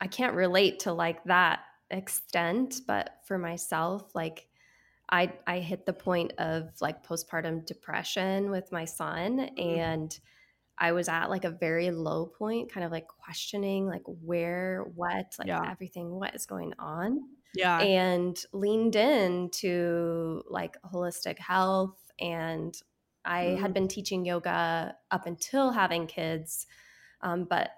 I 0.01 0.09
can't 0.09 0.35
relate 0.37 0.81
to 0.81 0.93
like 0.93 1.25
that 1.25 1.61
extent, 1.91 2.81
but 2.87 3.21
for 3.27 3.39
myself, 3.39 4.15
like 4.15 4.49
I 5.11 5.35
I 5.47 5.61
hit 5.61 5.87
the 5.87 5.93
point 5.95 6.33
of 6.39 6.81
like 6.81 7.07
postpartum 7.07 7.67
depression 7.67 8.51
with 8.51 8.73
my 8.73 8.85
son 8.87 9.41
and 9.59 10.19
I 10.79 10.93
was 10.93 11.09
at 11.09 11.31
like 11.31 11.45
a 11.45 11.51
very 11.51 11.91
low 11.91 12.27
point, 12.27 12.71
kind 12.73 12.85
of 12.85 12.93
like 12.93 13.09
questioning 13.09 13.87
like 13.87 14.03
where, 14.07 14.85
what, 14.95 15.35
like 15.39 15.53
Yeah. 15.53 15.71
everything, 15.71 16.11
what 16.11 16.35
is 16.35 16.47
going 16.47 16.75
on 16.79 17.21
yeah 17.53 17.87
and 17.87 18.45
leaned 18.53 18.97
in 18.97 19.51
to 19.51 20.43
like 20.49 20.77
holistic 20.83 21.39
health 21.39 22.11
and 22.19 22.81
i 23.27 23.57
had 23.61 23.73
Mhm. 23.73 23.75
been 23.75 23.87
teaching 23.89 24.25
yoga 24.25 24.97
up 25.11 25.27
until 25.27 25.73
having 25.73 26.07
kids 26.07 26.67
um, 27.23 27.45
but 27.45 27.71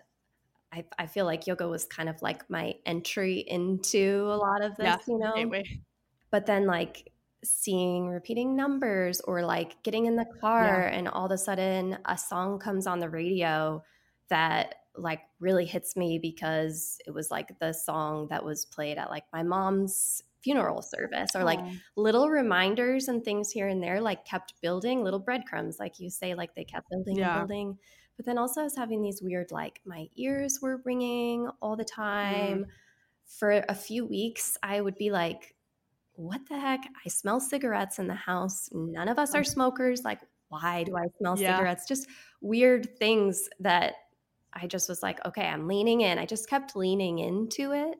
I, 0.72 0.84
I 0.98 1.06
feel 1.06 1.24
like 1.24 1.46
yoga 1.46 1.66
was 1.66 1.84
kind 1.84 2.08
of 2.08 2.20
like 2.20 2.48
my 2.50 2.74
entry 2.84 3.38
into 3.46 4.24
a 4.28 4.36
lot 4.36 4.62
of 4.62 4.76
this 4.76 4.84
Yeah, 4.86 4.98
you 5.06 5.18
know 5.18 5.34
gateway. 5.34 5.80
but 6.30 6.44
then 6.46 6.66
like 6.66 7.10
seeing 7.44 8.08
repeating 8.08 8.54
numbers 8.56 9.20
or 9.20 9.42
like 9.44 9.82
getting 9.82 10.06
in 10.06 10.16
the 10.16 10.26
car 10.40 10.86
and 10.86 11.08
all 11.08 11.26
of 11.26 11.30
a 11.32 11.38
sudden 11.38 11.96
a 12.04 12.18
song 12.18 12.58
comes 12.58 12.86
on 12.86 12.98
the 12.98 13.08
radio 13.08 13.82
that 14.28 14.74
like 14.96 15.20
really 15.38 15.64
hits 15.64 15.96
me 15.96 16.18
because 16.18 16.98
it 17.06 17.12
was 17.12 17.30
like 17.30 17.56
the 17.60 17.72
song 17.72 18.26
that 18.28 18.44
was 18.44 18.66
played 18.66 18.98
at 18.98 19.08
like 19.08 19.22
my 19.32 19.42
mom's 19.44 20.22
funeral 20.42 20.82
service 20.82 21.30
or 21.34 21.44
like 21.44 21.60
Aw. 21.60 21.72
little 21.96 22.28
reminders 22.28 23.08
and 23.08 23.24
things 23.24 23.50
here 23.50 23.68
and 23.68 23.82
there 23.82 24.00
like 24.00 24.24
kept 24.24 24.54
building 24.60 25.02
little 25.02 25.18
breadcrumbs 25.20 25.78
like 25.78 25.98
you 26.00 26.10
say 26.10 26.34
like 26.34 26.54
they 26.56 26.64
kept 26.64 26.90
building 26.90 27.16
Yeah. 27.16 27.38
and 27.38 27.48
building 27.48 27.78
but 28.18 28.26
then 28.26 28.36
also 28.36 28.60
I 28.60 28.64
was 28.64 28.76
having 28.76 29.00
these 29.00 29.22
weird 29.22 29.52
like 29.52 29.80
my 29.86 30.08
ears 30.16 30.58
were 30.60 30.82
ringing 30.84 31.48
all 31.62 31.76
the 31.76 31.84
mm. 31.84 31.94
time. 31.94 32.66
For 33.24 33.64
a 33.68 33.74
few 33.74 34.04
weeks 34.04 34.58
I 34.62 34.80
would 34.80 34.96
be 34.96 35.10
like 35.10 35.54
what 36.14 36.40
the 36.48 36.58
heck? 36.58 36.80
I 37.06 37.08
smell 37.08 37.38
cigarettes 37.38 38.00
in 38.00 38.08
the 38.08 38.14
house. 38.14 38.68
None 38.72 39.06
of 39.06 39.20
us 39.20 39.36
are 39.36 39.40
oh. 39.40 39.44
smokers. 39.44 40.02
Like 40.02 40.20
why 40.48 40.82
do 40.82 40.96
I 40.96 41.06
smell 41.18 41.38
Yeah. 41.38 41.56
cigarettes? 41.56 41.86
Just 41.86 42.08
weird 42.40 42.98
things 42.98 43.48
that 43.60 43.94
I 44.52 44.66
just 44.66 44.88
was 44.88 45.00
like 45.02 45.24
okay 45.24 45.46
I'm 45.46 45.68
leaning 45.68 46.00
in. 46.00 46.18
I 46.18 46.26
just 46.26 46.50
kept 46.50 46.74
leaning 46.74 47.20
into 47.20 47.72
it. 47.72 47.96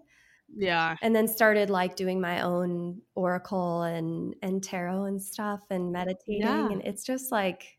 Yeah. 0.53 0.97
And 1.01 1.15
then 1.15 1.29
started 1.29 1.71
like 1.71 1.95
doing 1.95 2.21
my 2.21 2.41
own 2.41 3.03
oracle 3.15 3.83
and 3.83 4.35
and 4.43 4.65
tarot 4.65 5.05
and 5.05 5.23
stuff 5.23 5.61
and 5.71 5.93
meditating. 5.93 6.41
Yeah. 6.41 6.71
and 6.71 6.83
it's 6.83 7.05
just 7.05 7.31
like 7.31 7.79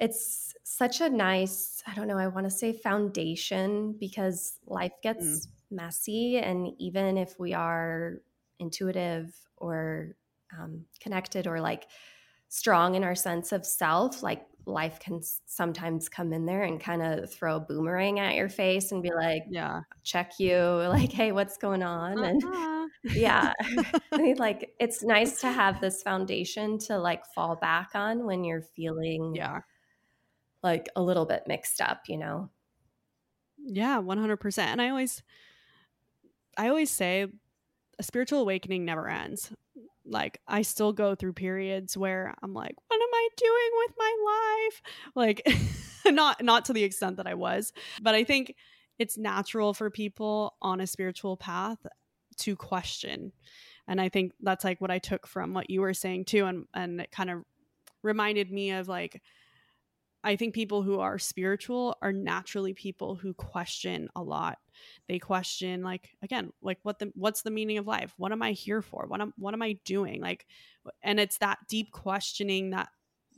it's 0.00 0.49
such 0.62 1.00
a 1.00 1.08
nice 1.08 1.82
i 1.86 1.94
don't 1.94 2.06
know 2.06 2.18
i 2.18 2.26
want 2.26 2.44
to 2.44 2.50
say 2.50 2.72
foundation 2.72 3.94
because 3.98 4.58
life 4.66 4.92
gets 5.02 5.48
messy. 5.70 6.38
And 6.38 6.72
even 6.78 7.16
if 7.16 7.38
we 7.38 7.54
are 7.54 8.20
intuitive 8.58 9.34
or 9.56 10.16
um, 10.58 10.84
connected 11.00 11.46
or 11.46 11.60
like 11.60 11.86
strong 12.48 12.94
in 12.94 13.04
our 13.04 13.14
sense 13.14 13.52
of 13.52 13.64
self, 13.64 14.22
like 14.22 14.46
life 14.66 15.00
can 15.00 15.20
sometimes 15.46 16.08
come 16.08 16.32
in 16.32 16.44
there 16.44 16.62
and 16.62 16.80
kind 16.80 17.02
of 17.02 17.32
throw 17.32 17.56
a 17.56 17.60
boomerang 17.60 18.18
at 18.18 18.34
your 18.34 18.48
face 18.48 18.92
and 18.92 19.02
be 19.02 19.12
like, 19.12 19.42
yeah, 19.48 19.80
check 20.02 20.32
you, 20.38 20.56
like, 20.88 21.12
hey, 21.12 21.32
what's 21.32 21.56
going 21.56 21.82
on? 21.82 22.18
Uh-huh. 22.18 22.88
And 23.04 23.14
yeah, 23.16 23.52
I 24.12 24.16
mean, 24.16 24.36
like, 24.36 24.72
it's 24.80 25.02
nice 25.02 25.40
to 25.40 25.50
have 25.50 25.80
this 25.80 26.02
foundation 26.02 26.78
to 26.80 26.98
like 26.98 27.24
fall 27.26 27.56
back 27.56 27.90
on 27.94 28.26
when 28.26 28.44
you're 28.44 28.62
feeling, 28.62 29.34
yeah, 29.34 29.60
like 30.62 30.88
a 30.96 31.02
little 31.02 31.26
bit 31.26 31.44
mixed 31.46 31.80
up, 31.80 32.02
you 32.08 32.16
know? 32.16 32.50
Yeah, 33.58 34.00
100%. 34.00 34.58
And 34.58 34.80
I 34.80 34.88
always, 34.88 35.22
I 36.56 36.68
always 36.68 36.90
say 36.90 37.26
a 37.98 38.02
spiritual 38.02 38.40
awakening 38.40 38.84
never 38.84 39.08
ends 39.08 39.52
like 40.10 40.40
I 40.46 40.62
still 40.62 40.92
go 40.92 41.14
through 41.14 41.34
periods 41.34 41.96
where 41.96 42.34
I'm 42.42 42.54
like, 42.54 42.74
what 42.88 43.00
am 43.00 43.14
I 43.14 43.28
doing 43.36 43.70
with 43.78 43.94
my 43.98 44.68
life? 44.68 44.82
Like 45.14 45.56
not 46.14 46.42
not 46.42 46.64
to 46.66 46.72
the 46.72 46.84
extent 46.84 47.16
that 47.16 47.26
I 47.26 47.34
was, 47.34 47.72
but 48.02 48.14
I 48.14 48.24
think 48.24 48.54
it's 48.98 49.16
natural 49.16 49.72
for 49.72 49.90
people 49.90 50.54
on 50.60 50.80
a 50.80 50.86
spiritual 50.86 51.36
path 51.36 51.78
to 52.38 52.56
question. 52.56 53.32
And 53.86 54.00
I 54.00 54.08
think 54.08 54.32
that's 54.40 54.64
like 54.64 54.80
what 54.80 54.90
I 54.90 54.98
took 54.98 55.26
from 55.26 55.54
what 55.54 55.70
you 55.70 55.80
were 55.80 55.94
saying 55.94 56.26
too 56.26 56.46
and 56.46 56.66
and 56.74 57.00
it 57.00 57.10
kind 57.10 57.30
of 57.30 57.44
reminded 58.02 58.50
me 58.50 58.72
of 58.72 58.88
like 58.88 59.22
I 60.22 60.36
think 60.36 60.54
people 60.54 60.82
who 60.82 61.00
are 61.00 61.18
spiritual 61.18 61.96
are 62.02 62.12
naturally 62.12 62.74
people 62.74 63.14
who 63.14 63.32
question 63.32 64.08
a 64.14 64.22
lot. 64.22 64.58
They 65.08 65.18
question 65.18 65.82
like 65.82 66.10
again, 66.22 66.52
like 66.62 66.78
what 66.82 66.98
the 66.98 67.10
what's 67.14 67.42
the 67.42 67.50
meaning 67.50 67.78
of 67.78 67.86
life? 67.86 68.12
What 68.16 68.32
am 68.32 68.42
I 68.42 68.52
here 68.52 68.82
for? 68.82 69.06
What 69.06 69.20
am 69.20 69.32
what 69.38 69.54
am 69.54 69.62
I 69.62 69.78
doing? 69.84 70.20
Like 70.20 70.46
and 71.02 71.18
it's 71.18 71.38
that 71.38 71.58
deep 71.68 71.90
questioning 71.92 72.70
that 72.70 72.88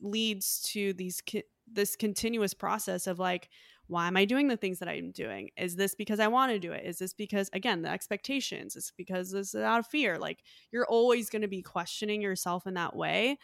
leads 0.00 0.60
to 0.72 0.92
these 0.94 1.22
this 1.70 1.94
continuous 1.96 2.54
process 2.54 3.06
of 3.06 3.18
like 3.18 3.48
why 3.88 4.06
am 4.06 4.16
I 4.16 4.24
doing 4.24 4.48
the 4.48 4.56
things 4.56 4.78
that 4.78 4.88
I'm 4.88 5.10
doing? 5.10 5.50
Is 5.56 5.76
this 5.76 5.94
because 5.94 6.18
I 6.18 6.28
want 6.28 6.52
to 6.52 6.58
do 6.58 6.72
it? 6.72 6.84
Is 6.86 6.98
this 6.98 7.12
because 7.12 7.50
again, 7.52 7.82
the 7.82 7.90
expectations? 7.90 8.74
Is 8.74 8.92
because 8.96 9.32
this 9.32 9.54
is 9.54 9.60
out 9.60 9.80
of 9.80 9.86
fear? 9.86 10.18
Like 10.18 10.42
you're 10.70 10.86
always 10.86 11.28
going 11.28 11.42
to 11.42 11.48
be 11.48 11.62
questioning 11.62 12.22
yourself 12.22 12.66
in 12.66 12.74
that 12.74 12.96
way 12.96 13.38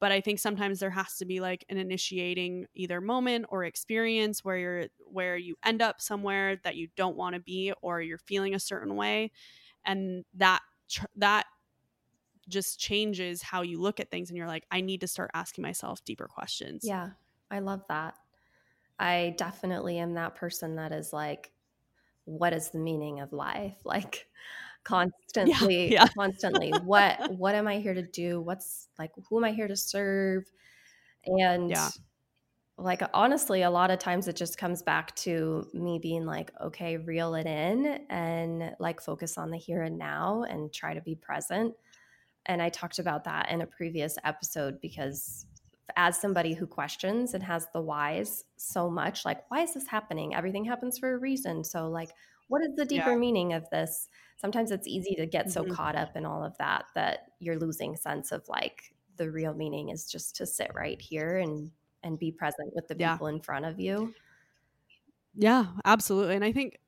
but 0.00 0.10
i 0.10 0.20
think 0.20 0.38
sometimes 0.38 0.80
there 0.80 0.90
has 0.90 1.16
to 1.16 1.24
be 1.24 1.40
like 1.40 1.64
an 1.68 1.76
initiating 1.76 2.66
either 2.74 3.00
moment 3.00 3.46
or 3.48 3.64
experience 3.64 4.44
where 4.44 4.56
you're 4.56 4.84
where 5.06 5.36
you 5.36 5.54
end 5.64 5.80
up 5.80 6.00
somewhere 6.00 6.56
that 6.64 6.76
you 6.76 6.88
don't 6.96 7.16
want 7.16 7.34
to 7.34 7.40
be 7.40 7.72
or 7.82 8.00
you're 8.00 8.18
feeling 8.18 8.54
a 8.54 8.60
certain 8.60 8.96
way 8.96 9.30
and 9.84 10.24
that 10.34 10.60
that 11.16 11.46
just 12.48 12.80
changes 12.80 13.42
how 13.42 13.62
you 13.62 13.80
look 13.80 14.00
at 14.00 14.10
things 14.10 14.28
and 14.30 14.36
you're 14.36 14.48
like 14.48 14.66
i 14.70 14.80
need 14.80 15.00
to 15.00 15.06
start 15.06 15.30
asking 15.34 15.62
myself 15.62 16.04
deeper 16.04 16.26
questions. 16.26 16.82
Yeah 16.82 17.10
i 17.50 17.60
love 17.60 17.82
that. 17.88 18.14
I 18.98 19.34
definitely 19.38 19.98
am 19.98 20.14
that 20.14 20.34
person 20.34 20.76
that 20.76 20.92
is 20.92 21.12
like 21.12 21.52
what 22.24 22.52
is 22.52 22.70
the 22.70 22.78
meaning 22.78 23.20
of 23.20 23.32
life? 23.32 23.76
Like 23.84 24.28
constantly 24.84 25.92
yeah, 25.92 26.02
yeah. 26.02 26.08
constantly 26.16 26.70
what 26.84 27.32
what 27.36 27.54
am 27.54 27.68
i 27.68 27.78
here 27.78 27.94
to 27.94 28.02
do? 28.02 28.40
What's 28.40 28.88
like 28.98 29.12
who 29.28 29.38
am 29.38 29.44
i 29.44 29.52
here 29.52 29.68
to 29.68 29.76
serve? 29.76 30.44
And 31.26 31.70
yeah. 31.70 31.90
like 32.78 33.02
honestly 33.12 33.62
a 33.62 33.70
lot 33.70 33.90
of 33.90 33.98
times 33.98 34.26
it 34.26 34.36
just 34.36 34.56
comes 34.56 34.82
back 34.82 35.14
to 35.16 35.66
me 35.74 35.98
being 35.98 36.24
like 36.24 36.50
okay 36.60 36.96
reel 36.96 37.34
it 37.34 37.46
in 37.46 38.00
and 38.08 38.74
like 38.78 39.00
focus 39.00 39.36
on 39.36 39.50
the 39.50 39.58
here 39.58 39.82
and 39.82 39.98
now 39.98 40.44
and 40.44 40.72
try 40.72 40.94
to 40.94 41.00
be 41.00 41.14
present. 41.14 41.74
And 42.46 42.62
i 42.62 42.68
talked 42.68 42.98
about 42.98 43.24
that 43.24 43.50
in 43.50 43.60
a 43.60 43.66
previous 43.66 44.16
episode 44.24 44.80
because 44.80 45.46
as 45.96 46.20
somebody 46.20 46.54
who 46.54 46.66
questions 46.66 47.34
and 47.34 47.42
has 47.42 47.66
the 47.72 47.80
whys 47.80 48.44
so 48.56 48.88
much 48.88 49.24
like 49.24 49.42
why 49.48 49.62
is 49.62 49.74
this 49.74 49.88
happening? 49.88 50.34
Everything 50.34 50.64
happens 50.64 50.98
for 50.98 51.12
a 51.12 51.18
reason. 51.18 51.64
So 51.64 51.88
like 51.88 52.10
what 52.50 52.62
is 52.62 52.74
the 52.76 52.84
deeper 52.84 53.12
yeah. 53.12 53.16
meaning 53.16 53.52
of 53.52 53.68
this 53.70 54.08
sometimes 54.36 54.70
it's 54.70 54.88
easy 54.88 55.14
to 55.14 55.24
get 55.24 55.50
so 55.50 55.62
mm-hmm. 55.62 55.72
caught 55.72 55.96
up 55.96 56.16
in 56.16 56.26
all 56.26 56.44
of 56.44 56.56
that 56.58 56.84
that 56.94 57.28
you're 57.38 57.58
losing 57.58 57.96
sense 57.96 58.32
of 58.32 58.42
like 58.48 58.92
the 59.16 59.30
real 59.30 59.54
meaning 59.54 59.90
is 59.90 60.10
just 60.10 60.36
to 60.36 60.44
sit 60.44 60.70
right 60.74 61.00
here 61.00 61.38
and 61.38 61.70
and 62.02 62.18
be 62.18 62.32
present 62.32 62.72
with 62.74 62.88
the 62.88 62.96
yeah. 62.98 63.12
people 63.12 63.28
in 63.28 63.40
front 63.40 63.64
of 63.64 63.78
you 63.78 64.12
yeah 65.34 65.66
absolutely 65.84 66.34
and 66.34 66.44
i 66.44 66.52
think 66.52 66.78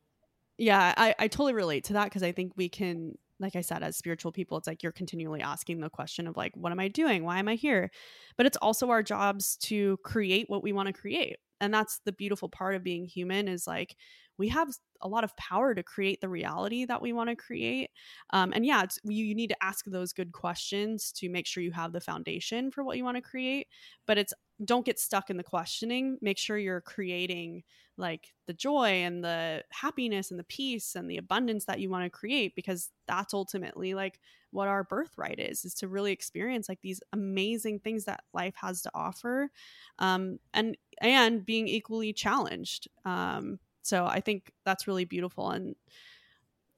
yeah 0.58 0.92
i 0.96 1.14
i 1.18 1.28
totally 1.28 1.54
relate 1.54 1.84
to 1.84 1.92
that 1.92 2.04
because 2.04 2.22
i 2.22 2.32
think 2.32 2.52
we 2.56 2.68
can 2.68 3.16
like 3.40 3.56
I 3.56 3.60
said, 3.60 3.82
as 3.82 3.96
spiritual 3.96 4.30
people, 4.30 4.56
it's 4.56 4.68
like 4.68 4.84
you're 4.84 4.92
continually 4.92 5.42
asking 5.42 5.80
the 5.80 5.90
question 5.90 6.28
of 6.28 6.36
like, 6.36 6.56
what 6.56 6.70
am 6.70 6.78
I 6.78 6.86
doing? 6.86 7.24
Why 7.24 7.40
am 7.40 7.48
I 7.48 7.56
here? 7.56 7.90
But 8.36 8.46
it's 8.46 8.56
also 8.58 8.90
our 8.90 9.02
jobs 9.02 9.56
to 9.62 9.98
create 10.04 10.48
what 10.48 10.62
we 10.62 10.72
want 10.72 10.86
to 10.86 10.92
create. 10.92 11.38
And 11.60 11.74
that's 11.74 12.00
the 12.04 12.12
beautiful 12.12 12.48
part 12.48 12.76
of 12.76 12.84
being 12.84 13.04
human 13.04 13.48
is 13.48 13.66
like 13.66 13.96
we 14.38 14.48
have 14.48 14.68
a 15.00 15.08
lot 15.08 15.24
of 15.24 15.36
power 15.36 15.74
to 15.74 15.82
create 15.82 16.20
the 16.20 16.28
reality 16.28 16.84
that 16.84 17.02
we 17.02 17.12
want 17.12 17.28
to 17.28 17.36
create. 17.36 17.90
Um, 18.30 18.52
and 18.54 18.64
yeah, 18.64 18.84
you, 19.04 19.24
you 19.24 19.34
need 19.34 19.48
to 19.48 19.64
ask 19.64 19.84
those 19.86 20.12
good 20.12 20.32
questions 20.32 21.12
to 21.12 21.28
make 21.28 21.46
sure 21.46 21.62
you 21.62 21.72
have 21.72 21.92
the 21.92 22.00
foundation 22.00 22.70
for 22.70 22.84
what 22.84 22.96
you 22.96 23.04
want 23.04 23.16
to 23.16 23.22
create. 23.22 23.68
But 24.06 24.18
it's 24.18 24.32
don't 24.64 24.86
get 24.86 25.00
stuck 25.00 25.30
in 25.30 25.36
the 25.36 25.42
questioning. 25.42 26.18
Make 26.20 26.38
sure 26.38 26.56
you're 26.56 26.80
creating 26.80 27.64
like 27.98 28.32
the 28.46 28.54
joy 28.54 29.02
and 29.02 29.22
the 29.22 29.62
happiness 29.70 30.30
and 30.30 30.40
the 30.40 30.44
peace 30.44 30.94
and 30.94 31.10
the 31.10 31.18
abundance 31.18 31.64
that 31.66 31.80
you 31.80 31.90
want 31.90 32.04
to 32.04 32.10
create 32.10 32.54
because 32.54 32.90
that's 33.06 33.34
ultimately 33.34 33.94
like 33.94 34.18
what 34.50 34.68
our 34.68 34.84
birthright 34.84 35.38
is 35.38 35.64
is 35.64 35.74
to 35.74 35.88
really 35.88 36.12
experience 36.12 36.68
like 36.68 36.80
these 36.80 37.00
amazing 37.12 37.78
things 37.78 38.04
that 38.04 38.22
life 38.32 38.54
has 38.56 38.82
to 38.82 38.90
offer 38.94 39.50
um, 39.98 40.38
and 40.54 40.76
and 41.00 41.44
being 41.44 41.68
equally 41.68 42.12
challenged 42.12 42.88
um, 43.04 43.58
so 43.82 44.06
I 44.06 44.20
think 44.20 44.52
that's 44.64 44.86
really 44.86 45.04
beautiful. 45.04 45.50
And 45.50 45.74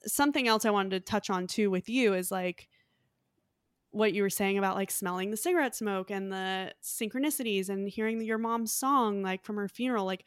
something 0.07 0.49
else 0.49 0.65
I 0.65 0.71
wanted 0.71 0.91
to 0.91 1.01
touch 1.01 1.31
on 1.31 1.47
too 1.47 1.71
with 1.71 1.89
you 1.89 2.15
is 2.15 2.31
like 2.31 2.69
what 3.91 4.13
you 4.13 4.23
were 4.23 4.31
saying 4.31 4.59
about 4.59 4.75
like 4.75 4.91
smelling 4.91 5.31
the 5.31 5.37
cigarette 5.37 5.77
smoke 5.77 6.11
and 6.11 6.33
the 6.33 6.73
synchronicities 6.83 7.69
and 7.69 7.89
hearing 7.89 8.21
your 8.21 8.39
mom's 8.39 8.73
song 8.73 9.23
like 9.23 9.45
from 9.45 9.57
her 9.57 9.69
funeral. 9.69 10.05
Like 10.05 10.25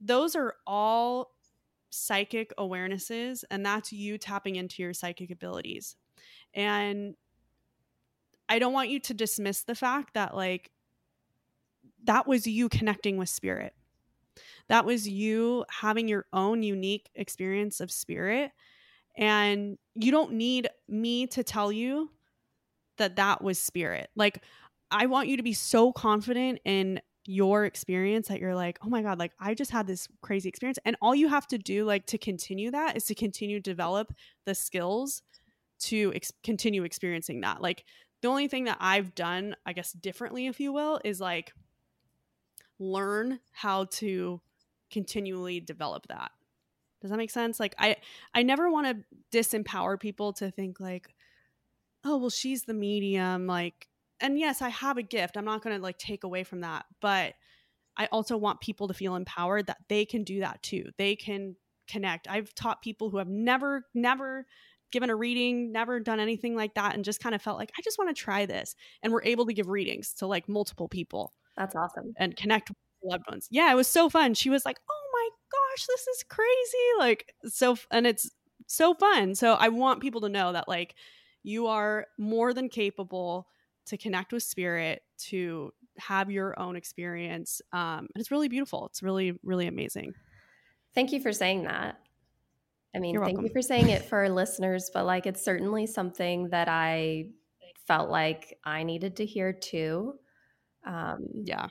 those 0.00 0.34
are 0.34 0.54
all 0.66 1.32
psychic 1.90 2.52
awarenesses 2.56 3.44
and 3.50 3.64
that's 3.64 3.92
you 3.92 4.16
tapping 4.16 4.56
into 4.56 4.82
your 4.82 4.94
psychic 4.94 5.30
abilities. 5.30 5.96
And 6.54 7.16
I 8.48 8.58
don't 8.58 8.72
want 8.72 8.90
you 8.90 9.00
to 9.00 9.14
dismiss 9.14 9.62
the 9.62 9.74
fact 9.74 10.14
that 10.14 10.34
like 10.34 10.70
that 12.04 12.26
was 12.26 12.46
you 12.46 12.68
connecting 12.68 13.16
with 13.16 13.28
spirit 13.28 13.74
that 14.68 14.84
was 14.84 15.08
you 15.08 15.64
having 15.70 16.08
your 16.08 16.26
own 16.32 16.62
unique 16.62 17.10
experience 17.14 17.80
of 17.80 17.90
spirit. 17.90 18.50
And 19.16 19.78
you 19.94 20.10
don't 20.10 20.32
need 20.32 20.68
me 20.88 21.26
to 21.28 21.44
tell 21.44 21.70
you 21.70 22.10
that 22.98 23.16
that 23.16 23.42
was 23.42 23.58
spirit. 23.58 24.08
Like, 24.16 24.42
I 24.90 25.06
want 25.06 25.28
you 25.28 25.36
to 25.36 25.42
be 25.42 25.52
so 25.52 25.92
confident 25.92 26.60
in 26.64 27.00
your 27.26 27.64
experience 27.64 28.28
that 28.28 28.38
you're 28.38 28.54
like, 28.54 28.78
oh 28.84 28.88
my 28.88 29.02
God, 29.02 29.18
like 29.18 29.32
I 29.40 29.54
just 29.54 29.70
had 29.70 29.86
this 29.86 30.08
crazy 30.20 30.48
experience. 30.48 30.78
And 30.84 30.96
all 31.00 31.14
you 31.14 31.28
have 31.28 31.46
to 31.48 31.58
do, 31.58 31.84
like, 31.84 32.06
to 32.06 32.18
continue 32.18 32.70
that 32.72 32.96
is 32.96 33.04
to 33.06 33.14
continue 33.14 33.60
develop 33.60 34.12
the 34.46 34.54
skills 34.54 35.22
to 35.80 36.12
ex- 36.14 36.32
continue 36.42 36.84
experiencing 36.84 37.40
that. 37.40 37.62
Like, 37.62 37.84
the 38.22 38.28
only 38.28 38.48
thing 38.48 38.64
that 38.64 38.78
I've 38.80 39.14
done, 39.14 39.54
I 39.66 39.74
guess, 39.74 39.92
differently, 39.92 40.46
if 40.46 40.58
you 40.58 40.72
will, 40.72 41.00
is 41.04 41.20
like 41.20 41.52
learn 42.78 43.40
how 43.52 43.84
to 43.84 44.40
continually 44.90 45.60
develop 45.60 46.06
that. 46.08 46.30
Does 47.00 47.10
that 47.10 47.16
make 47.16 47.30
sense? 47.30 47.60
Like 47.60 47.74
i 47.78 47.96
i 48.32 48.42
never 48.42 48.70
want 48.70 48.86
to 48.86 49.38
disempower 49.38 50.00
people 50.00 50.32
to 50.34 50.50
think 50.50 50.80
like 50.80 51.14
oh 52.04 52.16
well 52.16 52.30
she's 52.30 52.64
the 52.64 52.74
medium 52.74 53.46
like 53.46 53.88
and 54.20 54.38
yes 54.38 54.62
i 54.62 54.68
have 54.68 54.96
a 54.96 55.02
gift. 55.02 55.36
I'm 55.36 55.44
not 55.44 55.62
going 55.62 55.76
to 55.76 55.82
like 55.82 55.98
take 55.98 56.24
away 56.24 56.44
from 56.44 56.60
that 56.60 56.86
but 57.00 57.34
i 57.96 58.06
also 58.06 58.36
want 58.36 58.60
people 58.60 58.88
to 58.88 58.94
feel 58.94 59.16
empowered 59.16 59.66
that 59.66 59.78
they 59.88 60.04
can 60.04 60.24
do 60.24 60.40
that 60.40 60.62
too. 60.62 60.90
They 60.96 61.16
can 61.16 61.56
connect. 61.86 62.28
I've 62.28 62.54
taught 62.54 62.80
people 62.80 63.10
who 63.10 63.18
have 63.18 63.28
never 63.28 63.84
never 63.92 64.46
given 64.90 65.10
a 65.10 65.16
reading 65.16 65.72
never 65.72 65.98
done 65.98 66.20
anything 66.20 66.54
like 66.54 66.74
that 66.74 66.94
and 66.94 67.04
just 67.04 67.18
kind 67.18 67.34
of 67.34 67.42
felt 67.42 67.58
like 67.58 67.72
i 67.76 67.82
just 67.82 67.98
want 67.98 68.14
to 68.14 68.22
try 68.22 68.46
this 68.46 68.76
and 69.02 69.12
we're 69.12 69.24
able 69.24 69.44
to 69.44 69.52
give 69.52 69.68
readings 69.68 70.14
to 70.14 70.24
like 70.24 70.48
multiple 70.48 70.88
people 70.88 71.32
that's 71.56 71.74
awesome 71.74 72.14
and 72.16 72.36
connect 72.36 72.70
with 72.70 72.76
loved 73.04 73.24
ones. 73.30 73.48
Yeah, 73.50 73.70
it 73.70 73.74
was 73.74 73.88
so 73.88 74.08
fun. 74.08 74.34
She 74.34 74.50
was 74.50 74.64
like, 74.64 74.78
"Oh 74.90 75.10
my 75.12 75.28
gosh, 75.52 75.86
this 75.86 76.06
is 76.06 76.24
crazy!" 76.28 76.78
Like 76.98 77.34
so, 77.44 77.76
and 77.90 78.06
it's 78.06 78.30
so 78.66 78.94
fun. 78.94 79.34
So 79.34 79.54
I 79.54 79.68
want 79.68 80.00
people 80.00 80.22
to 80.22 80.28
know 80.28 80.52
that 80.52 80.68
like 80.68 80.94
you 81.42 81.66
are 81.66 82.06
more 82.18 82.54
than 82.54 82.68
capable 82.68 83.46
to 83.86 83.98
connect 83.98 84.32
with 84.32 84.42
spirit, 84.42 85.02
to 85.18 85.72
have 85.98 86.30
your 86.30 86.58
own 86.58 86.76
experience, 86.76 87.60
um, 87.72 88.08
and 88.14 88.16
it's 88.16 88.30
really 88.30 88.48
beautiful. 88.48 88.86
It's 88.86 89.02
really 89.02 89.38
really 89.42 89.66
amazing. 89.66 90.14
Thank 90.94 91.12
you 91.12 91.20
for 91.20 91.32
saying 91.32 91.64
that. 91.64 91.98
I 92.94 93.00
mean, 93.00 93.14
You're 93.14 93.24
thank 93.24 93.38
welcome. 93.38 93.46
you 93.48 93.52
for 93.52 93.62
saying 93.62 93.88
it 93.88 94.04
for 94.04 94.18
our 94.18 94.28
listeners, 94.28 94.90
but 94.94 95.04
like 95.04 95.26
it's 95.26 95.44
certainly 95.44 95.86
something 95.86 96.48
that 96.50 96.68
I 96.68 97.26
felt 97.86 98.08
like 98.08 98.56
I 98.64 98.84
needed 98.84 99.16
to 99.16 99.26
hear 99.26 99.52
too. 99.52 100.14
Um, 100.84 101.26
Yeah. 101.44 101.68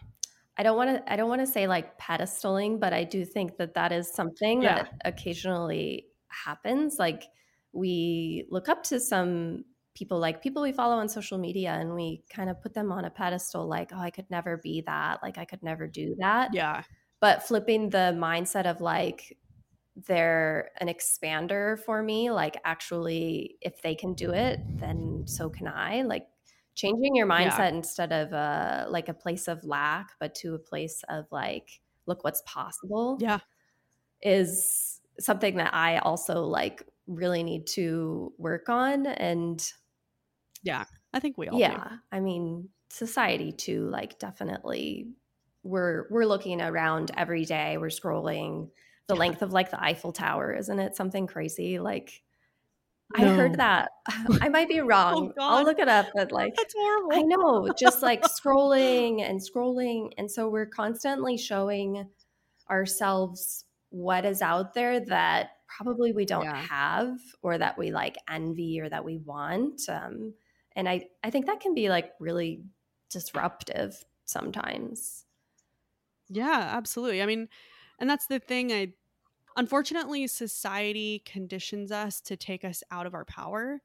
I 0.57 0.61
don't 0.63 0.77
want 0.77 0.89
to 0.91 1.11
I 1.11 1.15
don't 1.15 1.29
want 1.29 1.41
to 1.41 1.47
say 1.47 1.67
like 1.67 1.97
pedestaling, 1.99 2.79
but 2.79 2.93
I 2.93 3.03
do 3.03 3.25
think 3.25 3.57
that 3.57 3.73
that 3.73 3.91
is 3.91 4.11
something 4.13 4.61
Yeah. 4.61 4.75
that 4.83 4.93
occasionally 5.05 6.07
happens. 6.27 6.99
Like 6.99 7.23
we 7.71 8.45
look 8.49 8.69
up 8.69 8.83
to 8.83 8.99
some 8.99 9.65
people 9.95 10.19
like 10.19 10.41
people 10.41 10.61
we 10.61 10.71
follow 10.71 10.95
on 10.97 11.07
social 11.09 11.37
media 11.37 11.71
and 11.71 11.93
we 11.95 12.23
kind 12.29 12.49
of 12.49 12.61
put 12.61 12.73
them 12.73 12.91
on 12.91 13.05
a 13.05 13.09
pedestal 13.09 13.67
like, 13.67 13.91
oh, 13.93 13.99
I 13.99 14.09
could 14.11 14.29
never 14.29 14.57
be 14.57 14.81
that, 14.85 15.21
like 15.23 15.37
I 15.37 15.45
could 15.45 15.63
never 15.63 15.87
do 15.87 16.15
that. 16.19 16.53
Yeah. 16.53 16.83
But 17.19 17.43
flipping 17.43 17.89
the 17.89 18.15
mindset 18.17 18.65
of 18.65 18.81
like 18.81 19.37
they're 19.95 20.71
an 20.81 20.87
expander 20.87 21.79
for 21.79 22.01
me, 22.03 22.31
like 22.31 22.57
actually 22.65 23.57
if 23.61 23.81
they 23.81 23.95
can 23.95 24.13
do 24.13 24.31
it, 24.31 24.59
then 24.79 25.23
so 25.27 25.49
can 25.49 25.67
I. 25.67 26.01
Like 26.03 26.27
changing 26.75 27.15
your 27.15 27.27
mindset 27.27 27.57
Yeah. 27.71 27.75
instead 27.77 28.11
of 28.11 28.33
uh 28.33 28.85
like 28.89 29.09
a 29.09 29.13
place 29.13 29.47
of 29.47 29.63
lack 29.63 30.11
but 30.19 30.33
to 30.35 30.55
a 30.55 30.59
place 30.59 31.03
of 31.09 31.25
like 31.31 31.81
look 32.05 32.23
what's 32.23 32.41
possible 32.45 33.17
Yeah. 33.21 33.39
is 34.21 35.01
something 35.19 35.57
that 35.57 35.73
i 35.73 35.97
also 35.99 36.43
like 36.45 36.83
really 37.07 37.43
need 37.43 37.67
to 37.67 38.33
work 38.37 38.69
on 38.69 39.05
and 39.05 39.71
Yeah. 40.63 40.85
I 41.13 41.19
think 41.19 41.37
we 41.37 41.47
all 41.49 41.59
yeah 41.59 41.87
do. 41.89 41.95
i 42.11 42.19
mean 42.19 42.69
society 42.89 43.51
too 43.51 43.89
like 43.89 44.17
definitely 44.19 45.07
we're 45.63 46.07
we're 46.09 46.25
looking 46.25 46.61
around 46.61 47.11
every 47.17 47.45
day 47.45 47.77
we're 47.77 47.87
scrolling 47.87 48.69
the 49.07 49.13
Yeah. 49.15 49.19
length 49.19 49.41
of 49.41 49.51
like 49.53 49.69
the 49.71 49.81
eiffel 49.83 50.11
tower 50.11 50.53
isn't 50.53 50.79
it 50.79 50.95
something 50.95 51.27
crazy 51.27 51.79
like 51.79 52.23
i 53.25 53.35
heard 53.35 53.55
that 53.55 53.91
i 54.41 54.49
might 54.49 54.67
be 54.67 54.79
wrong 54.89 55.33
i'll 55.39 55.63
look 55.63 55.79
it 55.79 55.87
up 55.87 56.07
but 56.15 56.31
like 56.31 56.55
That's 56.55 56.73
horrible. 56.77 57.09
I 57.13 57.21
know, 57.21 57.73
just 57.77 58.01
like 58.01 58.23
scrolling 58.37 59.21
and 59.21 59.39
scrolling. 59.39 60.13
And 60.17 60.29
so 60.31 60.49
we're 60.49 60.65
constantly 60.65 61.37
showing 61.37 62.09
ourselves 62.69 63.65
what 63.89 64.25
is 64.25 64.41
out 64.41 64.73
there 64.73 64.99
that 65.05 65.51
probably 65.67 66.11
we 66.11 66.25
don't 66.25 66.43
Yeah. 66.43 66.61
have 66.61 67.19
or 67.41 67.57
that 67.57 67.77
we 67.77 67.91
like 67.91 68.17
envy 68.29 68.79
or 68.79 68.89
that 68.89 69.05
we 69.05 69.17
want. 69.17 69.81
Um, 69.89 70.33
and 70.75 70.87
I, 70.89 71.09
I 71.23 71.29
think 71.29 71.45
that 71.47 71.59
can 71.59 71.73
be 71.73 71.89
like 71.89 72.13
really 72.19 72.63
disruptive 73.09 74.03
sometimes. 74.25 75.25
Yeah, 76.29 76.69
absolutely. 76.75 77.21
I 77.21 77.25
mean, 77.25 77.49
and 77.99 78.09
that's 78.09 78.27
the 78.27 78.39
thing. 78.39 78.71
I 78.71 78.93
unfortunately, 79.55 80.27
society 80.27 81.21
conditions 81.25 81.91
us 81.91 82.21
to 82.21 82.35
take 82.37 82.63
us 82.65 82.83
out 82.91 83.05
of 83.05 83.13
our 83.13 83.25
power 83.25 83.81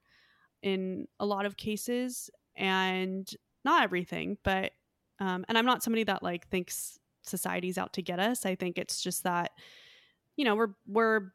in 0.62 1.06
a 1.20 1.26
lot 1.26 1.46
of 1.46 1.56
cases, 1.56 2.30
and 2.56 3.30
not 3.64 3.82
everything, 3.82 4.38
but 4.42 4.72
um, 5.20 5.44
and 5.48 5.58
I'm 5.58 5.66
not 5.66 5.82
somebody 5.82 6.04
that 6.04 6.22
like 6.22 6.48
thinks 6.48 6.98
society's 7.22 7.78
out 7.78 7.92
to 7.94 8.02
get 8.02 8.20
us. 8.20 8.46
I 8.46 8.54
think 8.54 8.78
it's 8.78 9.00
just 9.00 9.24
that 9.24 9.52
you 10.36 10.44
know 10.44 10.54
we're 10.54 10.74
we're 10.86 11.32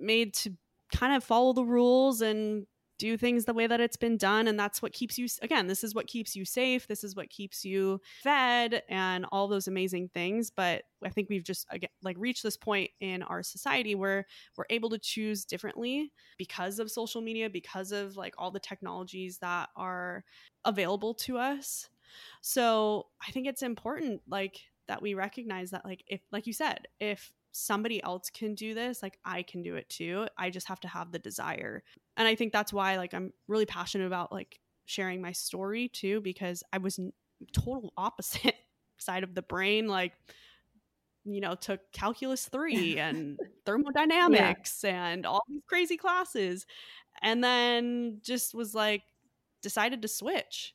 made 0.00 0.34
to 0.34 0.52
kind 0.92 1.14
of 1.14 1.24
follow 1.24 1.52
the 1.52 1.64
rules 1.64 2.20
and 2.20 2.66
do 2.98 3.16
things 3.16 3.44
the 3.44 3.54
way 3.54 3.66
that 3.66 3.80
it's 3.80 3.96
been 3.96 4.16
done 4.16 4.48
and 4.48 4.58
that's 4.58 4.82
what 4.82 4.92
keeps 4.92 5.18
you 5.18 5.26
again 5.42 5.66
this 5.66 5.84
is 5.84 5.94
what 5.94 6.06
keeps 6.06 6.34
you 6.34 6.44
safe 6.44 6.86
this 6.86 7.04
is 7.04 7.14
what 7.14 7.30
keeps 7.30 7.64
you 7.64 8.00
fed 8.22 8.82
and 8.88 9.24
all 9.32 9.48
those 9.48 9.68
amazing 9.68 10.08
things 10.12 10.50
but 10.50 10.82
i 11.04 11.08
think 11.08 11.28
we've 11.28 11.44
just 11.44 11.66
again 11.70 11.90
like 12.02 12.16
reached 12.18 12.42
this 12.42 12.56
point 12.56 12.90
in 13.00 13.22
our 13.22 13.42
society 13.42 13.94
where 13.94 14.26
we're 14.56 14.64
able 14.70 14.90
to 14.90 14.98
choose 14.98 15.44
differently 15.44 16.12
because 16.36 16.78
of 16.78 16.90
social 16.90 17.20
media 17.20 17.48
because 17.48 17.92
of 17.92 18.16
like 18.16 18.34
all 18.38 18.50
the 18.50 18.60
technologies 18.60 19.38
that 19.38 19.68
are 19.76 20.24
available 20.64 21.14
to 21.14 21.38
us. 21.38 21.88
So 22.40 23.06
i 23.26 23.30
think 23.30 23.46
it's 23.46 23.62
important 23.62 24.22
like 24.26 24.60
that 24.86 25.02
we 25.02 25.14
recognize 25.14 25.70
that 25.70 25.84
like 25.84 26.02
if 26.06 26.20
like 26.32 26.46
you 26.46 26.52
said 26.52 26.88
if 26.98 27.30
somebody 27.52 28.02
else 28.02 28.30
can 28.30 28.54
do 28.54 28.74
this 28.74 29.02
like 29.02 29.18
i 29.24 29.42
can 29.42 29.62
do 29.62 29.76
it 29.76 29.88
too. 29.88 30.26
I 30.36 30.50
just 30.50 30.68
have 30.68 30.80
to 30.80 30.88
have 30.88 31.12
the 31.12 31.18
desire. 31.18 31.82
And 32.16 32.26
i 32.28 32.34
think 32.34 32.52
that's 32.52 32.72
why 32.72 32.96
like 32.96 33.14
i'm 33.14 33.32
really 33.46 33.66
passionate 33.66 34.06
about 34.06 34.32
like 34.32 34.60
sharing 34.86 35.20
my 35.20 35.32
story 35.32 35.88
too 35.88 36.20
because 36.20 36.62
i 36.72 36.78
was 36.78 36.98
total 37.52 37.92
opposite 37.96 38.54
side 38.98 39.22
of 39.22 39.34
the 39.34 39.42
brain 39.42 39.86
like 39.86 40.12
you 41.24 41.40
know 41.40 41.54
took 41.54 41.80
calculus 41.92 42.48
3 42.48 42.98
and 42.98 43.38
thermodynamics 43.66 44.82
and 44.82 45.26
all 45.26 45.42
these 45.48 45.62
crazy 45.68 45.96
classes 45.96 46.66
and 47.22 47.42
then 47.42 48.18
just 48.22 48.54
was 48.54 48.74
like 48.74 49.02
decided 49.62 50.02
to 50.02 50.08
switch. 50.08 50.74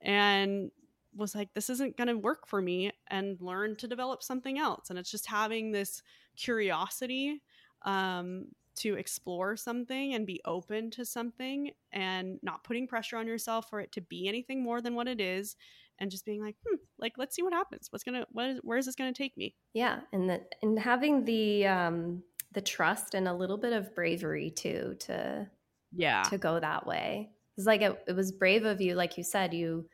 And 0.00 0.70
was 1.16 1.34
like 1.34 1.52
this 1.54 1.70
isn't 1.70 1.96
going 1.96 2.08
to 2.08 2.18
work 2.18 2.46
for 2.46 2.60
me 2.60 2.92
and 3.08 3.40
learn 3.40 3.76
to 3.76 3.88
develop 3.88 4.22
something 4.22 4.58
else 4.58 4.90
and 4.90 4.98
it's 4.98 5.10
just 5.10 5.26
having 5.26 5.72
this 5.72 6.02
curiosity 6.36 7.42
um, 7.82 8.46
to 8.74 8.94
explore 8.94 9.56
something 9.56 10.14
and 10.14 10.26
be 10.26 10.40
open 10.44 10.90
to 10.90 11.04
something 11.04 11.70
and 11.92 12.38
not 12.42 12.62
putting 12.62 12.86
pressure 12.86 13.16
on 13.16 13.26
yourself 13.26 13.70
for 13.70 13.80
it 13.80 13.90
to 13.92 14.00
be 14.02 14.28
anything 14.28 14.62
more 14.62 14.80
than 14.80 14.94
what 14.94 15.08
it 15.08 15.20
is 15.20 15.56
and 15.98 16.10
just 16.10 16.26
being 16.26 16.42
like 16.42 16.56
hmm 16.66 16.76
like 16.98 17.14
let's 17.16 17.34
see 17.34 17.42
what 17.42 17.52
happens 17.52 17.88
what's 17.90 18.04
gonna 18.04 18.26
what 18.32 18.46
is, 18.46 18.58
where 18.62 18.78
is 18.78 18.86
this 18.86 18.94
gonna 18.94 19.12
take 19.12 19.36
me 19.36 19.54
Yeah. 19.72 20.00
And 20.12 20.28
that, 20.30 20.54
and 20.62 20.78
having 20.78 21.24
the, 21.24 21.66
um, 21.66 22.22
the 22.52 22.60
trust 22.60 23.14
and 23.14 23.28
a 23.28 23.34
little 23.34 23.58
bit 23.58 23.72
of 23.72 23.94
bravery 23.94 24.50
too, 24.50 24.96
to, 25.00 25.48
yeah 25.92 26.22
to 26.24 26.36
go 26.36 26.60
that 26.60 26.86
way. 26.86 27.30
It's 27.56 27.66
like 27.66 27.80
it, 27.80 27.98
it 28.06 28.12
was 28.12 28.32
brave 28.32 28.64
of 28.64 28.80
you, 28.80 28.94
like 28.94 29.16
you 29.16 29.24
said, 29.24 29.54
you 29.54 29.88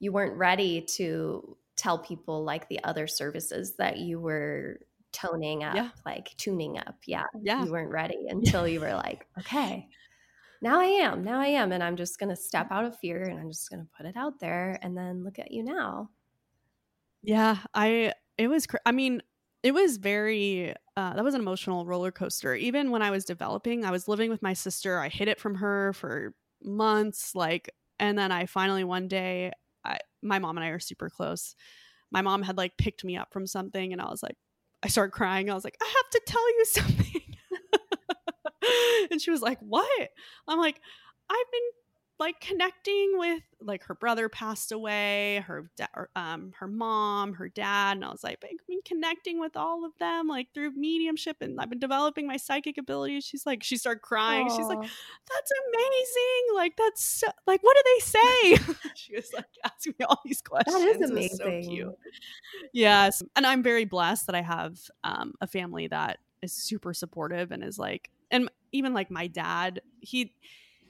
you 0.00 0.12
weren't 0.12 0.36
ready 0.36 0.82
to 0.82 1.56
tell 1.76 1.98
people 1.98 2.44
like 2.44 2.68
the 2.68 2.82
other 2.84 3.06
services 3.06 3.76
that 3.76 3.98
you 3.98 4.20
were 4.20 4.80
toning 5.12 5.64
up, 5.64 5.74
Yeah. 5.76 5.90
like 6.06 6.36
tuning 6.36 6.78
up. 6.78 6.96
Yeah. 7.06 7.24
yeah 7.40 7.64
You 7.64 7.72
weren't 7.72 7.90
ready 7.90 8.26
until 8.28 8.66
you 8.68 8.80
were 8.80 8.94
like, 8.94 9.26
okay, 9.38 9.88
now 10.60 10.80
I 10.80 10.86
am. 10.86 11.24
Now 11.24 11.40
I 11.40 11.46
am. 11.48 11.72
And 11.72 11.82
I'm 11.82 11.96
just 11.96 12.18
gonna 12.18 12.36
step 12.36 12.68
out 12.70 12.84
of 12.84 12.98
fear 12.98 13.22
and 13.22 13.38
I'm 13.38 13.50
just 13.50 13.70
gonna 13.70 13.86
put 13.96 14.06
it 14.06 14.16
out 14.16 14.40
there 14.40 14.78
and 14.82 14.96
then 14.96 15.24
look 15.24 15.38
at 15.38 15.50
you 15.52 15.62
now. 15.64 16.10
Yeah, 17.22 17.58
I 17.74 18.14
it 18.36 18.48
was 18.48 18.66
cr- 18.66 18.76
I 18.86 18.92
mean, 18.92 19.22
it 19.62 19.72
was 19.72 19.96
very 19.96 20.74
uh 20.96 21.14
that 21.14 21.24
was 21.24 21.34
an 21.34 21.40
emotional 21.40 21.86
roller 21.86 22.12
coaster. 22.12 22.54
Even 22.54 22.90
when 22.90 23.02
I 23.02 23.10
was 23.10 23.24
developing, 23.24 23.84
I 23.84 23.90
was 23.90 24.08
living 24.08 24.30
with 24.30 24.42
my 24.42 24.52
sister. 24.52 24.98
I 24.98 25.08
hid 25.08 25.28
it 25.28 25.40
from 25.40 25.56
her 25.56 25.92
for 25.92 26.34
months 26.62 27.34
like 27.34 27.70
and 28.00 28.18
then 28.18 28.32
I 28.32 28.46
finally 28.46 28.84
one 28.84 29.08
day 29.08 29.52
I 29.84 29.98
my 30.22 30.38
mom 30.38 30.56
and 30.56 30.64
I 30.64 30.68
are 30.70 30.80
super 30.80 31.10
close. 31.10 31.54
My 32.10 32.22
mom 32.22 32.42
had 32.42 32.56
like 32.56 32.76
picked 32.78 33.04
me 33.04 33.16
up 33.16 33.32
from 33.32 33.46
something 33.46 33.92
and 33.92 34.00
I 34.00 34.06
was 34.06 34.22
like 34.22 34.36
I 34.82 34.88
started 34.88 35.12
crying. 35.12 35.50
I 35.50 35.54
was 35.54 35.64
like, 35.64 35.76
"I 35.80 35.86
have 35.86 36.10
to 36.10 36.22
tell 36.26 36.48
you 36.56 36.64
something." 36.66 37.36
and 39.10 39.20
she 39.20 39.30
was 39.30 39.42
like, 39.42 39.58
"What?" 39.60 40.08
I'm 40.46 40.58
like, 40.58 40.80
"I've 41.28 41.52
been 41.52 41.62
like 42.18 42.40
connecting 42.40 43.12
with 43.16 43.42
like 43.60 43.84
her 43.84 43.94
brother 43.94 44.28
passed 44.28 44.72
away, 44.72 45.44
her 45.46 45.70
um 46.16 46.52
her 46.58 46.66
mom, 46.66 47.34
her 47.34 47.48
dad, 47.48 47.96
and 47.96 48.04
I 48.04 48.10
was 48.10 48.24
like, 48.24 48.38
I've 48.44 48.66
been 48.66 48.80
connecting 48.84 49.38
with 49.38 49.56
all 49.56 49.84
of 49.84 49.92
them 50.00 50.26
like 50.26 50.48
through 50.52 50.72
mediumship, 50.72 51.36
and 51.40 51.60
I've 51.60 51.70
been 51.70 51.78
developing 51.78 52.26
my 52.26 52.36
psychic 52.36 52.76
abilities. 52.76 53.24
She's 53.24 53.46
like, 53.46 53.62
she 53.62 53.76
started 53.76 54.00
crying. 54.00 54.48
She's 54.48 54.66
like, 54.66 54.80
that's 54.80 55.52
amazing. 55.68 56.54
Like 56.54 56.76
that's 56.76 57.02
so, 57.02 57.28
like, 57.46 57.62
what 57.62 57.76
do 57.76 57.82
they 57.84 58.04
say? 58.04 58.74
she 58.96 59.14
was 59.14 59.30
like 59.32 59.46
asking 59.64 59.94
me 59.98 60.04
all 60.04 60.20
these 60.24 60.42
questions. 60.42 60.76
that 60.76 61.00
is 61.00 61.10
amazing. 61.10 61.36
so 61.36 61.70
cute. 61.70 61.98
Yes, 62.72 63.22
and 63.36 63.46
I'm 63.46 63.62
very 63.62 63.84
blessed 63.84 64.26
that 64.26 64.34
I 64.34 64.42
have 64.42 64.78
um, 65.04 65.34
a 65.40 65.46
family 65.46 65.86
that 65.88 66.18
is 66.42 66.52
super 66.52 66.92
supportive 66.94 67.52
and 67.52 67.62
is 67.62 67.78
like, 67.78 68.10
and 68.30 68.50
even 68.72 68.92
like 68.92 69.10
my 69.10 69.28
dad, 69.28 69.82
he 70.00 70.34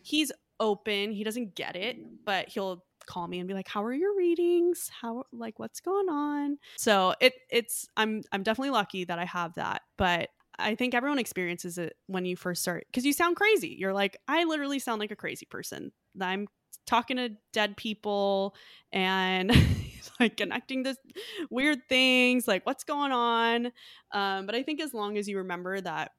he's 0.03 0.33
open. 0.61 1.13
He 1.13 1.25
doesn't 1.25 1.55
get 1.55 1.77
it, 1.77 1.97
but 2.25 2.49
he'll 2.49 2.85
call 3.07 3.27
me 3.27 3.39
and 3.39 3.49
be 3.49 3.55
like, 3.55 3.69
"How 3.69 3.83
are 3.85 3.93
your 3.93 4.17
readings? 4.17 4.91
How 5.01 5.25
like 5.33 5.59
what's 5.59 5.81
going 5.81 6.09
on?" 6.09 6.59
So 6.77 7.15
it 7.21 7.35
it's 7.51 7.89
I'm 7.97 8.23
I'm 8.33 8.43
definitely 8.43 8.71
lucky 8.71 9.05
that 9.05 9.19
I 9.19 9.25
have 9.25 9.55
that, 9.55 9.83
but 9.97 10.31
I 10.59 10.75
think 10.75 10.95
everyone 10.95 11.19
experiences 11.19 11.79
it 11.79 11.95
when 12.07 12.25
you 12.25 12.37
first 12.37 12.63
start 12.63 12.87
because 12.87 13.05
you 13.05 13.13
sound 13.13 13.37
crazy. 13.37 13.77
You're 13.79 13.93
like, 13.93 14.17
I 14.27 14.45
literally 14.45 14.79
sound 14.79 15.01
like 15.01 15.13
a 15.13 15.17
crazy 15.17 15.47
person. 15.47 15.93
I'm 16.21 16.49
talking 16.87 17.19
to 17.19 17.31
dead 17.53 17.77
people 17.77 18.55
and 18.93 19.53
like 20.21 20.37
connecting 20.37 20.83
this 20.83 20.97
weird 21.51 21.79
things, 21.89 22.49
like 22.49 22.67
what's 22.67 22.83
going 22.83 23.13
on. 23.13 23.67
Um, 24.13 24.47
but 24.47 24.55
I 24.55 24.63
think 24.63 24.81
as 24.81 24.95
long 24.95 25.17
as 25.17 25.29
you 25.29 25.39
remember 25.39 25.81
that 25.81 26.13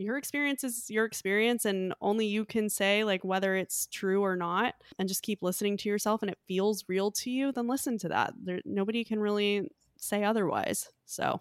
your 0.00 0.16
experience 0.16 0.64
is 0.64 0.88
your 0.88 1.04
experience 1.04 1.64
and 1.64 1.94
only 2.00 2.26
you 2.26 2.44
can 2.44 2.68
say 2.68 3.04
like 3.04 3.24
whether 3.24 3.54
it's 3.54 3.86
true 3.86 4.22
or 4.22 4.34
not 4.34 4.74
and 4.98 5.08
just 5.08 5.22
keep 5.22 5.42
listening 5.42 5.76
to 5.76 5.88
yourself 5.88 6.22
and 6.22 6.30
it 6.30 6.38
feels 6.48 6.84
real 6.88 7.10
to 7.10 7.30
you 7.30 7.52
then 7.52 7.66
listen 7.66 7.98
to 7.98 8.08
that 8.08 8.32
there, 8.42 8.60
nobody 8.64 9.04
can 9.04 9.20
really 9.20 9.70
say 9.98 10.24
otherwise 10.24 10.88
so 11.04 11.40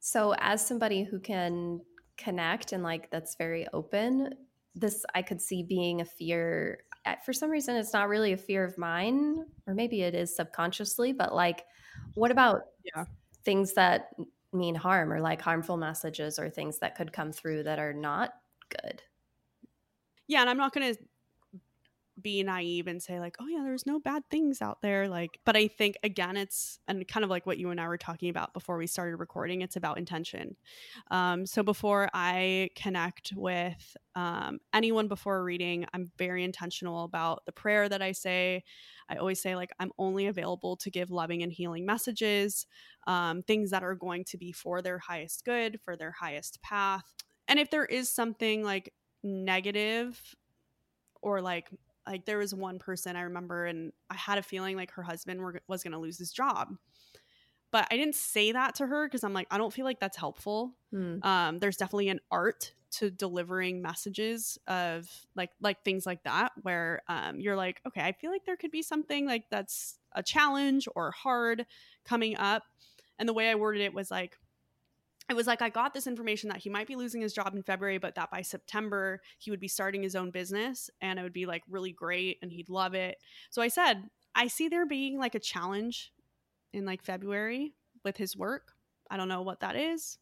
So, 0.00 0.34
as 0.38 0.66
somebody 0.66 1.04
who 1.04 1.20
can 1.20 1.80
connect 2.16 2.72
and 2.72 2.82
like 2.82 3.10
that's 3.10 3.36
very 3.36 3.66
open 3.72 4.34
this 4.74 5.04
i 5.14 5.22
could 5.22 5.40
see 5.40 5.62
being 5.62 6.00
a 6.00 6.04
fear 6.04 6.80
for 7.24 7.32
some 7.32 7.50
reason 7.50 7.76
it's 7.76 7.92
not 7.92 8.08
really 8.08 8.32
a 8.32 8.36
fear 8.36 8.64
of 8.64 8.76
mine 8.76 9.44
or 9.66 9.74
maybe 9.74 10.02
it 10.02 10.14
is 10.14 10.34
subconsciously 10.34 11.12
but 11.12 11.34
like 11.34 11.64
what 12.14 12.30
about 12.30 12.62
yeah. 12.84 13.04
things 13.44 13.74
that 13.74 14.08
mean 14.52 14.74
harm 14.74 15.12
or 15.12 15.20
like 15.20 15.40
harmful 15.40 15.76
messages 15.76 16.38
or 16.38 16.48
things 16.48 16.78
that 16.78 16.96
could 16.96 17.12
come 17.12 17.32
through 17.32 17.62
that 17.64 17.78
are 17.78 17.92
not 17.92 18.34
good. 18.70 19.02
Yeah 20.28 20.40
and 20.40 20.50
i'm 20.50 20.56
not 20.56 20.74
going 20.74 20.94
to 20.94 21.00
be 22.26 22.42
naive 22.42 22.88
and 22.88 23.00
say 23.00 23.20
like 23.20 23.36
oh 23.38 23.46
yeah 23.46 23.62
there's 23.62 23.86
no 23.86 24.00
bad 24.00 24.20
things 24.32 24.60
out 24.60 24.82
there 24.82 25.06
like 25.08 25.38
but 25.44 25.54
i 25.54 25.68
think 25.68 25.96
again 26.02 26.36
it's 26.36 26.80
and 26.88 27.06
kind 27.06 27.22
of 27.22 27.30
like 27.30 27.46
what 27.46 27.56
you 27.56 27.70
and 27.70 27.80
i 27.80 27.86
were 27.86 27.96
talking 27.96 28.30
about 28.30 28.52
before 28.52 28.76
we 28.76 28.88
started 28.88 29.14
recording 29.14 29.60
it's 29.62 29.76
about 29.76 29.96
intention. 29.96 30.56
Um, 31.12 31.46
so 31.46 31.62
before 31.62 32.10
i 32.12 32.68
connect 32.74 33.32
with 33.36 33.96
um, 34.16 34.58
anyone 34.74 35.06
before 35.06 35.44
reading 35.44 35.86
i'm 35.94 36.10
very 36.18 36.42
intentional 36.42 37.04
about 37.04 37.46
the 37.46 37.52
prayer 37.52 37.88
that 37.88 38.02
i 38.02 38.10
say. 38.10 38.64
I 39.08 39.18
always 39.18 39.40
say 39.40 39.54
like 39.54 39.70
i'm 39.78 39.92
only 39.96 40.26
available 40.26 40.74
to 40.78 40.90
give 40.90 41.12
loving 41.12 41.44
and 41.44 41.52
healing 41.52 41.86
messages 41.86 42.66
um, 43.06 43.44
things 43.44 43.70
that 43.70 43.84
are 43.84 43.94
going 43.94 44.24
to 44.24 44.36
be 44.36 44.50
for 44.50 44.82
their 44.82 44.98
highest 44.98 45.44
good 45.44 45.78
for 45.84 45.96
their 45.96 46.10
highest 46.10 46.60
path. 46.60 47.04
And 47.46 47.60
if 47.60 47.70
there 47.70 47.84
is 47.84 48.12
something 48.12 48.64
like 48.64 48.92
negative 49.22 50.20
or 51.22 51.40
like 51.40 51.68
like 52.06 52.24
there 52.24 52.38
was 52.38 52.54
one 52.54 52.78
person 52.78 53.16
I 53.16 53.22
remember, 53.22 53.66
and 53.66 53.92
I 54.10 54.14
had 54.14 54.38
a 54.38 54.42
feeling 54.42 54.76
like 54.76 54.92
her 54.92 55.02
husband 55.02 55.40
were, 55.40 55.60
was 55.68 55.82
going 55.82 55.92
to 55.92 55.98
lose 55.98 56.18
his 56.18 56.32
job. 56.32 56.76
But 57.72 57.88
I 57.90 57.96
didn't 57.96 58.14
say 58.14 58.52
that 58.52 58.76
to 58.76 58.86
her 58.86 59.06
because 59.06 59.24
I'm 59.24 59.32
like, 59.32 59.48
I 59.50 59.58
don't 59.58 59.72
feel 59.72 59.84
like 59.84 60.00
that's 60.00 60.16
helpful. 60.16 60.74
Hmm. 60.92 61.18
Um, 61.22 61.58
there's 61.58 61.76
definitely 61.76 62.08
an 62.08 62.20
art 62.30 62.72
to 62.92 63.10
delivering 63.10 63.82
messages 63.82 64.58
of 64.66 65.10
like 65.34 65.50
like 65.60 65.82
things 65.84 66.06
like 66.06 66.22
that 66.22 66.52
where 66.62 67.02
um, 67.08 67.40
you're 67.40 67.56
like, 67.56 67.80
okay, 67.86 68.00
I 68.00 68.12
feel 68.12 68.30
like 68.30 68.44
there 68.44 68.56
could 68.56 68.70
be 68.70 68.82
something 68.82 69.26
like 69.26 69.44
that's 69.50 69.98
a 70.12 70.22
challenge 70.22 70.88
or 70.94 71.10
hard 71.10 71.66
coming 72.04 72.36
up. 72.36 72.62
And 73.18 73.28
the 73.28 73.34
way 73.34 73.50
I 73.50 73.54
worded 73.56 73.82
it 73.82 73.94
was 73.94 74.10
like, 74.10 74.38
it 75.28 75.34
was 75.34 75.46
like 75.46 75.60
I 75.60 75.70
got 75.70 75.92
this 75.92 76.06
information 76.06 76.48
that 76.50 76.58
he 76.58 76.70
might 76.70 76.86
be 76.86 76.96
losing 76.96 77.20
his 77.20 77.32
job 77.32 77.54
in 77.54 77.62
February, 77.62 77.98
but 77.98 78.14
that 78.14 78.30
by 78.30 78.42
September 78.42 79.20
he 79.38 79.50
would 79.50 79.60
be 79.60 79.68
starting 79.68 80.02
his 80.02 80.14
own 80.14 80.30
business 80.30 80.88
and 81.00 81.18
it 81.18 81.22
would 81.22 81.32
be 81.32 81.46
like 81.46 81.62
really 81.68 81.92
great 81.92 82.38
and 82.42 82.52
he'd 82.52 82.68
love 82.68 82.94
it. 82.94 83.18
So 83.50 83.60
I 83.60 83.68
said, 83.68 84.04
I 84.34 84.46
see 84.46 84.68
there 84.68 84.86
being 84.86 85.18
like 85.18 85.34
a 85.34 85.40
challenge 85.40 86.12
in 86.72 86.84
like 86.84 87.02
February 87.02 87.74
with 88.04 88.16
his 88.16 88.36
work. 88.36 88.72
I 89.10 89.16
don't 89.16 89.28
know 89.28 89.42
what 89.42 89.60
that 89.60 89.76
is. 89.76 90.18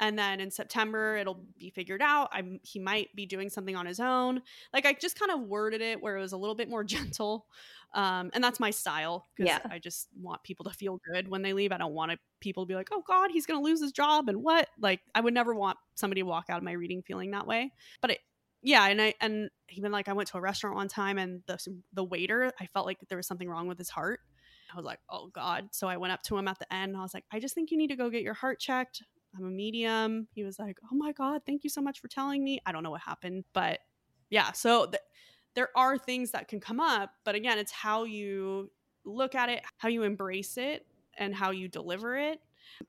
And 0.00 0.18
then 0.18 0.40
in 0.40 0.50
September 0.50 1.16
it'll 1.16 1.44
be 1.58 1.70
figured 1.70 2.02
out. 2.02 2.30
I 2.32 2.42
he 2.62 2.78
might 2.78 3.14
be 3.14 3.26
doing 3.26 3.50
something 3.50 3.76
on 3.76 3.86
his 3.86 4.00
own. 4.00 4.42
Like 4.72 4.86
I 4.86 4.94
just 4.94 5.18
kind 5.18 5.30
of 5.30 5.40
worded 5.40 5.80
it 5.80 6.02
where 6.02 6.16
it 6.16 6.20
was 6.20 6.32
a 6.32 6.38
little 6.38 6.56
bit 6.56 6.68
more 6.68 6.84
gentle 6.84 7.46
um, 7.92 8.30
and 8.32 8.42
that's 8.42 8.60
my 8.60 8.70
style 8.70 9.26
because 9.34 9.50
yeah. 9.50 9.58
I 9.70 9.78
just 9.78 10.08
want 10.20 10.42
people 10.44 10.64
to 10.64 10.70
feel 10.70 11.00
good 11.12 11.28
when 11.28 11.42
they 11.42 11.52
leave. 11.52 11.72
I 11.72 11.78
don't 11.78 11.92
want 11.92 12.12
people 12.40 12.64
to 12.64 12.68
be 12.68 12.74
like, 12.74 12.88
"Oh 12.92 13.02
God, 13.06 13.30
he's 13.32 13.46
gonna 13.46 13.62
lose 13.62 13.80
his 13.80 13.92
job," 13.92 14.28
and 14.28 14.42
what? 14.42 14.68
Like, 14.78 15.00
I 15.14 15.20
would 15.20 15.34
never 15.34 15.54
want 15.54 15.76
somebody 15.96 16.20
to 16.20 16.26
walk 16.26 16.46
out 16.48 16.58
of 16.58 16.62
my 16.62 16.72
reading 16.72 17.02
feeling 17.02 17.32
that 17.32 17.48
way. 17.48 17.72
But 18.00 18.12
it, 18.12 18.18
yeah, 18.62 18.86
and 18.86 19.02
I 19.02 19.14
and 19.20 19.50
even 19.70 19.90
like 19.90 20.08
I 20.08 20.12
went 20.12 20.28
to 20.28 20.38
a 20.38 20.40
restaurant 20.40 20.76
one 20.76 20.88
time 20.88 21.18
and 21.18 21.42
the 21.46 21.58
the 21.92 22.04
waiter, 22.04 22.52
I 22.60 22.66
felt 22.66 22.86
like 22.86 22.98
there 23.08 23.18
was 23.18 23.26
something 23.26 23.48
wrong 23.48 23.66
with 23.66 23.78
his 23.78 23.90
heart. 23.90 24.20
I 24.72 24.76
was 24.76 24.84
like, 24.84 25.00
"Oh 25.10 25.28
God!" 25.34 25.70
So 25.72 25.88
I 25.88 25.96
went 25.96 26.12
up 26.12 26.22
to 26.24 26.38
him 26.38 26.46
at 26.46 26.60
the 26.60 26.72
end. 26.72 26.90
And 26.90 26.96
I 26.96 27.02
was 27.02 27.14
like, 27.14 27.24
"I 27.32 27.40
just 27.40 27.54
think 27.56 27.72
you 27.72 27.76
need 27.76 27.88
to 27.88 27.96
go 27.96 28.08
get 28.08 28.22
your 28.22 28.34
heart 28.34 28.60
checked." 28.60 29.02
I'm 29.36 29.44
a 29.44 29.50
medium. 29.50 30.28
He 30.32 30.44
was 30.44 30.58
like, 30.58 30.78
"Oh 30.90 30.96
my 30.96 31.12
god, 31.12 31.42
thank 31.46 31.64
you 31.64 31.70
so 31.70 31.80
much 31.80 32.00
for 32.00 32.08
telling 32.08 32.42
me." 32.42 32.60
I 32.66 32.72
don't 32.72 32.82
know 32.82 32.90
what 32.90 33.00
happened, 33.00 33.44
but 33.52 33.80
yeah. 34.30 34.52
So 34.52 34.86
th- 34.86 35.02
there 35.54 35.68
are 35.76 35.98
things 35.98 36.30
that 36.32 36.48
can 36.48 36.60
come 36.60 36.80
up, 36.80 37.14
but 37.24 37.34
again, 37.34 37.58
it's 37.58 37.72
how 37.72 38.04
you 38.04 38.70
look 39.04 39.34
at 39.34 39.48
it, 39.48 39.62
how 39.78 39.88
you 39.88 40.02
embrace 40.02 40.56
it, 40.56 40.86
and 41.18 41.34
how 41.34 41.50
you 41.50 41.68
deliver 41.68 42.16
it. 42.16 42.40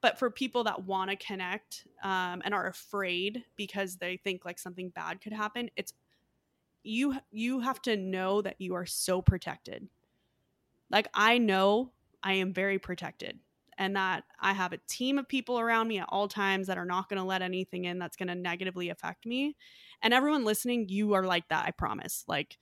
But 0.02 0.20
for 0.20 0.30
people 0.30 0.64
that 0.66 0.84
want 0.86 1.10
to 1.10 1.16
connect 1.16 1.88
um, 2.04 2.42
and 2.44 2.54
are 2.54 2.68
afraid 2.68 3.44
because 3.56 3.98
they 3.98 4.18
think 4.18 4.46
like 4.46 4.60
something 4.60 4.90
bad 4.90 5.22
could 5.22 5.34
happen, 5.34 5.70
it's 5.76 5.94
you 6.84 7.16
you 7.32 7.60
have 7.60 7.82
to 7.84 7.96
know 7.98 8.42
that 8.42 8.56
you 8.60 8.76
are 8.76 8.86
so 8.86 9.22
protected. 9.22 9.88
Like 10.90 11.08
I 11.14 11.38
know 11.38 11.92
I 12.24 12.34
am 12.34 12.54
very 12.54 12.80
protected 12.80 13.40
and 13.82 13.96
that 13.96 14.26
I 14.40 14.54
have 14.54 14.74
a 14.74 14.80
team 14.88 15.18
of 15.18 15.28
people 15.28 15.60
around 15.60 15.88
me 15.88 15.98
at 15.98 16.06
all 16.10 16.28
times 16.28 16.68
that 16.68 16.78
are 16.78 16.86
not 16.86 17.10
going 17.10 17.18
to 17.18 17.26
let 17.26 17.42
anything 17.42 17.86
in 17.86 17.98
that's 17.98 18.16
going 18.16 18.28
to 18.28 18.36
negatively 18.36 18.90
affect 18.90 19.26
me. 19.26 19.56
And 20.04 20.14
everyone 20.14 20.46
listening, 20.46 20.88
you 20.88 21.14
are 21.14 21.24
like 21.24 21.48
that, 21.48 21.66
I 21.66 21.72
promise. 21.72 22.24
Like, 22.28 22.60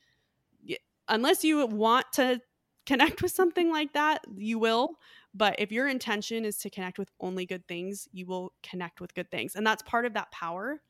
unless 1.08 1.44
you 1.44 1.66
want 1.66 2.06
to 2.14 2.40
connect 2.86 3.20
with 3.20 3.32
something 3.32 3.70
like 3.70 3.92
that, 3.92 4.22
you 4.34 4.58
will. 4.58 4.94
But 5.34 5.56
if 5.58 5.70
your 5.70 5.88
intention 5.88 6.46
is 6.46 6.56
to 6.60 6.70
connect 6.70 6.98
with 6.98 7.10
only 7.20 7.44
good 7.44 7.68
things, 7.68 8.08
you 8.12 8.24
will 8.24 8.54
connect 8.62 9.02
with 9.02 9.14
good 9.14 9.30
things. 9.30 9.56
And 9.56 9.66
that's 9.66 9.82
part 9.82 10.06
of 10.06 10.14
that 10.14 10.32
power. 10.32 10.80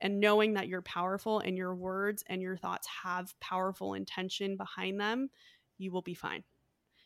And 0.00 0.20
knowing 0.20 0.54
that 0.54 0.68
you're 0.68 0.80
powerful 0.80 1.40
and 1.40 1.56
your 1.56 1.74
words 1.74 2.22
and 2.28 2.40
your 2.40 2.56
thoughts 2.56 2.86
have 3.02 3.34
powerful 3.40 3.94
intention 3.94 4.56
behind 4.56 5.00
them, 5.00 5.28
you 5.76 5.90
will 5.90 6.02
be 6.02 6.14
fine. 6.14 6.44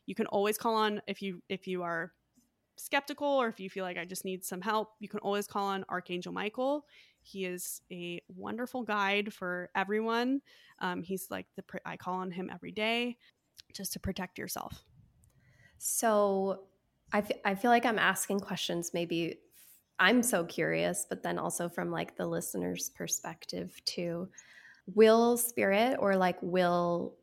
You 0.04 0.14
can 0.14 0.26
always 0.26 0.58
call 0.58 0.74
on 0.74 1.00
if 1.06 1.22
you 1.22 1.40
if 1.48 1.66
you 1.66 1.82
are 1.82 2.12
skeptical 2.76 3.28
or 3.28 3.48
if 3.48 3.60
you 3.60 3.70
feel 3.70 3.84
like 3.84 3.98
I 3.98 4.04
just 4.04 4.24
need 4.24 4.44
some 4.44 4.60
help, 4.60 4.92
you 5.00 5.08
can 5.08 5.20
always 5.20 5.46
call 5.46 5.66
on 5.66 5.84
Archangel 5.88 6.32
Michael. 6.32 6.86
He 7.22 7.44
is 7.44 7.80
a 7.90 8.20
wonderful 8.28 8.82
guide 8.82 9.32
for 9.32 9.70
everyone. 9.74 10.40
Um, 10.80 11.02
he's 11.02 11.28
like 11.30 11.46
the 11.56 11.64
I 11.84 11.96
call 11.96 12.14
on 12.14 12.30
him 12.30 12.50
every 12.52 12.72
day 12.72 13.16
just 13.72 13.92
to 13.94 14.00
protect 14.00 14.38
yourself. 14.38 14.84
So 15.78 16.64
I, 17.12 17.18
f- 17.18 17.30
I 17.44 17.54
feel 17.54 17.70
like 17.70 17.86
I'm 17.86 17.98
asking 17.98 18.40
questions 18.40 18.92
maybe 18.92 19.38
I'm 19.98 20.22
so 20.22 20.44
curious, 20.44 21.06
but 21.08 21.22
then 21.22 21.38
also 21.38 21.68
from 21.68 21.90
like 21.90 22.16
the 22.16 22.26
listener's 22.26 22.90
perspective 22.90 23.80
too. 23.84 24.28
Will 24.94 25.36
spirit 25.36 25.96
or 25.98 26.16
like 26.16 26.36
will 26.42 27.16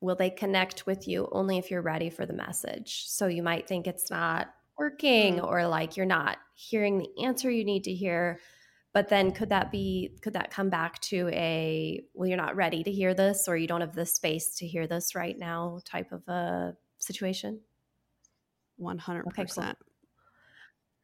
will 0.00 0.16
they 0.16 0.30
connect 0.30 0.84
with 0.84 1.06
you 1.06 1.28
only 1.30 1.58
if 1.58 1.70
you're 1.70 1.80
ready 1.80 2.10
for 2.10 2.26
the 2.26 2.32
message? 2.32 3.04
So 3.06 3.28
you 3.28 3.42
might 3.42 3.68
think 3.68 3.86
it's 3.86 4.10
not 4.10 4.52
working 4.82 5.36
mm. 5.36 5.46
or 5.46 5.66
like 5.66 5.96
you're 5.96 6.04
not 6.04 6.38
hearing 6.54 6.98
the 6.98 7.24
answer 7.24 7.48
you 7.50 7.64
need 7.64 7.84
to 7.84 7.94
hear 7.94 8.40
but 8.92 9.08
then 9.08 9.30
could 9.32 9.48
that 9.48 9.70
be 9.70 10.18
could 10.22 10.32
that 10.32 10.50
come 10.50 10.68
back 10.68 10.98
to 11.00 11.28
a 11.28 12.02
well 12.14 12.28
you're 12.28 12.36
not 12.36 12.56
ready 12.56 12.82
to 12.82 12.90
hear 12.90 13.14
this 13.14 13.46
or 13.48 13.56
you 13.56 13.66
don't 13.66 13.80
have 13.80 13.94
the 13.94 14.04
space 14.04 14.56
to 14.56 14.66
hear 14.66 14.86
this 14.86 15.14
right 15.14 15.38
now 15.38 15.78
type 15.84 16.12
of 16.12 16.26
a 16.28 16.74
situation? 16.98 17.60
100% 18.80 19.26
okay, 19.28 19.44
cool. 19.44 19.72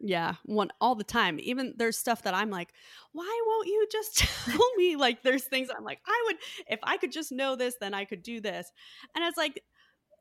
yeah 0.00 0.34
one 0.44 0.70
all 0.80 0.96
the 0.96 1.04
time. 1.04 1.38
Even 1.40 1.74
there's 1.76 1.96
stuff 1.96 2.22
that 2.22 2.34
i'm 2.34 2.50
like 2.50 2.72
why 3.12 3.40
won't 3.46 3.68
you 3.68 3.86
just 3.90 4.18
tell 4.18 4.74
me? 4.76 4.96
Like 4.96 5.22
there's 5.22 5.44
things 5.44 5.68
i'm 5.76 5.84
like 5.84 6.00
i 6.06 6.22
would 6.26 6.36
if 6.68 6.80
i 6.82 6.96
could 6.96 7.12
just 7.12 7.30
know 7.30 7.56
this 7.56 7.76
then 7.80 7.94
i 7.94 8.04
could 8.04 8.22
do 8.22 8.40
this. 8.40 8.72
And 9.14 9.24
it's 9.24 9.38
like 9.38 9.62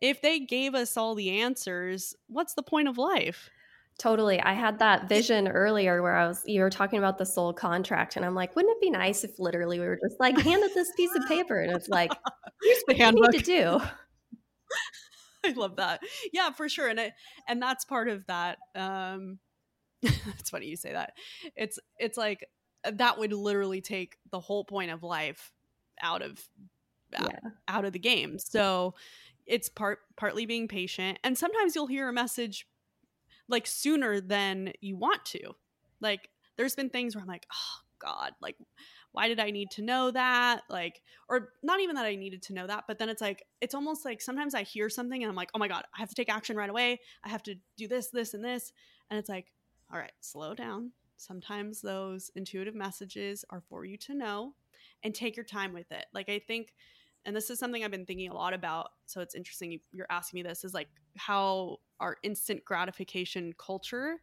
if 0.02 0.22
they 0.22 0.40
gave 0.40 0.76
us 0.76 0.98
all 0.98 1.16
the 1.16 1.42
answers 1.42 2.16
what's 2.28 2.54
the 2.54 2.64
point 2.64 2.88
of 2.88 2.98
life 2.98 3.50
Totally. 3.98 4.40
I 4.40 4.54
had 4.54 4.78
that 4.80 5.10
vision 5.10 5.48
earlier 5.48 6.04
where 6.04 6.16
I 6.16 6.28
was, 6.28 6.44
you 6.46 6.62
were 6.62 6.70
talking 6.70 7.00
about 7.00 7.18
the 7.18 7.26
soul 7.26 7.52
contract, 7.52 8.16
and 8.16 8.24
I'm 8.24 8.36
like, 8.36 8.56
wouldn't 8.56 8.76
it 8.78 8.82
be 8.82 8.92
nice 8.92 9.24
if 9.24 9.40
literally 9.40 9.80
we 9.80 9.88
were 9.88 10.00
just 10.02 10.20
like 10.20 10.38
handed 10.38 10.72
this 10.76 10.92
piece 10.96 11.16
of 11.16 11.28
paper 11.28 11.60
and 11.60 11.76
it's 11.76 11.90
like, 11.90 12.12
here's 12.64 12.82
what 12.86 12.98
you 12.98 13.12
need 13.12 13.40
to 13.40 13.44
do. 13.44 13.80
I 15.46 15.54
love 15.54 15.78
that. 15.78 16.02
Yeah, 16.32 16.52
for 16.52 16.70
sure. 16.70 16.90
And 16.90 17.00
it, 17.00 17.14
and 17.48 17.60
that's 17.60 17.86
part 17.86 18.08
of 18.08 18.26
that. 18.28 18.60
Um, 18.76 19.40
it's 20.02 20.52
funny 20.52 20.68
you 20.68 20.76
say 20.76 20.94
that. 20.94 21.14
It's 21.56 21.80
it's 21.98 22.18
like 22.18 22.46
uh, 22.84 22.92
that 22.96 23.18
would 23.18 23.34
literally 23.34 23.82
take 23.82 24.18
the 24.30 24.40
whole 24.40 24.64
point 24.64 24.92
of 24.92 25.02
life 25.02 25.52
out 26.04 26.22
of 26.22 26.40
yeah. 27.12 27.40
out 27.68 27.86
of 27.86 27.94
the 27.94 28.00
game. 28.00 28.38
So 28.38 28.94
it's 29.48 29.70
part 29.70 30.00
partly 30.16 30.46
being 30.46 30.68
patient, 30.68 31.20
and 31.24 31.38
sometimes 31.38 31.76
you'll 31.76 31.88
hear 31.88 32.10
a 32.10 32.14
message 32.14 32.68
like 33.48 33.66
sooner 33.66 34.20
than 34.20 34.74
you 34.82 34.98
want 34.98 35.24
to. 35.26 35.56
Like 36.02 36.30
there's 36.58 36.76
been 36.76 36.90
things 36.90 37.16
where 37.16 37.22
I'm 37.22 37.28
like, 37.28 37.48
oh 37.54 37.82
God, 38.00 38.34
like 38.42 38.58
why 39.18 39.28
did 39.28 39.40
I 39.40 39.50
need 39.50 39.72
to 39.72 39.82
know 39.82 40.12
that? 40.12 40.62
Like, 40.70 41.02
or 41.28 41.50
not 41.64 41.80
even 41.80 41.96
that 41.96 42.06
I 42.06 42.16
needed 42.16 42.44
to 42.44 42.54
know 42.54 42.68
that, 42.68 42.84
but 42.88 43.00
then 43.00 43.10
it's 43.10 43.22
like, 43.22 43.44
it's 43.62 43.74
almost 43.74 44.06
like 44.06 44.22
sometimes 44.22 44.54
I 44.54 44.62
hear 44.62 44.90
something 44.90 45.24
and 45.24 45.30
I'm 45.30 45.36
like, 45.36 45.50
oh 45.56 45.60
my 45.60 45.68
God, 45.68 45.86
I 45.96 46.00
have 46.00 46.10
to 46.10 46.16
take 46.16 46.32
action 46.32 46.56
right 46.56 46.70
away. 46.70 47.00
I 47.24 47.30
have 47.30 47.42
to 47.44 47.56
do 47.78 47.88
this, 47.88 48.10
this, 48.10 48.36
and 48.36 48.46
this. 48.46 48.72
And 49.10 49.18
it's 49.18 49.28
like, 49.28 49.48
all 49.92 49.98
right, 49.98 50.12
slow 50.20 50.54
down. 50.54 50.92
Sometimes 51.16 51.82
those 51.82 52.30
intuitive 52.36 52.76
messages 52.76 53.44
are 53.50 53.64
for 53.70 53.86
you 53.86 53.98
to 53.98 54.14
know 54.14 54.54
and 55.04 55.16
take 55.16 55.36
your 55.36 55.46
time 55.46 55.74
with 55.74 55.92
it. 55.92 56.06
Like, 56.14 56.30
I 56.30 56.38
think, 56.38 56.76
and 57.28 57.36
this 57.36 57.50
is 57.50 57.60
something 57.60 57.84
I've 57.84 57.92
been 57.92 58.06
thinking 58.06 58.30
a 58.30 58.34
lot 58.34 58.54
about. 58.54 58.92
So 59.06 59.20
it's 59.20 59.36
interesting 59.36 59.80
you're 59.92 60.08
asking 60.10 60.38
me 60.40 60.44
this 60.44 60.64
is 60.64 60.74
like 60.74 60.88
how 61.18 61.78
our 62.00 62.18
instant 62.24 62.64
gratification 62.64 63.54
culture 63.58 64.22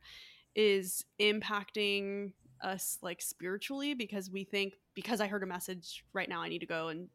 is 0.57 1.05
impacting 1.20 2.32
us 2.62 2.98
like 3.02 3.20
spiritually 3.20 3.92
because 3.92 4.30
we 4.30 4.42
think 4.42 4.74
because 4.94 5.20
I 5.20 5.26
heard 5.26 5.42
a 5.42 5.46
message 5.46 6.02
right 6.14 6.28
now 6.28 6.40
I 6.40 6.48
need 6.48 6.61
to 6.61 6.66
go 6.66 6.88
and 6.88 7.09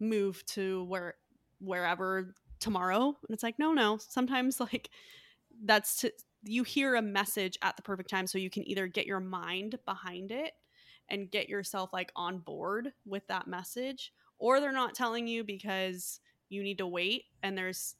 move 0.00 0.44
to 0.46 0.84
where 0.84 1.14
wherever 1.60 2.34
tomorrow 2.58 3.08
and 3.08 3.34
it's 3.34 3.42
like 3.42 3.58
no 3.58 3.72
no 3.74 3.98
sometimes 3.98 4.60
like 4.72 4.88
that's 5.64 5.96
to 5.96 6.12
you 6.44 6.62
hear 6.62 6.94
a 6.94 7.02
message 7.02 7.58
at 7.62 7.76
the 7.76 7.82
perfect 7.82 8.08
time 8.08 8.26
so 8.26 8.38
you 8.38 8.48
can 8.48 8.66
either 8.66 8.86
get 8.86 9.06
your 9.06 9.20
mind 9.20 9.76
behind 9.84 10.30
it 10.30 10.52
and 11.10 11.30
get 11.30 11.48
yourself 11.48 11.92
like 11.92 12.12
on 12.14 12.38
board 12.38 12.92
with 13.04 13.26
that 13.26 13.46
message 13.46 14.12
or 14.38 14.60
they're 14.60 14.72
not 14.72 14.94
telling 14.94 15.26
you 15.26 15.44
because 15.44 16.20
you 16.48 16.62
need 16.62 16.78
to 16.78 16.86
wait 16.86 17.24
and 17.42 17.56
there's 17.56 17.94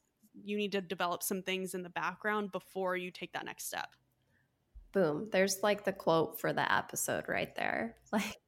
you 0.45 0.57
need 0.57 0.73
to 0.73 0.81
develop 0.81 1.23
some 1.23 1.43
things 1.43 1.75
in 1.75 1.83
the 1.83 1.91
background 1.91 2.53
before 2.53 2.97
you 2.97 3.11
take 3.11 3.33
that 3.33 3.45
next 3.45 3.67
step. 3.67 3.89
Boom. 4.93 5.29
There's 5.33 5.59
like 5.63 5.85
the 5.85 5.93
quote 5.93 6.41
for 6.41 6.53
the 6.53 6.73
episode 6.73 7.25
right 7.29 7.55
there. 7.57 7.97
Like 8.13 8.39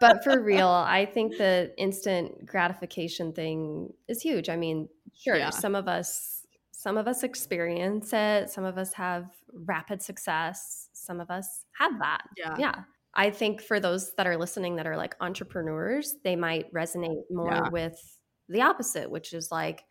but 0.00 0.22
for 0.22 0.40
real 0.40 0.68
i 0.68 1.04
think 1.04 1.36
the 1.38 1.72
instant 1.76 2.44
gratification 2.46 3.32
thing 3.32 3.92
is 4.08 4.20
huge. 4.20 4.48
I 4.48 4.56
mean 4.56 4.88
sure 5.14 5.36
yeah. 5.36 5.50
some 5.50 5.74
of 5.74 5.86
us 5.86 6.44
some 6.70 6.96
of 6.96 7.06
us 7.06 7.22
experience 7.22 8.12
it. 8.12 8.50
Some 8.50 8.64
of 8.64 8.76
us 8.76 8.92
have 8.94 9.26
rapid 9.54 10.02
success. 10.02 10.88
Some 10.92 11.20
of 11.20 11.30
us 11.30 11.64
have 11.78 11.96
that. 12.00 12.22
Yeah. 12.36 12.56
Yeah 12.58 12.74
i 13.14 13.30
think 13.30 13.60
for 13.60 13.80
those 13.80 14.12
that 14.16 14.26
are 14.26 14.36
listening 14.36 14.76
that 14.76 14.86
are 14.86 14.96
like 14.96 15.14
entrepreneurs 15.20 16.16
they 16.24 16.36
might 16.36 16.72
resonate 16.72 17.22
more 17.30 17.52
yeah. 17.52 17.68
with 17.70 18.18
the 18.48 18.60
opposite 18.60 19.10
which 19.10 19.32
is 19.32 19.50
like 19.50 19.84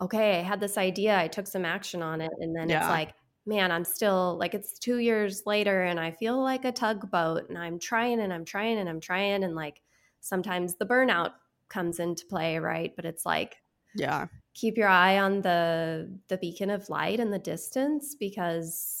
okay 0.00 0.38
i 0.38 0.42
had 0.42 0.60
this 0.60 0.78
idea 0.78 1.18
i 1.18 1.28
took 1.28 1.46
some 1.46 1.64
action 1.64 2.02
on 2.02 2.20
it 2.20 2.30
and 2.40 2.54
then 2.54 2.68
yeah. 2.68 2.80
it's 2.80 2.88
like 2.88 3.14
man, 3.46 3.72
I'm 3.72 3.84
still 3.84 4.36
like 4.38 4.54
it's 4.54 4.78
two 4.78 4.98
years 4.98 5.42
later 5.46 5.82
and 5.82 5.98
I 5.98 6.10
feel 6.12 6.42
like 6.42 6.64
a 6.64 6.72
tugboat 6.72 7.48
and 7.48 7.58
I'm 7.58 7.78
trying 7.78 8.20
and 8.20 8.32
I'm 8.32 8.44
trying 8.44 8.78
and 8.78 8.88
I'm 8.88 9.00
trying. 9.00 9.44
And 9.44 9.54
like 9.54 9.82
sometimes 10.20 10.76
the 10.76 10.86
burnout 10.86 11.32
comes 11.68 11.98
into 11.98 12.26
play, 12.26 12.58
right? 12.58 12.92
But 12.94 13.04
it's 13.04 13.24
like, 13.24 13.56
yeah, 13.94 14.26
keep 14.54 14.76
your 14.76 14.88
eye 14.88 15.18
on 15.18 15.42
the 15.42 16.16
the 16.28 16.38
beacon 16.38 16.70
of 16.70 16.88
light 16.88 17.18
in 17.18 17.30
the 17.30 17.38
distance 17.38 18.14
because 18.18 18.99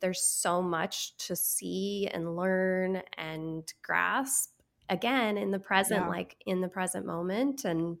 there's 0.00 0.22
so 0.22 0.62
much 0.62 1.16
to 1.16 1.36
see 1.36 2.08
and 2.12 2.36
learn 2.36 3.02
and 3.16 3.72
grasp 3.82 4.50
again 4.88 5.38
in 5.38 5.50
the 5.50 5.58
present 5.58 6.02
yeah. 6.02 6.08
like 6.08 6.36
in 6.46 6.60
the 6.60 6.68
present 6.68 7.06
moment 7.06 7.64
and 7.64 7.96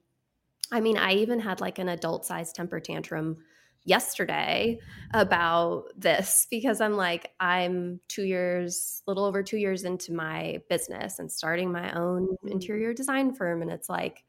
i 0.70 0.80
mean 0.80 0.98
i 0.98 1.12
even 1.12 1.40
had 1.40 1.60
like 1.60 1.78
an 1.78 1.88
adult 1.88 2.26
sized 2.26 2.54
temper 2.54 2.80
tantrum 2.80 3.38
yesterday 3.84 4.78
about 5.12 5.84
this 5.96 6.46
because 6.50 6.80
I'm 6.80 6.96
like, 6.96 7.30
I'm 7.38 8.00
two 8.08 8.24
years, 8.24 9.02
little 9.06 9.24
over 9.24 9.42
two 9.42 9.58
years 9.58 9.84
into 9.84 10.12
my 10.12 10.62
business 10.68 11.18
and 11.18 11.30
starting 11.30 11.70
my 11.70 11.92
own 11.92 12.28
mm-hmm. 12.28 12.48
interior 12.48 12.92
design 12.92 13.34
firm. 13.34 13.62
And 13.62 13.70
it's 13.70 13.88
like, 13.88 14.24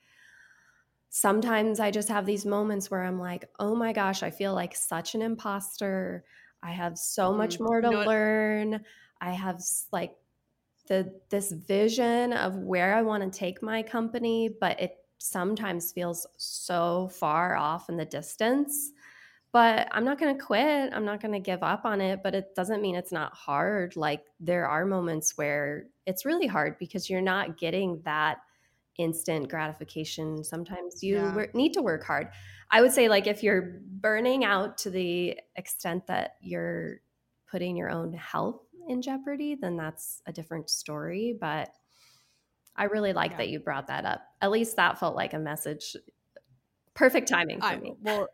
sometimes 1.10 1.80
I 1.80 1.92
just 1.92 2.10
have 2.10 2.26
these 2.26 2.46
moments 2.46 2.92
where 2.92 3.04
I'm 3.04 3.20
like, 3.20 3.50
oh 3.58 3.76
my 3.76 3.94
gosh, 3.94 4.22
I 4.22 4.30
feel 4.30 4.54
like 4.54 4.76
such 4.76 5.16
an 5.16 5.22
imposter. 5.22 6.26
I 6.66 6.72
have 6.72 6.98
so 6.98 7.32
much 7.34 7.56
mm-hmm. 7.56 7.64
more 7.64 7.82
to 7.82 7.90
learn. 7.90 8.84
I 9.22 9.32
have 9.32 9.62
like 9.92 10.16
the 10.88 11.14
this 11.30 11.52
vision 11.52 12.34
of 12.34 12.56
where 12.56 12.96
I 12.96 13.02
want 13.02 13.24
to 13.24 13.40
take 13.40 13.62
my 13.62 13.84
company, 13.84 14.50
but 14.60 14.80
it 14.80 14.98
sometimes 15.18 15.92
feels 15.92 16.28
so 16.38 17.10
far 17.14 17.56
off 17.56 17.90
in 17.90 17.98
the 17.98 18.06
distance 18.06 18.92
but 19.56 19.88
I'm 19.94 20.04
not 20.04 20.20
going 20.20 20.38
to 20.38 20.44
quit. 20.44 20.92
I'm 20.92 21.06
not 21.06 21.22
going 21.22 21.32
to 21.32 21.40
give 21.40 21.64
up 21.64 21.86
on 21.86 22.02
it, 22.02 22.22
but 22.22 22.36
it 22.36 22.54
doesn't 22.56 22.82
mean 22.82 22.94
it's 22.94 23.14
not 23.14 23.34
hard. 23.34 23.96
Like 23.96 24.26
there 24.38 24.68
are 24.68 24.86
moments 24.86 25.38
where 25.38 25.86
it's 26.06 26.26
really 26.26 26.46
hard 26.46 26.78
because 26.78 27.10
you're 27.10 27.22
not 27.22 27.58
getting 27.58 28.02
that 28.04 28.40
instant 28.98 29.50
gratification. 29.50 30.44
Sometimes 30.44 31.04
you 31.04 31.16
yeah. 31.16 31.46
need 31.54 31.74
to 31.74 31.82
work 31.82 32.04
hard. 32.04 32.30
I 32.72 32.82
would 32.82 32.92
say 32.92 33.10
like 33.10 33.28
if 33.28 33.44
you're 33.44 33.82
burning 33.86 34.44
out 34.44 34.78
to 34.80 34.90
the 34.90 35.38
extent 35.56 36.08
that 36.08 36.36
you're 36.42 37.02
putting 37.50 37.78
your 37.78 37.90
own 37.90 38.14
health 38.14 38.62
in 38.88 39.02
jeopardy, 39.02 39.56
then 39.56 39.78
that's 39.78 40.22
a 40.26 40.32
different 40.32 40.70
story, 40.70 41.38
but 41.40 41.70
I 42.76 42.86
really 42.86 43.14
like 43.14 43.32
yeah. 43.32 43.38
that 43.38 43.50
you 43.50 43.60
brought 43.60 43.88
that 43.88 44.06
up. 44.06 44.22
At 44.42 44.52
least 44.52 44.76
that 44.76 45.00
felt 45.00 45.16
like 45.16 45.34
a 45.34 45.40
message. 45.40 45.96
Perfect 46.94 47.28
timing 47.28 47.62
for 47.62 47.68
I, 47.68 47.78
me. 47.78 47.96
Well, 48.02 48.28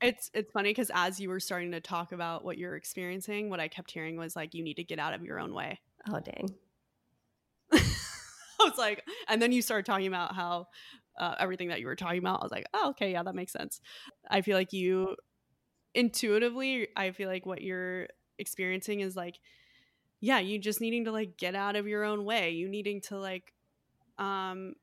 it's 0.00 0.30
it's 0.34 0.50
funny 0.52 0.70
because 0.70 0.90
as 0.94 1.20
you 1.20 1.28
were 1.28 1.40
starting 1.40 1.72
to 1.72 1.80
talk 1.80 2.12
about 2.12 2.44
what 2.44 2.58
you're 2.58 2.76
experiencing, 2.76 3.50
what 3.50 3.60
I 3.60 3.68
kept 3.68 3.90
hearing 3.90 4.16
was 4.16 4.34
like 4.34 4.54
you 4.54 4.64
need 4.64 4.74
to 4.74 4.84
get 4.84 4.98
out 4.98 5.14
of 5.14 5.22
your 5.22 5.38
own 5.38 5.54
way. 5.54 5.80
Oh 6.08 6.20
dang. 6.20 6.54
I 8.66 8.68
was 8.68 8.78
like, 8.78 9.02
and 9.28 9.40
then 9.40 9.52
you 9.52 9.62
started 9.62 9.86
talking 9.86 10.06
about 10.06 10.34
how 10.34 10.68
uh, 11.18 11.34
everything 11.38 11.68
that 11.68 11.80
you 11.80 11.86
were 11.86 11.96
talking 11.96 12.18
about. 12.18 12.40
I 12.40 12.44
was 12.44 12.52
like, 12.52 12.66
oh, 12.74 12.90
okay, 12.90 13.12
yeah, 13.12 13.22
that 13.22 13.34
makes 13.34 13.52
sense. 13.52 13.80
I 14.30 14.40
feel 14.42 14.56
like 14.56 14.72
you 14.72 15.16
intuitively, 15.94 16.88
I 16.96 17.10
feel 17.10 17.28
like 17.28 17.46
what 17.46 17.62
you're 17.62 18.08
experiencing 18.38 19.00
is 19.00 19.16
like, 19.16 19.38
yeah, 20.20 20.38
you 20.38 20.58
just 20.58 20.80
needing 20.80 21.04
to 21.06 21.12
like 21.12 21.36
get 21.36 21.54
out 21.54 21.76
of 21.76 21.86
your 21.86 22.04
own 22.04 22.24
way. 22.24 22.50
You 22.50 22.68
needing 22.68 23.00
to 23.02 23.18
like, 23.18 23.52
um, 24.18 24.74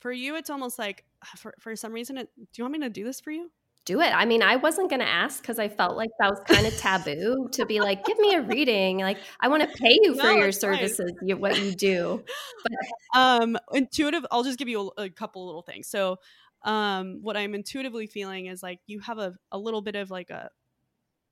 for 0.00 0.10
you, 0.10 0.36
it's 0.36 0.50
almost 0.50 0.78
like 0.78 1.04
for 1.36 1.54
for 1.60 1.76
some 1.76 1.92
reason. 1.92 2.18
It, 2.18 2.30
do 2.36 2.44
you 2.56 2.64
want 2.64 2.72
me 2.72 2.80
to 2.80 2.90
do 2.90 3.04
this 3.04 3.20
for 3.20 3.30
you? 3.30 3.50
Do 3.84 4.00
it. 4.00 4.10
I 4.14 4.24
mean, 4.24 4.42
I 4.42 4.56
wasn't 4.56 4.90
going 4.90 5.00
to 5.00 5.08
ask 5.08 5.42
because 5.42 5.58
I 5.58 5.68
felt 5.68 5.96
like 5.96 6.10
that 6.18 6.30
was 6.30 6.40
kind 6.46 6.66
of 6.66 6.76
taboo 6.76 7.48
to 7.52 7.66
be 7.66 7.80
like, 7.80 8.04
give 8.04 8.18
me 8.18 8.34
a 8.34 8.40
reading. 8.40 8.98
Like, 8.98 9.18
I 9.40 9.48
want 9.48 9.62
to 9.62 9.68
pay 9.68 9.92
you 10.02 10.14
for 10.14 10.22
no, 10.22 10.36
your 10.36 10.52
services, 10.52 11.12
you, 11.22 11.36
what 11.36 11.60
you 11.60 11.72
do. 11.74 12.22
But- 12.62 13.18
um, 13.20 13.58
intuitive, 13.72 14.24
I'll 14.30 14.44
just 14.44 14.58
give 14.58 14.68
you 14.68 14.92
a, 14.96 15.02
a 15.02 15.10
couple 15.10 15.44
little 15.46 15.62
things. 15.62 15.88
So, 15.88 16.18
um, 16.62 17.18
what 17.22 17.36
I'm 17.36 17.56
intuitively 17.56 18.06
feeling 18.06 18.46
is 18.46 18.62
like 18.62 18.78
you 18.86 19.00
have 19.00 19.18
a, 19.18 19.34
a 19.50 19.58
little 19.58 19.82
bit 19.82 19.96
of 19.96 20.10
like 20.12 20.30
a, 20.30 20.48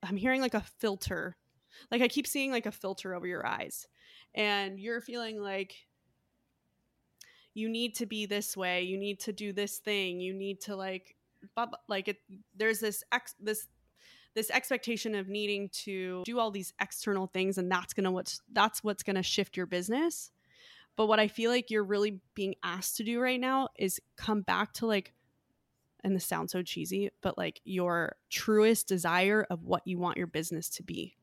I'm 0.03 0.17
hearing 0.17 0.41
like 0.41 0.55
a 0.55 0.65
filter. 0.79 1.37
Like, 1.91 2.03
I 2.03 2.09
keep 2.09 2.27
seeing 2.27 2.51
like 2.51 2.67
a 2.67 2.73
filter 2.73 3.15
over 3.15 3.27
your 3.27 3.47
eyes, 3.47 3.87
and 4.35 4.79
you're 4.81 5.01
feeling 5.01 5.41
like, 5.41 5.75
you 7.55 7.69
need 7.69 7.97
to 7.97 8.07
be 8.07 8.27
this 8.27 8.57
way 8.57 8.83
you 8.83 8.97
need 8.97 9.19
to 9.19 9.33
do 9.33 9.53
this 9.53 9.79
thing 9.79 10.21
you 10.21 10.33
need 10.33 10.61
to 10.61 10.77
like 10.77 11.17
but 11.55 11.81
like 11.89 12.09
it 12.09 12.19
there's 12.57 12.81
this 12.81 13.03
ex 13.13 13.35
this 13.41 13.67
this 14.35 14.51
expectation 14.51 15.15
of 15.15 15.29
needing 15.29 15.69
to 15.71 16.23
do 16.25 16.39
all 16.39 16.51
these 16.51 16.73
external 16.81 17.27
things 17.27 17.59
and 17.59 17.71
that's 17.71 17.93
gonna 17.93 18.11
what's 18.11 18.41
that's 18.53 18.85
what's 18.85 19.03
gonna 19.03 19.23
shift 19.23 19.57
your 19.57 19.67
business. 19.67 20.31
But 20.97 21.07
what 21.07 21.21
i 21.21 21.29
feel 21.29 21.51
like 21.51 21.71
you're 21.71 21.85
really 21.85 22.21
being 22.35 22.55
asked 22.63 22.97
to 22.97 23.05
do 23.05 23.21
right 23.21 23.41
now 23.41 23.69
is 23.79 24.01
come 24.17 24.43
back 24.43 24.73
to 24.75 24.87
like 24.87 25.15
and 26.03 26.15
this 26.15 26.25
sounds 26.25 26.53
so 26.53 26.63
cheesy 26.63 27.11
but 27.23 27.37
like 27.39 27.61
your 27.65 28.17
truest 28.29 28.89
desire 28.89 29.47
of 29.51 29.65
what 29.65 29.87
you 29.87 29.99
want 29.99 30.19
your 30.19 30.27
business 30.27 30.69
to 30.71 30.83
be. 30.83 31.17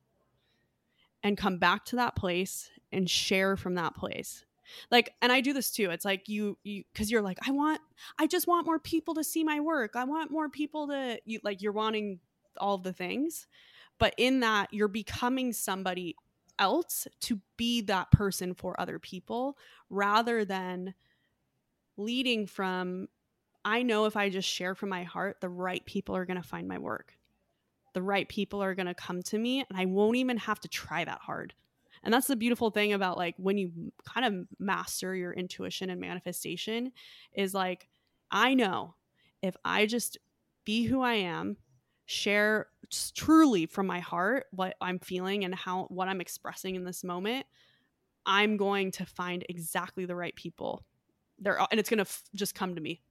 And 1.24 1.38
come 1.38 1.58
back 1.58 1.84
to 1.86 1.96
that 1.98 2.16
place 2.16 2.70
and 2.92 3.10
share 3.10 3.58
from 3.58 3.76
that 3.76 3.96
place 3.96 4.46
like 4.92 5.14
and 5.22 5.32
i 5.32 5.42
do 5.42 5.54
this 5.54 5.72
too 5.72 5.90
it's 5.90 6.06
like 6.06 6.28
you 6.28 6.58
you 6.64 6.84
because 6.92 7.12
you're 7.12 7.22
like 7.22 7.38
i 7.48 7.52
want 7.52 7.80
i 8.20 8.28
just 8.28 8.48
want 8.48 8.66
more 8.66 8.80
people 8.80 9.14
to 9.14 9.24
see 9.24 9.44
my 9.44 9.60
work 9.60 9.96
i 9.96 10.04
want 10.04 10.32
more 10.32 10.50
people 10.50 10.88
to 10.88 11.20
you 11.26 11.40
like 11.44 11.62
you're 11.62 11.72
wanting 11.72 12.20
all 12.58 12.78
the 12.78 12.94
things 12.94 13.48
but 14.00 14.14
in 14.18 14.40
that 14.42 14.74
you're 14.74 14.88
becoming 14.88 15.54
somebody 15.54 16.16
else 16.60 17.08
to 17.20 17.40
be 17.56 17.82
that 17.82 18.12
person 18.12 18.54
for 18.54 18.80
other 18.80 19.00
people 19.00 19.58
rather 19.90 20.44
than 20.44 20.94
leading 21.98 22.48
from 22.48 23.08
i 23.64 23.84
know 23.84 24.06
if 24.06 24.16
i 24.16 24.30
just 24.30 24.50
share 24.50 24.76
from 24.76 24.90
my 24.90 25.04
heart 25.04 25.38
the 25.42 25.50
right 25.50 25.86
people 25.86 26.16
are 26.16 26.26
going 26.26 26.42
to 26.42 26.48
find 26.48 26.68
my 26.68 26.78
work. 26.78 27.14
The 27.94 28.02
right 28.04 28.30
people 28.30 28.62
are 28.62 28.76
going 28.76 28.86
to 28.88 28.94
come 28.94 29.24
to 29.24 29.38
me 29.38 29.66
and 29.68 29.78
i 29.78 29.86
won't 29.86 30.18
even 30.18 30.38
have 30.38 30.60
to 30.62 30.68
try 30.68 31.04
that 31.04 31.22
hard 31.22 31.54
and 32.08 32.14
that's 32.14 32.28
the 32.28 32.38
beautiful 32.38 32.72
thing 32.72 32.94
about 32.94 33.18
like 33.18 33.36
when 33.36 33.58
you 33.58 33.70
kind 34.06 34.26
of 34.26 34.48
master 34.60 35.14
your 35.14 35.34
intuition 35.34 35.90
and 35.90 36.00
manifestation 36.00 36.94
is 37.34 37.54
like, 37.54 37.90
I 38.32 38.54
know 38.54 38.96
if 39.42 39.58
I 39.66 39.88
just 39.88 40.18
be 40.64 40.86
who 40.86 41.02
I 41.02 41.16
am, 41.16 41.58
share 42.06 42.68
truly 43.14 43.66
from 43.66 43.88
my 43.88 44.00
heart 44.00 44.46
what 44.52 44.78
I'm 44.80 45.00
feeling 45.00 45.44
and 45.44 45.54
how 45.54 45.88
what 45.90 46.08
I'm 46.08 46.22
expressing 46.22 46.76
in 46.76 46.86
this 46.86 47.04
moment, 47.04 47.46
I'm 48.26 48.56
going 48.56 48.92
to 48.92 49.06
find 49.06 49.44
exactly 49.50 50.06
the 50.06 50.16
right 50.16 50.34
people. 50.34 50.86
There 51.40 51.60
and 51.60 51.78
it's 51.78 51.90
going 51.90 51.98
to 51.98 52.04
f- 52.04 52.24
just 52.34 52.56
come 52.56 52.76
to 52.76 52.82
me. 52.82 53.02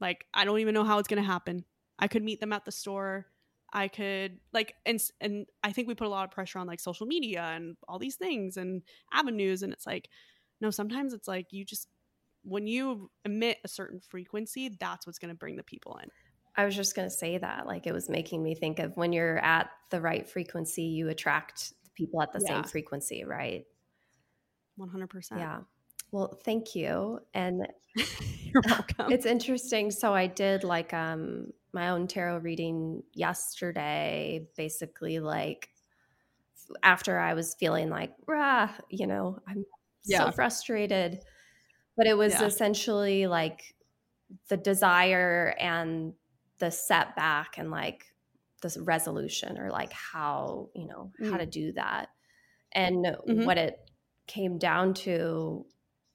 Like 0.00 0.24
I 0.32 0.46
don't 0.46 0.60
even 0.60 0.72
know 0.72 0.84
how 0.84 0.98
it's 0.98 1.08
going 1.08 1.22
to 1.22 1.26
happen. 1.30 1.66
I 1.98 2.08
could 2.08 2.24
meet 2.24 2.40
them 2.40 2.54
at 2.54 2.64
the 2.64 2.72
store. 2.72 3.26
I 3.74 3.88
could 3.88 4.38
like 4.52 4.74
and 4.86 5.02
and 5.20 5.46
I 5.64 5.72
think 5.72 5.88
we 5.88 5.94
put 5.96 6.06
a 6.06 6.10
lot 6.10 6.24
of 6.24 6.30
pressure 6.30 6.60
on 6.60 6.66
like 6.68 6.80
social 6.80 7.06
media 7.06 7.42
and 7.42 7.76
all 7.88 7.98
these 7.98 8.16
things 8.16 8.56
and 8.56 8.82
avenues 9.12 9.62
and 9.62 9.72
it's 9.72 9.86
like 9.86 10.08
no 10.60 10.70
sometimes 10.70 11.12
it's 11.12 11.26
like 11.26 11.48
you 11.50 11.64
just 11.64 11.88
when 12.44 12.66
you 12.66 13.10
emit 13.24 13.58
a 13.64 13.68
certain 13.68 14.00
frequency 14.00 14.76
that's 14.78 15.06
what's 15.06 15.18
going 15.18 15.30
to 15.30 15.34
bring 15.38 15.56
the 15.56 15.64
people 15.64 15.98
in. 16.02 16.08
I 16.56 16.64
was 16.64 16.76
just 16.76 16.94
going 16.94 17.08
to 17.08 17.14
say 17.14 17.36
that 17.38 17.66
like 17.66 17.86
it 17.88 17.92
was 17.92 18.08
making 18.08 18.42
me 18.42 18.54
think 18.54 18.78
of 18.78 18.96
when 18.96 19.12
you're 19.12 19.38
at 19.38 19.70
the 19.90 20.00
right 20.00 20.28
frequency 20.28 20.84
you 20.84 21.08
attract 21.08 21.72
people 21.96 22.22
at 22.22 22.32
the 22.32 22.40
Yeah. 22.40 22.62
same 22.62 22.64
frequency, 22.64 23.24
right? 23.24 23.64
100%. 24.78 25.38
Yeah. 25.38 25.60
Well, 26.12 26.38
thank 26.44 26.76
you. 26.76 27.20
And 27.34 27.66
You're 27.96 28.62
welcome. 28.68 29.06
it's 29.12 29.26
interesting. 29.26 29.90
So 29.90 30.14
I 30.14 30.26
did 30.28 30.62
like 30.64 30.92
um 30.94 31.48
my 31.74 31.90
own 31.90 32.06
tarot 32.08 32.38
reading 32.38 33.02
yesterday, 33.14 34.48
basically 34.56 35.20
like 35.20 35.70
after 36.82 37.18
I 37.18 37.34
was 37.34 37.54
feeling 37.54 37.90
like, 37.90 38.14
rah, 38.26 38.72
you 38.88 39.06
know, 39.06 39.38
I'm 39.46 39.64
Yeah. 40.04 40.20
so 40.20 40.30
frustrated. 40.30 41.20
But 41.96 42.06
it 42.08 42.16
was 42.16 42.40
Yeah. 42.40 42.42
essentially 42.42 43.26
like 43.26 43.76
the 44.48 44.56
desire 44.56 45.54
and 45.58 46.14
the 46.58 46.70
setback 46.70 47.58
and 47.58 47.70
like 47.70 48.14
this 48.62 48.78
resolution 48.78 49.58
or 49.58 49.70
like 49.70 49.92
how, 49.92 50.70
you 50.74 50.86
know, 50.86 51.12
how 51.20 51.36
Mm. 51.36 51.38
to 51.38 51.46
do 51.46 51.72
that. 51.72 52.10
And 52.72 53.06
Mhm. 53.26 53.44
what 53.44 53.58
it 53.58 53.90
came 54.26 54.58
down 54.58 54.94
to, 54.94 55.66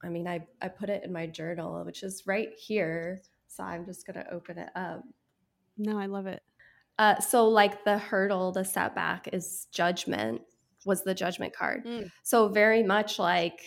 I 0.04 0.10
mean, 0.10 0.28
I, 0.28 0.48
I 0.62 0.70
put 0.70 0.90
it 0.90 1.04
in 1.04 1.14
my 1.14 1.28
journal, 1.28 1.84
which 1.86 2.04
is 2.04 2.28
right 2.28 2.54
here. 2.58 3.22
So 3.48 3.64
I'm 3.64 3.86
just 3.86 4.08
going 4.08 4.24
to 4.24 4.32
open 4.34 4.58
it 4.60 4.72
up. 4.76 5.04
No, 5.80 5.98
I 5.98 6.06
love 6.06 6.28
it. 6.28 6.44
Uh, 7.00 7.20
so 7.20 7.48
like 7.48 7.86
the 7.86 7.98
hurdle, 7.98 8.52
the 8.52 8.66
setback 8.66 9.30
is 9.34 9.68
judgment 9.72 10.42
was 10.86 11.04
the 11.04 11.16
judgment 11.16 11.56
card. 11.56 11.86
Mm. 11.86 12.12
So 12.24 12.50
very 12.50 12.84
much 12.84 13.18
like 13.20 13.62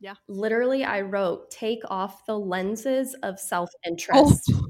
Yeah. 0.00 0.14
Literally 0.28 0.84
I 0.84 1.00
wrote 1.00 1.50
take 1.50 1.82
off 1.88 2.24
the 2.26 2.38
lenses 2.38 3.14
of 3.22 3.40
self-interest. 3.40 4.52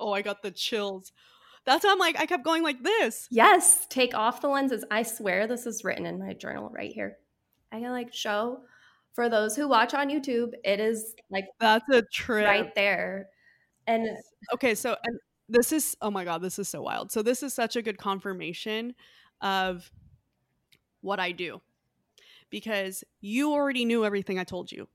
Oh, 0.00 0.12
I 0.12 0.22
got 0.22 0.42
the 0.42 0.52
chills. 0.52 1.10
That's 1.66 1.84
why 1.84 1.90
I'm 1.90 1.98
like, 1.98 2.20
I 2.20 2.26
kept 2.26 2.44
going 2.44 2.62
like 2.62 2.84
this. 2.84 3.26
Yes, 3.32 3.84
take 3.90 4.14
off 4.14 4.40
the 4.40 4.46
lenses. 4.46 4.84
I 4.92 5.02
swear 5.02 5.48
this 5.48 5.66
is 5.66 5.82
written 5.82 6.06
in 6.06 6.20
my 6.20 6.34
journal 6.34 6.70
right 6.72 6.92
here. 6.92 7.16
I 7.72 7.80
can 7.80 7.90
like 7.90 8.14
show 8.14 8.60
for 9.12 9.28
those 9.28 9.56
who 9.56 9.66
watch 9.66 9.94
on 9.94 10.08
YouTube, 10.08 10.52
it 10.64 10.78
is 10.78 11.16
like 11.32 11.46
That's 11.58 11.84
a 11.92 12.02
trip. 12.12 12.46
right 12.46 12.72
there. 12.76 13.30
And 13.88 14.06
Okay, 14.54 14.74
so 14.74 14.96
and 15.04 15.18
this 15.48 15.72
is 15.72 15.96
oh 16.02 16.10
my 16.10 16.24
god, 16.24 16.42
this 16.42 16.58
is 16.58 16.68
so 16.68 16.82
wild. 16.82 17.10
So 17.10 17.22
this 17.22 17.42
is 17.42 17.54
such 17.54 17.74
a 17.74 17.82
good 17.82 17.98
confirmation 17.98 18.94
of 19.40 19.90
what 21.00 21.18
I 21.18 21.32
do. 21.32 21.60
Because 22.50 23.02
you 23.20 23.52
already 23.52 23.84
knew 23.84 24.04
everything 24.04 24.38
I 24.38 24.44
told 24.44 24.70
you. 24.70 24.88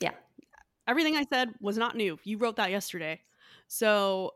Yeah. 0.00 0.12
Everything 0.88 1.16
I 1.16 1.24
said 1.32 1.50
was 1.60 1.78
not 1.78 1.96
new. 1.96 2.18
You 2.24 2.38
wrote 2.38 2.56
that 2.56 2.70
yesterday. 2.70 3.20
So 3.68 4.34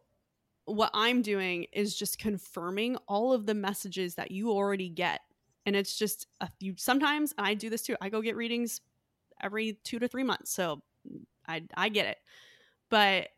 what 0.67 0.91
I'm 0.95 1.23
doing 1.23 1.67
is 1.73 1.97
just 1.97 2.19
confirming 2.19 2.97
all 3.09 3.33
of 3.33 3.47
the 3.47 3.55
messages 3.55 4.15
that 4.15 4.31
you 4.31 4.51
already 4.51 4.89
get. 4.89 5.21
And 5.67 5.75
it's 5.77 5.99
just 5.99 6.29
a 6.41 6.49
few 6.61 6.75
sometimes 6.77 7.35
and 7.39 7.47
I 7.47 7.55
do 7.55 7.71
this 7.71 7.83
too. 7.83 7.97
I 8.01 8.09
go 8.11 8.23
get 8.23 8.37
readings 8.37 8.81
every 9.43 9.79
2 9.85 9.99
to 9.99 10.09
3 10.09 10.23
months. 10.23 10.51
So 10.51 10.83
I 11.49 11.62
I 11.77 11.89
get 11.89 12.07
it. 12.07 12.19
But 12.91 13.29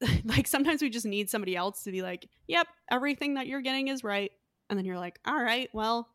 like 0.24 0.46
sometimes 0.46 0.82
we 0.82 0.90
just 0.90 1.06
need 1.06 1.30
somebody 1.30 1.56
else 1.56 1.82
to 1.84 1.92
be 1.92 2.02
like, 2.02 2.28
"Yep, 2.46 2.66
everything 2.90 3.34
that 3.34 3.46
you're 3.46 3.62
getting 3.62 3.88
is 3.88 4.04
right." 4.04 4.30
And 4.70 4.78
then 4.78 4.84
you're 4.86 4.98
like, 4.98 5.18
"All 5.26 5.42
right, 5.42 5.68
well, 5.72 6.08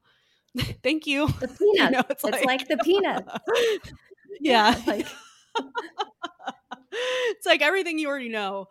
thank 0.84 1.06
you." 1.08 1.28
the 1.40 1.48
peanuts. 1.48 1.60
You 1.74 1.90
know, 1.90 2.04
it's 2.10 2.24
like, 2.24 2.68
the 2.68 2.78
peanuts. 2.78 3.32
yeah. 4.40 4.80
Like 4.88 5.08
it's 6.94 7.46
like 7.46 7.62
everything 7.62 8.00
you 8.00 8.08
already 8.08 8.30
know. 8.30 8.68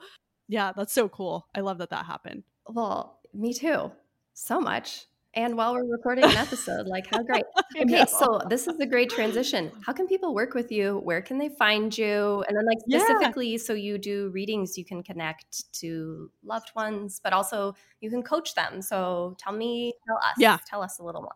Yeah, 0.48 0.72
that's 0.76 0.92
so 0.92 1.08
cool. 1.08 1.46
I 1.54 1.60
love 1.60 1.78
that 1.78 1.90
that 1.90 2.06
happened. 2.06 2.44
well, 2.68 3.20
me 3.34 3.54
too. 3.54 3.90
So 4.34 4.60
much. 4.60 5.06
And 5.34 5.56
while 5.56 5.72
we're 5.72 5.90
recording 5.90 6.24
an 6.24 6.36
episode, 6.36 6.86
like 6.86 7.06
how 7.06 7.22
great. 7.22 7.44
Okay, 7.80 8.04
so 8.06 8.38
this 8.50 8.66
is 8.66 8.78
a 8.80 8.86
great 8.86 9.08
transition. 9.08 9.72
How 9.86 9.94
can 9.94 10.06
people 10.06 10.34
work 10.34 10.52
with 10.52 10.70
you? 10.70 10.98
Where 10.98 11.22
can 11.22 11.38
they 11.38 11.48
find 11.48 11.96
you? 11.96 12.44
And 12.46 12.54
then, 12.56 12.66
like, 12.66 12.76
Yeah. 12.86 12.98
specifically, 12.98 13.56
so 13.56 13.72
you 13.72 13.96
do 13.96 14.28
readings, 14.28 14.76
you 14.76 14.84
can 14.84 15.02
connect 15.02 15.72
to 15.80 16.30
loved 16.44 16.70
ones, 16.76 17.18
but 17.24 17.32
also 17.32 17.74
you 18.00 18.10
can 18.10 18.22
coach 18.22 18.54
them. 18.54 18.82
So 18.82 19.34
tell 19.38 19.54
me, 19.54 19.94
tell 20.06 20.18
us, 20.18 20.34
Yeah. 20.36 20.58
tell 20.66 20.82
us 20.82 20.98
a 20.98 21.02
little 21.02 21.22
more. 21.22 21.34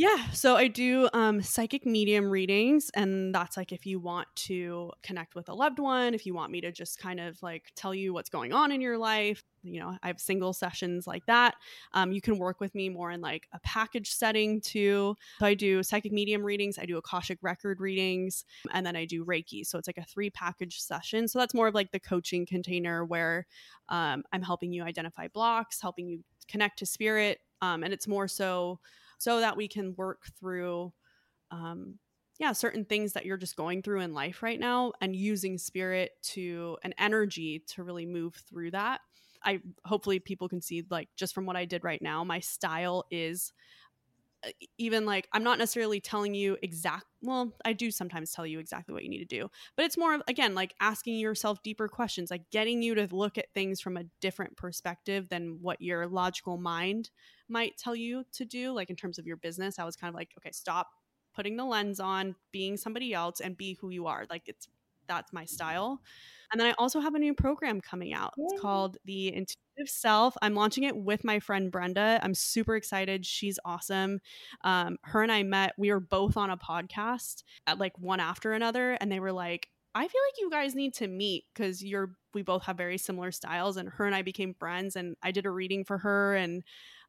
Yeah, 0.00 0.30
so 0.30 0.54
I 0.54 0.68
do 0.68 1.08
um, 1.12 1.42
psychic 1.42 1.84
medium 1.84 2.30
readings, 2.30 2.88
and 2.94 3.34
that's 3.34 3.56
like 3.56 3.72
if 3.72 3.84
you 3.84 3.98
want 3.98 4.28
to 4.36 4.92
connect 5.02 5.34
with 5.34 5.48
a 5.48 5.54
loved 5.54 5.80
one, 5.80 6.14
if 6.14 6.24
you 6.24 6.34
want 6.34 6.52
me 6.52 6.60
to 6.60 6.70
just 6.70 7.00
kind 7.00 7.18
of 7.18 7.42
like 7.42 7.72
tell 7.74 7.92
you 7.92 8.12
what's 8.14 8.30
going 8.30 8.52
on 8.52 8.70
in 8.70 8.80
your 8.80 8.96
life. 8.96 9.42
You 9.64 9.80
know, 9.80 9.98
I 10.00 10.06
have 10.06 10.20
single 10.20 10.52
sessions 10.52 11.08
like 11.08 11.26
that. 11.26 11.56
Um, 11.94 12.12
you 12.12 12.20
can 12.20 12.38
work 12.38 12.60
with 12.60 12.76
me 12.76 12.88
more 12.88 13.10
in 13.10 13.20
like 13.20 13.48
a 13.52 13.58
package 13.64 14.12
setting 14.12 14.60
too. 14.60 15.16
So 15.40 15.46
I 15.46 15.54
do 15.54 15.82
psychic 15.82 16.12
medium 16.12 16.44
readings, 16.44 16.78
I 16.78 16.86
do 16.86 16.96
Akashic 16.96 17.38
record 17.42 17.80
readings, 17.80 18.44
and 18.72 18.86
then 18.86 18.94
I 18.94 19.04
do 19.04 19.24
Reiki. 19.24 19.66
So 19.66 19.78
it's 19.78 19.88
like 19.88 19.98
a 19.98 20.04
three 20.04 20.30
package 20.30 20.80
session. 20.80 21.26
So 21.26 21.40
that's 21.40 21.54
more 21.54 21.66
of 21.66 21.74
like 21.74 21.90
the 21.90 21.98
coaching 21.98 22.46
container 22.46 23.04
where 23.04 23.48
um, 23.88 24.22
I'm 24.32 24.42
helping 24.42 24.72
you 24.72 24.84
identify 24.84 25.26
blocks, 25.26 25.82
helping 25.82 26.08
you 26.08 26.22
connect 26.46 26.78
to 26.78 26.86
spirit, 26.86 27.40
um, 27.60 27.82
and 27.82 27.92
it's 27.92 28.06
more 28.06 28.28
so 28.28 28.78
so 29.18 29.40
that 29.40 29.56
we 29.56 29.68
can 29.68 29.94
work 29.96 30.22
through 30.38 30.92
um 31.50 31.98
yeah 32.38 32.52
certain 32.52 32.84
things 32.84 33.12
that 33.12 33.26
you're 33.26 33.36
just 33.36 33.56
going 33.56 33.82
through 33.82 34.00
in 34.00 34.14
life 34.14 34.42
right 34.42 34.60
now 34.60 34.92
and 35.00 35.14
using 35.14 35.58
spirit 35.58 36.12
to 36.22 36.76
an 36.84 36.94
energy 36.98 37.62
to 37.66 37.82
really 37.82 38.06
move 38.06 38.34
through 38.48 38.70
that. 38.70 39.00
I 39.44 39.60
hopefully 39.84 40.18
people 40.18 40.48
can 40.48 40.60
see 40.60 40.84
like 40.90 41.08
just 41.16 41.34
from 41.34 41.46
what 41.46 41.56
i 41.56 41.64
did 41.64 41.84
right 41.84 42.02
now 42.02 42.24
my 42.24 42.40
style 42.40 43.04
is 43.10 43.52
uh, 44.44 44.50
even 44.78 45.06
like 45.06 45.28
i'm 45.32 45.44
not 45.44 45.58
necessarily 45.58 46.00
telling 46.00 46.34
you 46.34 46.56
exact 46.60 47.04
well 47.22 47.52
i 47.64 47.72
do 47.72 47.92
sometimes 47.92 48.32
tell 48.32 48.44
you 48.44 48.58
exactly 48.58 48.92
what 48.92 49.04
you 49.04 49.10
need 49.10 49.18
to 49.18 49.24
do 49.24 49.48
but 49.76 49.84
it's 49.84 49.96
more 49.96 50.12
of 50.12 50.22
again 50.26 50.56
like 50.56 50.74
asking 50.80 51.18
yourself 51.18 51.62
deeper 51.62 51.86
questions 51.86 52.32
like 52.32 52.50
getting 52.50 52.82
you 52.82 52.96
to 52.96 53.08
look 53.12 53.38
at 53.38 53.52
things 53.54 53.80
from 53.80 53.96
a 53.96 54.04
different 54.20 54.56
perspective 54.56 55.28
than 55.28 55.58
what 55.60 55.80
your 55.80 56.08
logical 56.08 56.56
mind 56.56 57.10
might 57.48 57.76
tell 57.76 57.96
you 57.96 58.24
to 58.32 58.44
do 58.44 58.72
like 58.72 58.90
in 58.90 58.96
terms 58.96 59.18
of 59.18 59.26
your 59.26 59.36
business 59.36 59.78
i 59.78 59.84
was 59.84 59.96
kind 59.96 60.08
of 60.08 60.14
like 60.14 60.30
okay 60.38 60.50
stop 60.52 60.88
putting 61.38 61.56
the 61.56 61.64
lens 61.64 62.00
on 62.00 62.34
being 62.50 62.76
somebody 62.76 63.14
else 63.14 63.38
and 63.38 63.56
be 63.56 63.78
who 63.80 63.90
you 63.90 64.08
are. 64.08 64.26
Like 64.28 64.42
it's 64.46 64.66
that's 65.06 65.32
my 65.32 65.44
style. 65.44 66.02
And 66.50 66.60
then 66.60 66.66
i 66.66 66.74
also 66.78 66.98
have 66.98 67.14
a 67.14 67.18
new 67.18 67.32
program 67.32 67.80
coming 67.80 68.12
out. 68.12 68.34
Yay. 68.36 68.44
it's 68.50 68.60
called 68.60 68.96
the 69.04 69.28
intuitive 69.28 69.86
self. 69.86 70.36
I'm 70.42 70.54
launching 70.54 70.82
it 70.82 70.96
with 70.96 71.22
my 71.22 71.38
friend 71.38 71.70
brenda. 71.70 72.18
I'm 72.22 72.34
super 72.34 72.74
excited. 72.74 73.24
She's 73.24 73.58
awesome. 73.64 74.20
Um, 74.64 74.96
her 75.04 75.22
and 75.22 75.30
i 75.30 75.44
met 75.44 75.74
we 75.78 75.92
were 75.92 76.00
both 76.00 76.36
on 76.36 76.50
a 76.50 76.56
podcast 76.56 77.44
at 77.68 77.78
like 77.78 77.96
one 77.98 78.18
after 78.18 78.52
another 78.52 78.98
and 79.00 79.12
they 79.12 79.20
were 79.20 79.32
like 79.32 79.68
i 79.94 80.00
feel 80.00 80.20
like 80.26 80.40
you 80.40 80.50
guys 80.50 80.74
need 80.74 80.92
to 80.94 81.06
meet 81.06 81.44
because 81.54 81.84
you're 81.84 82.16
we 82.34 82.42
both 82.42 82.64
have 82.64 82.76
very 82.76 82.98
similar 82.98 83.30
styles 83.30 83.76
and 83.76 83.88
her 83.88 84.06
and 84.06 84.14
i 84.14 84.22
became 84.22 84.54
friends 84.54 84.96
and 84.96 85.16
i 85.22 85.30
did 85.30 85.46
a 85.46 85.50
reading 85.50 85.84
for 85.84 85.98
her 85.98 86.34
and 86.34 86.62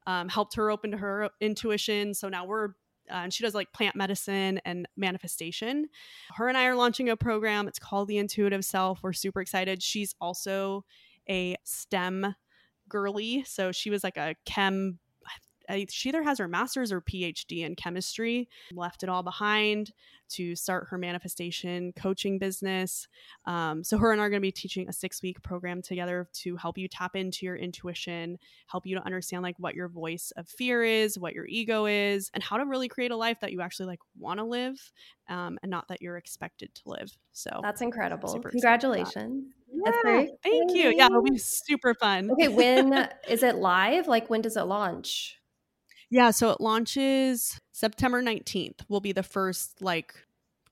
um, 0.06 0.28
helped 0.28 0.54
her 0.56 0.70
open 0.70 0.90
to 0.92 0.96
her 0.96 1.30
intuition. 1.40 2.14
So 2.14 2.28
now 2.28 2.44
we're, 2.46 2.68
uh, 3.10 3.22
and 3.24 3.32
she 3.32 3.42
does 3.42 3.54
like 3.54 3.72
plant 3.72 3.96
medicine 3.96 4.60
and 4.64 4.86
manifestation. 4.96 5.88
Her 6.34 6.48
and 6.48 6.56
I 6.56 6.66
are 6.66 6.76
launching 6.76 7.08
a 7.08 7.16
program. 7.16 7.68
It's 7.68 7.78
called 7.78 8.08
The 8.08 8.18
Intuitive 8.18 8.64
Self. 8.64 9.00
We're 9.02 9.12
super 9.12 9.40
excited. 9.40 9.82
She's 9.82 10.14
also 10.20 10.84
a 11.28 11.56
STEM 11.64 12.34
girly. 12.88 13.44
So 13.46 13.72
she 13.72 13.90
was 13.90 14.04
like 14.04 14.16
a 14.16 14.34
chem. 14.44 14.98
I- 15.70 15.86
She 15.88 16.08
either 16.08 16.22
has 16.22 16.38
her 16.38 16.48
master's 16.48 16.92
or 16.92 17.00
PhD 17.00 17.64
in 17.64 17.74
chemistry, 17.76 18.48
left 18.72 19.02
it 19.02 19.08
all 19.08 19.22
behind 19.22 19.92
to 20.30 20.54
start 20.54 20.86
her 20.90 20.98
manifestation 20.98 21.92
coaching 21.96 22.38
business. 22.38 23.08
Um, 23.46 23.82
so, 23.82 23.98
her 23.98 24.12
and 24.12 24.20
I 24.20 24.24
are 24.24 24.30
going 24.30 24.40
to 24.40 24.46
be 24.46 24.52
teaching 24.52 24.88
a 24.88 24.92
six 24.92 25.22
week 25.22 25.42
program 25.42 25.82
together 25.82 26.28
to 26.34 26.56
help 26.56 26.78
you 26.78 26.86
tap 26.88 27.16
into 27.16 27.46
your 27.46 27.56
intuition, 27.56 28.38
help 28.66 28.86
you 28.86 28.96
to 28.96 29.04
understand 29.04 29.42
like 29.42 29.56
what 29.58 29.74
your 29.74 29.88
voice 29.88 30.32
of 30.36 30.48
fear 30.48 30.84
is, 30.84 31.18
what 31.18 31.34
your 31.34 31.46
ego 31.46 31.86
is, 31.86 32.30
and 32.34 32.42
how 32.42 32.56
to 32.58 32.64
really 32.64 32.88
create 32.88 33.10
a 33.10 33.16
life 33.16 33.38
that 33.40 33.52
you 33.52 33.60
actually 33.60 33.86
like 33.86 34.00
want 34.18 34.38
to 34.38 34.44
live 34.44 34.92
um, 35.28 35.58
and 35.62 35.70
not 35.70 35.88
that 35.88 36.00
you're 36.00 36.16
expected 36.16 36.74
to 36.76 36.82
live. 36.86 37.10
So, 37.32 37.60
That's 37.62 37.80
incredible. 37.80 38.28
Super 38.28 38.50
excited 38.50 38.84
about 38.84 38.96
that. 38.98 39.12
Congratulations. 39.14 39.54
yeah, 39.72 39.82
That's 39.84 39.98
very 40.04 40.32
thank 40.42 40.74
you. 40.74 40.92
Yeah, 40.96 41.06
it'll 41.06 41.22
be 41.22 41.38
super 41.38 41.94
fun. 41.94 42.30
Okay, 42.30 42.48
when 42.48 43.08
is 43.28 43.42
it 43.42 43.56
live? 43.56 44.06
Like, 44.06 44.30
when 44.30 44.42
does 44.42 44.56
it 44.56 44.62
launch? 44.64 45.39
Yeah, 46.10 46.30
so 46.32 46.50
it 46.50 46.60
launches 46.60 47.60
September 47.72 48.22
19th 48.22 48.80
will 48.88 49.00
be 49.00 49.12
the 49.12 49.22
first 49.22 49.80
like 49.80 50.14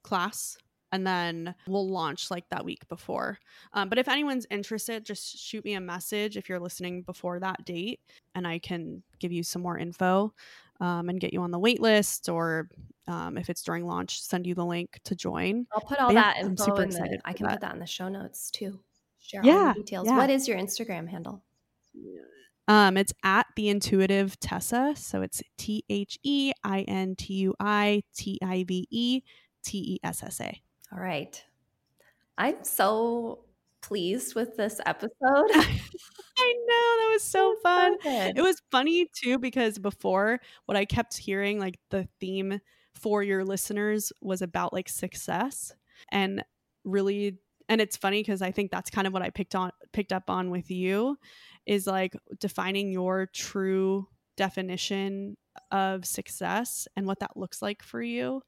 class 0.03 0.57
and 0.91 1.07
then 1.07 1.55
we'll 1.67 1.89
launch 1.89 2.31
like 2.31 2.49
that 2.49 2.65
week 2.65 2.89
before. 2.89 3.39
Um, 3.75 3.89
but 3.89 3.99
if 3.99 4.09
anyone's 4.09 4.47
interested, 4.51 5.05
just 5.05 5.39
shoot 5.39 5.65
me 5.65 5.75
a 5.75 5.81
message 5.81 6.37
if 6.37 6.49
you're 6.49 6.59
listening 6.59 7.03
before 7.03 7.39
that 7.41 7.65
date 7.65 8.01
and 8.35 8.47
I 8.47 8.59
can 8.59 9.03
give 9.21 9.31
you 9.31 9.43
some 9.43 9.63
more 9.63 9.79
info 9.79 10.33
um, 10.81 11.09
and 11.09 11.21
get 11.21 11.33
you 11.33 11.43
on 11.43 11.51
the 11.51 11.59
wait 11.59 11.81
list 11.81 12.29
or 12.29 12.69
um, 13.07 13.37
if 13.39 13.49
it's 13.51 13.63
during 13.63 13.87
launch, 13.87 14.21
send 14.23 14.47
you 14.47 14.55
the 14.55 14.65
link 14.65 14.99
to 15.05 15.15
join. 15.15 15.67
I'll 15.73 15.81
put 15.83 15.99
all 15.99 16.09
But 16.09 16.15
yeah, 16.15 16.23
that 16.23 16.37
I'm 16.39 16.47
info 16.49 16.65
super 16.65 16.83
in 16.83 16.91
the, 16.91 16.97
excited 16.97 17.21
I 17.25 17.33
can 17.33 17.47
that. 17.47 17.53
put 17.53 17.61
that 17.61 17.75
in 17.75 17.81
the 17.81 17.87
show 17.87 18.09
notes 18.09 18.51
too. 18.51 18.81
Share 19.21 19.43
all 19.45 19.75
the 19.75 19.81
details. 19.81 20.07
yeah. 20.07 20.17
What 20.17 20.31
is 20.31 20.49
your 20.49 20.59
Instagram 20.59 21.09
handle? 21.09 21.43
Um, 22.69 22.99
it's 22.99 23.15
at 23.25 23.47
the 23.57 23.71
intuitive 23.71 24.39
Tessa. 24.39 24.93
So 24.95 25.23
it's 25.23 25.43
T 25.57 25.85
H 25.89 26.19
E 26.23 26.53
I 26.63 26.83
N 26.83 27.17
T 27.17 27.35
U 27.35 27.55
I 27.59 28.03
T 28.15 28.39
I 28.43 28.65
V 28.69 28.87
E 28.91 29.23
T 29.65 29.79
E 29.79 29.99
S 30.05 30.23
S 30.23 30.41
A. 30.41 30.63
All 30.93 31.01
right. 31.01 31.43
I'm 32.37 32.63
so 32.63 33.41
pleased 33.81 34.35
with 34.35 34.57
this 34.57 34.81
episode. 34.87 35.11
I 35.23 36.55
know 36.67 36.97
that 36.99 37.11
was 37.13 37.25
so 37.25 37.57
fun. 37.63 37.97
good. 38.03 38.39
It 38.39 38.43
was 38.43 38.61
funny 38.71 39.09
too 39.15 39.39
because 39.39 39.79
before 39.79 40.39
what 40.67 40.77
I 40.77 40.85
kept 40.85 41.17
hearing, 41.17 41.59
like 41.59 41.79
the 41.91 42.07
theme 42.21 42.61
for 42.95 43.23
your 43.23 43.45
listeners 43.45 44.13
was 44.21 44.43
about 44.43 44.73
like 44.73 44.89
success 44.89 45.73
and 46.11 46.45
really 46.85 47.39
and 47.69 47.81
it's 47.81 47.97
funny 47.97 48.21
because 48.21 48.43
I 48.43 48.51
think 48.51 48.71
that's 48.71 48.91
kind 48.91 49.07
of 49.07 49.13
what 49.13 49.23
I 49.23 49.31
picked 49.31 49.55
on 49.55 49.71
picked 49.93 50.13
up 50.13 50.31
on 50.31 50.51
with 50.51 50.71
you 50.71 51.17
is 51.67 51.87
like 51.87 52.17
defining 52.39 52.91
your 52.91 53.29
true 53.33 54.09
definition 54.37 55.37
of 55.71 56.05
success 56.05 56.87
and 56.97 57.07
what 57.07 57.21
that 57.21 57.37
looks 57.37 57.61
like 57.61 57.83
for 57.83 58.01
you 58.01 58.43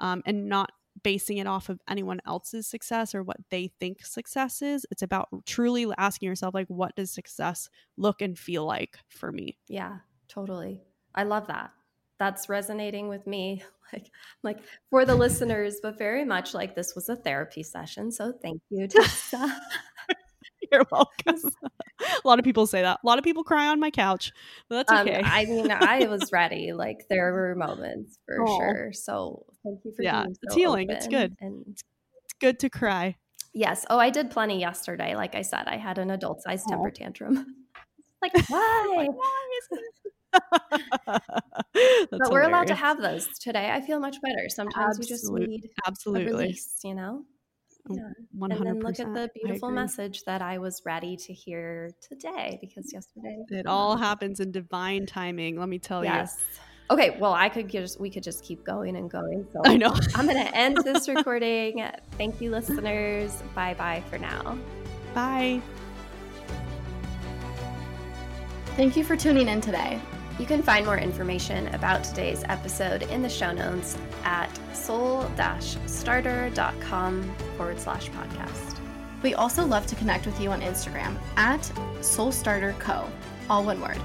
um, 0.00 0.22
and 0.26 0.48
not 0.48 0.70
basing 1.02 1.36
it 1.36 1.46
off 1.46 1.68
of 1.68 1.80
anyone 1.88 2.20
else's 2.26 2.66
success 2.66 3.14
or 3.14 3.22
what 3.22 3.36
they 3.50 3.70
think 3.78 4.04
success 4.04 4.62
is 4.62 4.86
it's 4.90 5.02
about 5.02 5.28
truly 5.44 5.86
asking 5.98 6.26
yourself 6.26 6.54
like 6.54 6.66
what 6.68 6.96
does 6.96 7.12
success 7.12 7.68
look 7.96 8.22
and 8.22 8.38
feel 8.38 8.64
like 8.64 8.96
for 9.08 9.30
me 9.30 9.58
Yeah, 9.68 9.98
totally. 10.28 10.82
I 11.14 11.24
love 11.24 11.46
that. 11.48 11.70
That's 12.18 12.48
resonating 12.48 13.08
with 13.08 13.26
me. 13.26 13.62
Like, 13.92 14.10
like 14.42 14.58
for 14.90 15.04
the 15.04 15.14
listeners, 15.14 15.76
but 15.80 15.96
very 15.96 16.24
much 16.24 16.54
like 16.54 16.74
this 16.74 16.96
was 16.96 17.08
a 17.08 17.14
therapy 17.14 17.62
session. 17.62 18.10
So 18.10 18.32
thank 18.42 18.60
you, 18.68 18.88
Tessa. 18.88 19.60
you're 20.72 20.84
welcome 20.90 21.36
a 22.00 22.26
lot 22.26 22.40
of 22.40 22.44
people 22.44 22.66
say 22.66 22.82
that 22.82 22.98
a 23.00 23.06
lot 23.06 23.16
of 23.18 23.22
people 23.22 23.44
cry 23.44 23.68
on 23.68 23.78
my 23.78 23.90
couch 23.90 24.32
but 24.68 24.76
that's 24.76 24.90
Um, 24.90 25.06
okay 25.06 25.22
I 25.24 25.44
mean, 25.44 25.70
I 25.70 26.08
was 26.08 26.32
ready. 26.32 26.72
Like 26.72 27.06
there 27.08 27.32
were 27.32 27.54
moments 27.54 28.18
for 28.26 28.42
Aw. 28.42 28.58
sure. 28.58 28.92
So 28.92 29.46
thank 29.62 29.84
you 29.84 29.92
for 29.94 30.02
Yeah, 30.02 30.22
being 30.24 30.36
it's 30.42 30.52
so 30.52 30.58
healing. 30.58 30.90
It's 30.90 31.06
good. 31.06 31.36
And 31.40 31.64
it's 31.68 31.82
good 32.40 32.58
to 32.58 32.68
cry 32.68 33.14
yes, 33.54 33.86
oh, 33.88 33.98
I 33.98 34.10
did 34.10 34.30
plenty 34.32 34.58
yesterday. 34.60 35.14
Like 35.14 35.36
I 35.36 35.42
said, 35.42 35.68
I 35.68 35.76
had 35.76 35.98
an 35.98 36.10
adult 36.10 36.42
sized 36.42 36.66
temper 36.68 36.90
tantrum. 36.90 37.46
like 38.20 38.32
why? 38.50 39.06
but 42.10 42.30
we're 42.30 42.42
allowed 42.42 42.66
to 42.68 42.74
have 42.74 43.00
those 43.00 43.26
today. 43.38 43.70
I 43.70 43.80
feel 43.80 44.00
much 44.00 44.16
better. 44.22 44.48
Sometimes 44.48 44.98
we 44.98 45.06
just 45.06 45.24
Absolute- 45.24 45.48
need 45.48 45.64
a 45.64 45.88
absolutely 45.88 46.26
release, 46.26 46.78
you 46.84 46.94
know. 46.94 47.24
Oh, 47.88 47.94
Yeah. 47.94 48.10
100%. 48.36 48.58
And 48.58 48.66
then 48.66 48.80
look 48.80 48.98
at 48.98 49.14
the 49.14 49.30
beautiful 49.34 49.70
message 49.70 50.24
that 50.24 50.42
I 50.42 50.58
was 50.58 50.82
ready 50.84 51.16
to 51.16 51.32
hear 51.32 51.92
today 52.00 52.58
because 52.60 52.92
yesterday 52.92 53.36
it 53.50 53.66
all 53.66 53.96
happens 53.96 54.40
in 54.40 54.50
divine 54.50 55.06
timing 55.06 55.58
let 55.58 55.68
me 55.68 55.78
tell 55.78 56.04
you. 56.04 56.10
Yes. 56.10 56.36
Okay, 56.88 57.16
well, 57.18 57.32
I 57.32 57.48
could 57.48 57.68
just 57.68 57.98
we 58.00 58.10
could 58.10 58.22
just 58.22 58.44
keep 58.44 58.64
going 58.64 58.96
and 58.96 59.10
going. 59.10 59.46
So 59.52 59.60
i 59.64 59.76
know 59.76 59.94
I'm 60.14 60.26
going 60.26 60.44
to 60.44 60.56
end 60.56 60.78
this 60.84 61.08
recording. 61.14 61.84
Thank 62.12 62.40
you 62.40 62.50
listeners. 62.50 63.42
Bye-bye 63.54 64.04
for 64.08 64.18
now. 64.18 64.56
bye 65.14 65.60
Thank 68.76 68.96
you 68.96 69.04
for 69.04 69.16
tuning 69.16 69.48
in 69.48 69.60
today. 69.60 69.98
You 70.38 70.46
can 70.46 70.62
find 70.62 70.84
more 70.84 70.98
information 70.98 71.68
about 71.74 72.04
today's 72.04 72.44
episode 72.48 73.04
in 73.04 73.22
the 73.22 73.28
show 73.28 73.52
notes 73.52 73.96
at 74.22 74.50
soul-starter.com 74.74 77.34
forward 77.56 77.80
slash 77.80 78.10
podcast. 78.10 78.78
We 79.22 79.32
also 79.34 79.64
love 79.64 79.86
to 79.86 79.96
connect 79.96 80.26
with 80.26 80.38
you 80.40 80.50
on 80.50 80.60
Instagram 80.60 81.16
at 81.36 81.60
SoulStarterCo, 82.00 83.08
all 83.48 83.64
one 83.64 83.80
word. 83.80 83.98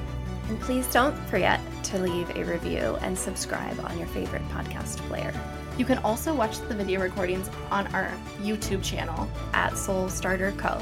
And 0.47 0.59
please 0.61 0.87
don't 0.91 1.15
forget 1.27 1.59
to 1.83 1.99
leave 1.99 2.29
a 2.35 2.43
review 2.43 2.97
and 3.01 3.17
subscribe 3.17 3.79
on 3.81 3.97
your 3.97 4.07
favorite 4.07 4.47
podcast 4.49 4.97
player 5.07 5.33
You 5.77 5.85
can 5.85 5.97
also 5.99 6.33
watch 6.33 6.59
the 6.59 6.75
video 6.75 6.99
recordings 7.01 7.49
on 7.71 7.87
our 7.95 8.11
YouTube 8.41 8.83
channel. 8.83 9.27
at 9.53 9.77
Soul 9.77 10.09
Starter 10.09 10.51
Co. 10.53 10.77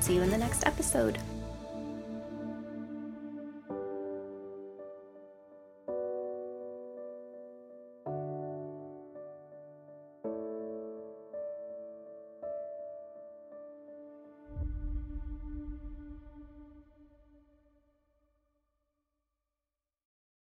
See 0.00 0.14
you 0.14 0.22
in 0.22 0.30
the 0.30 0.38
next 0.38 0.66
episode. 0.66 1.18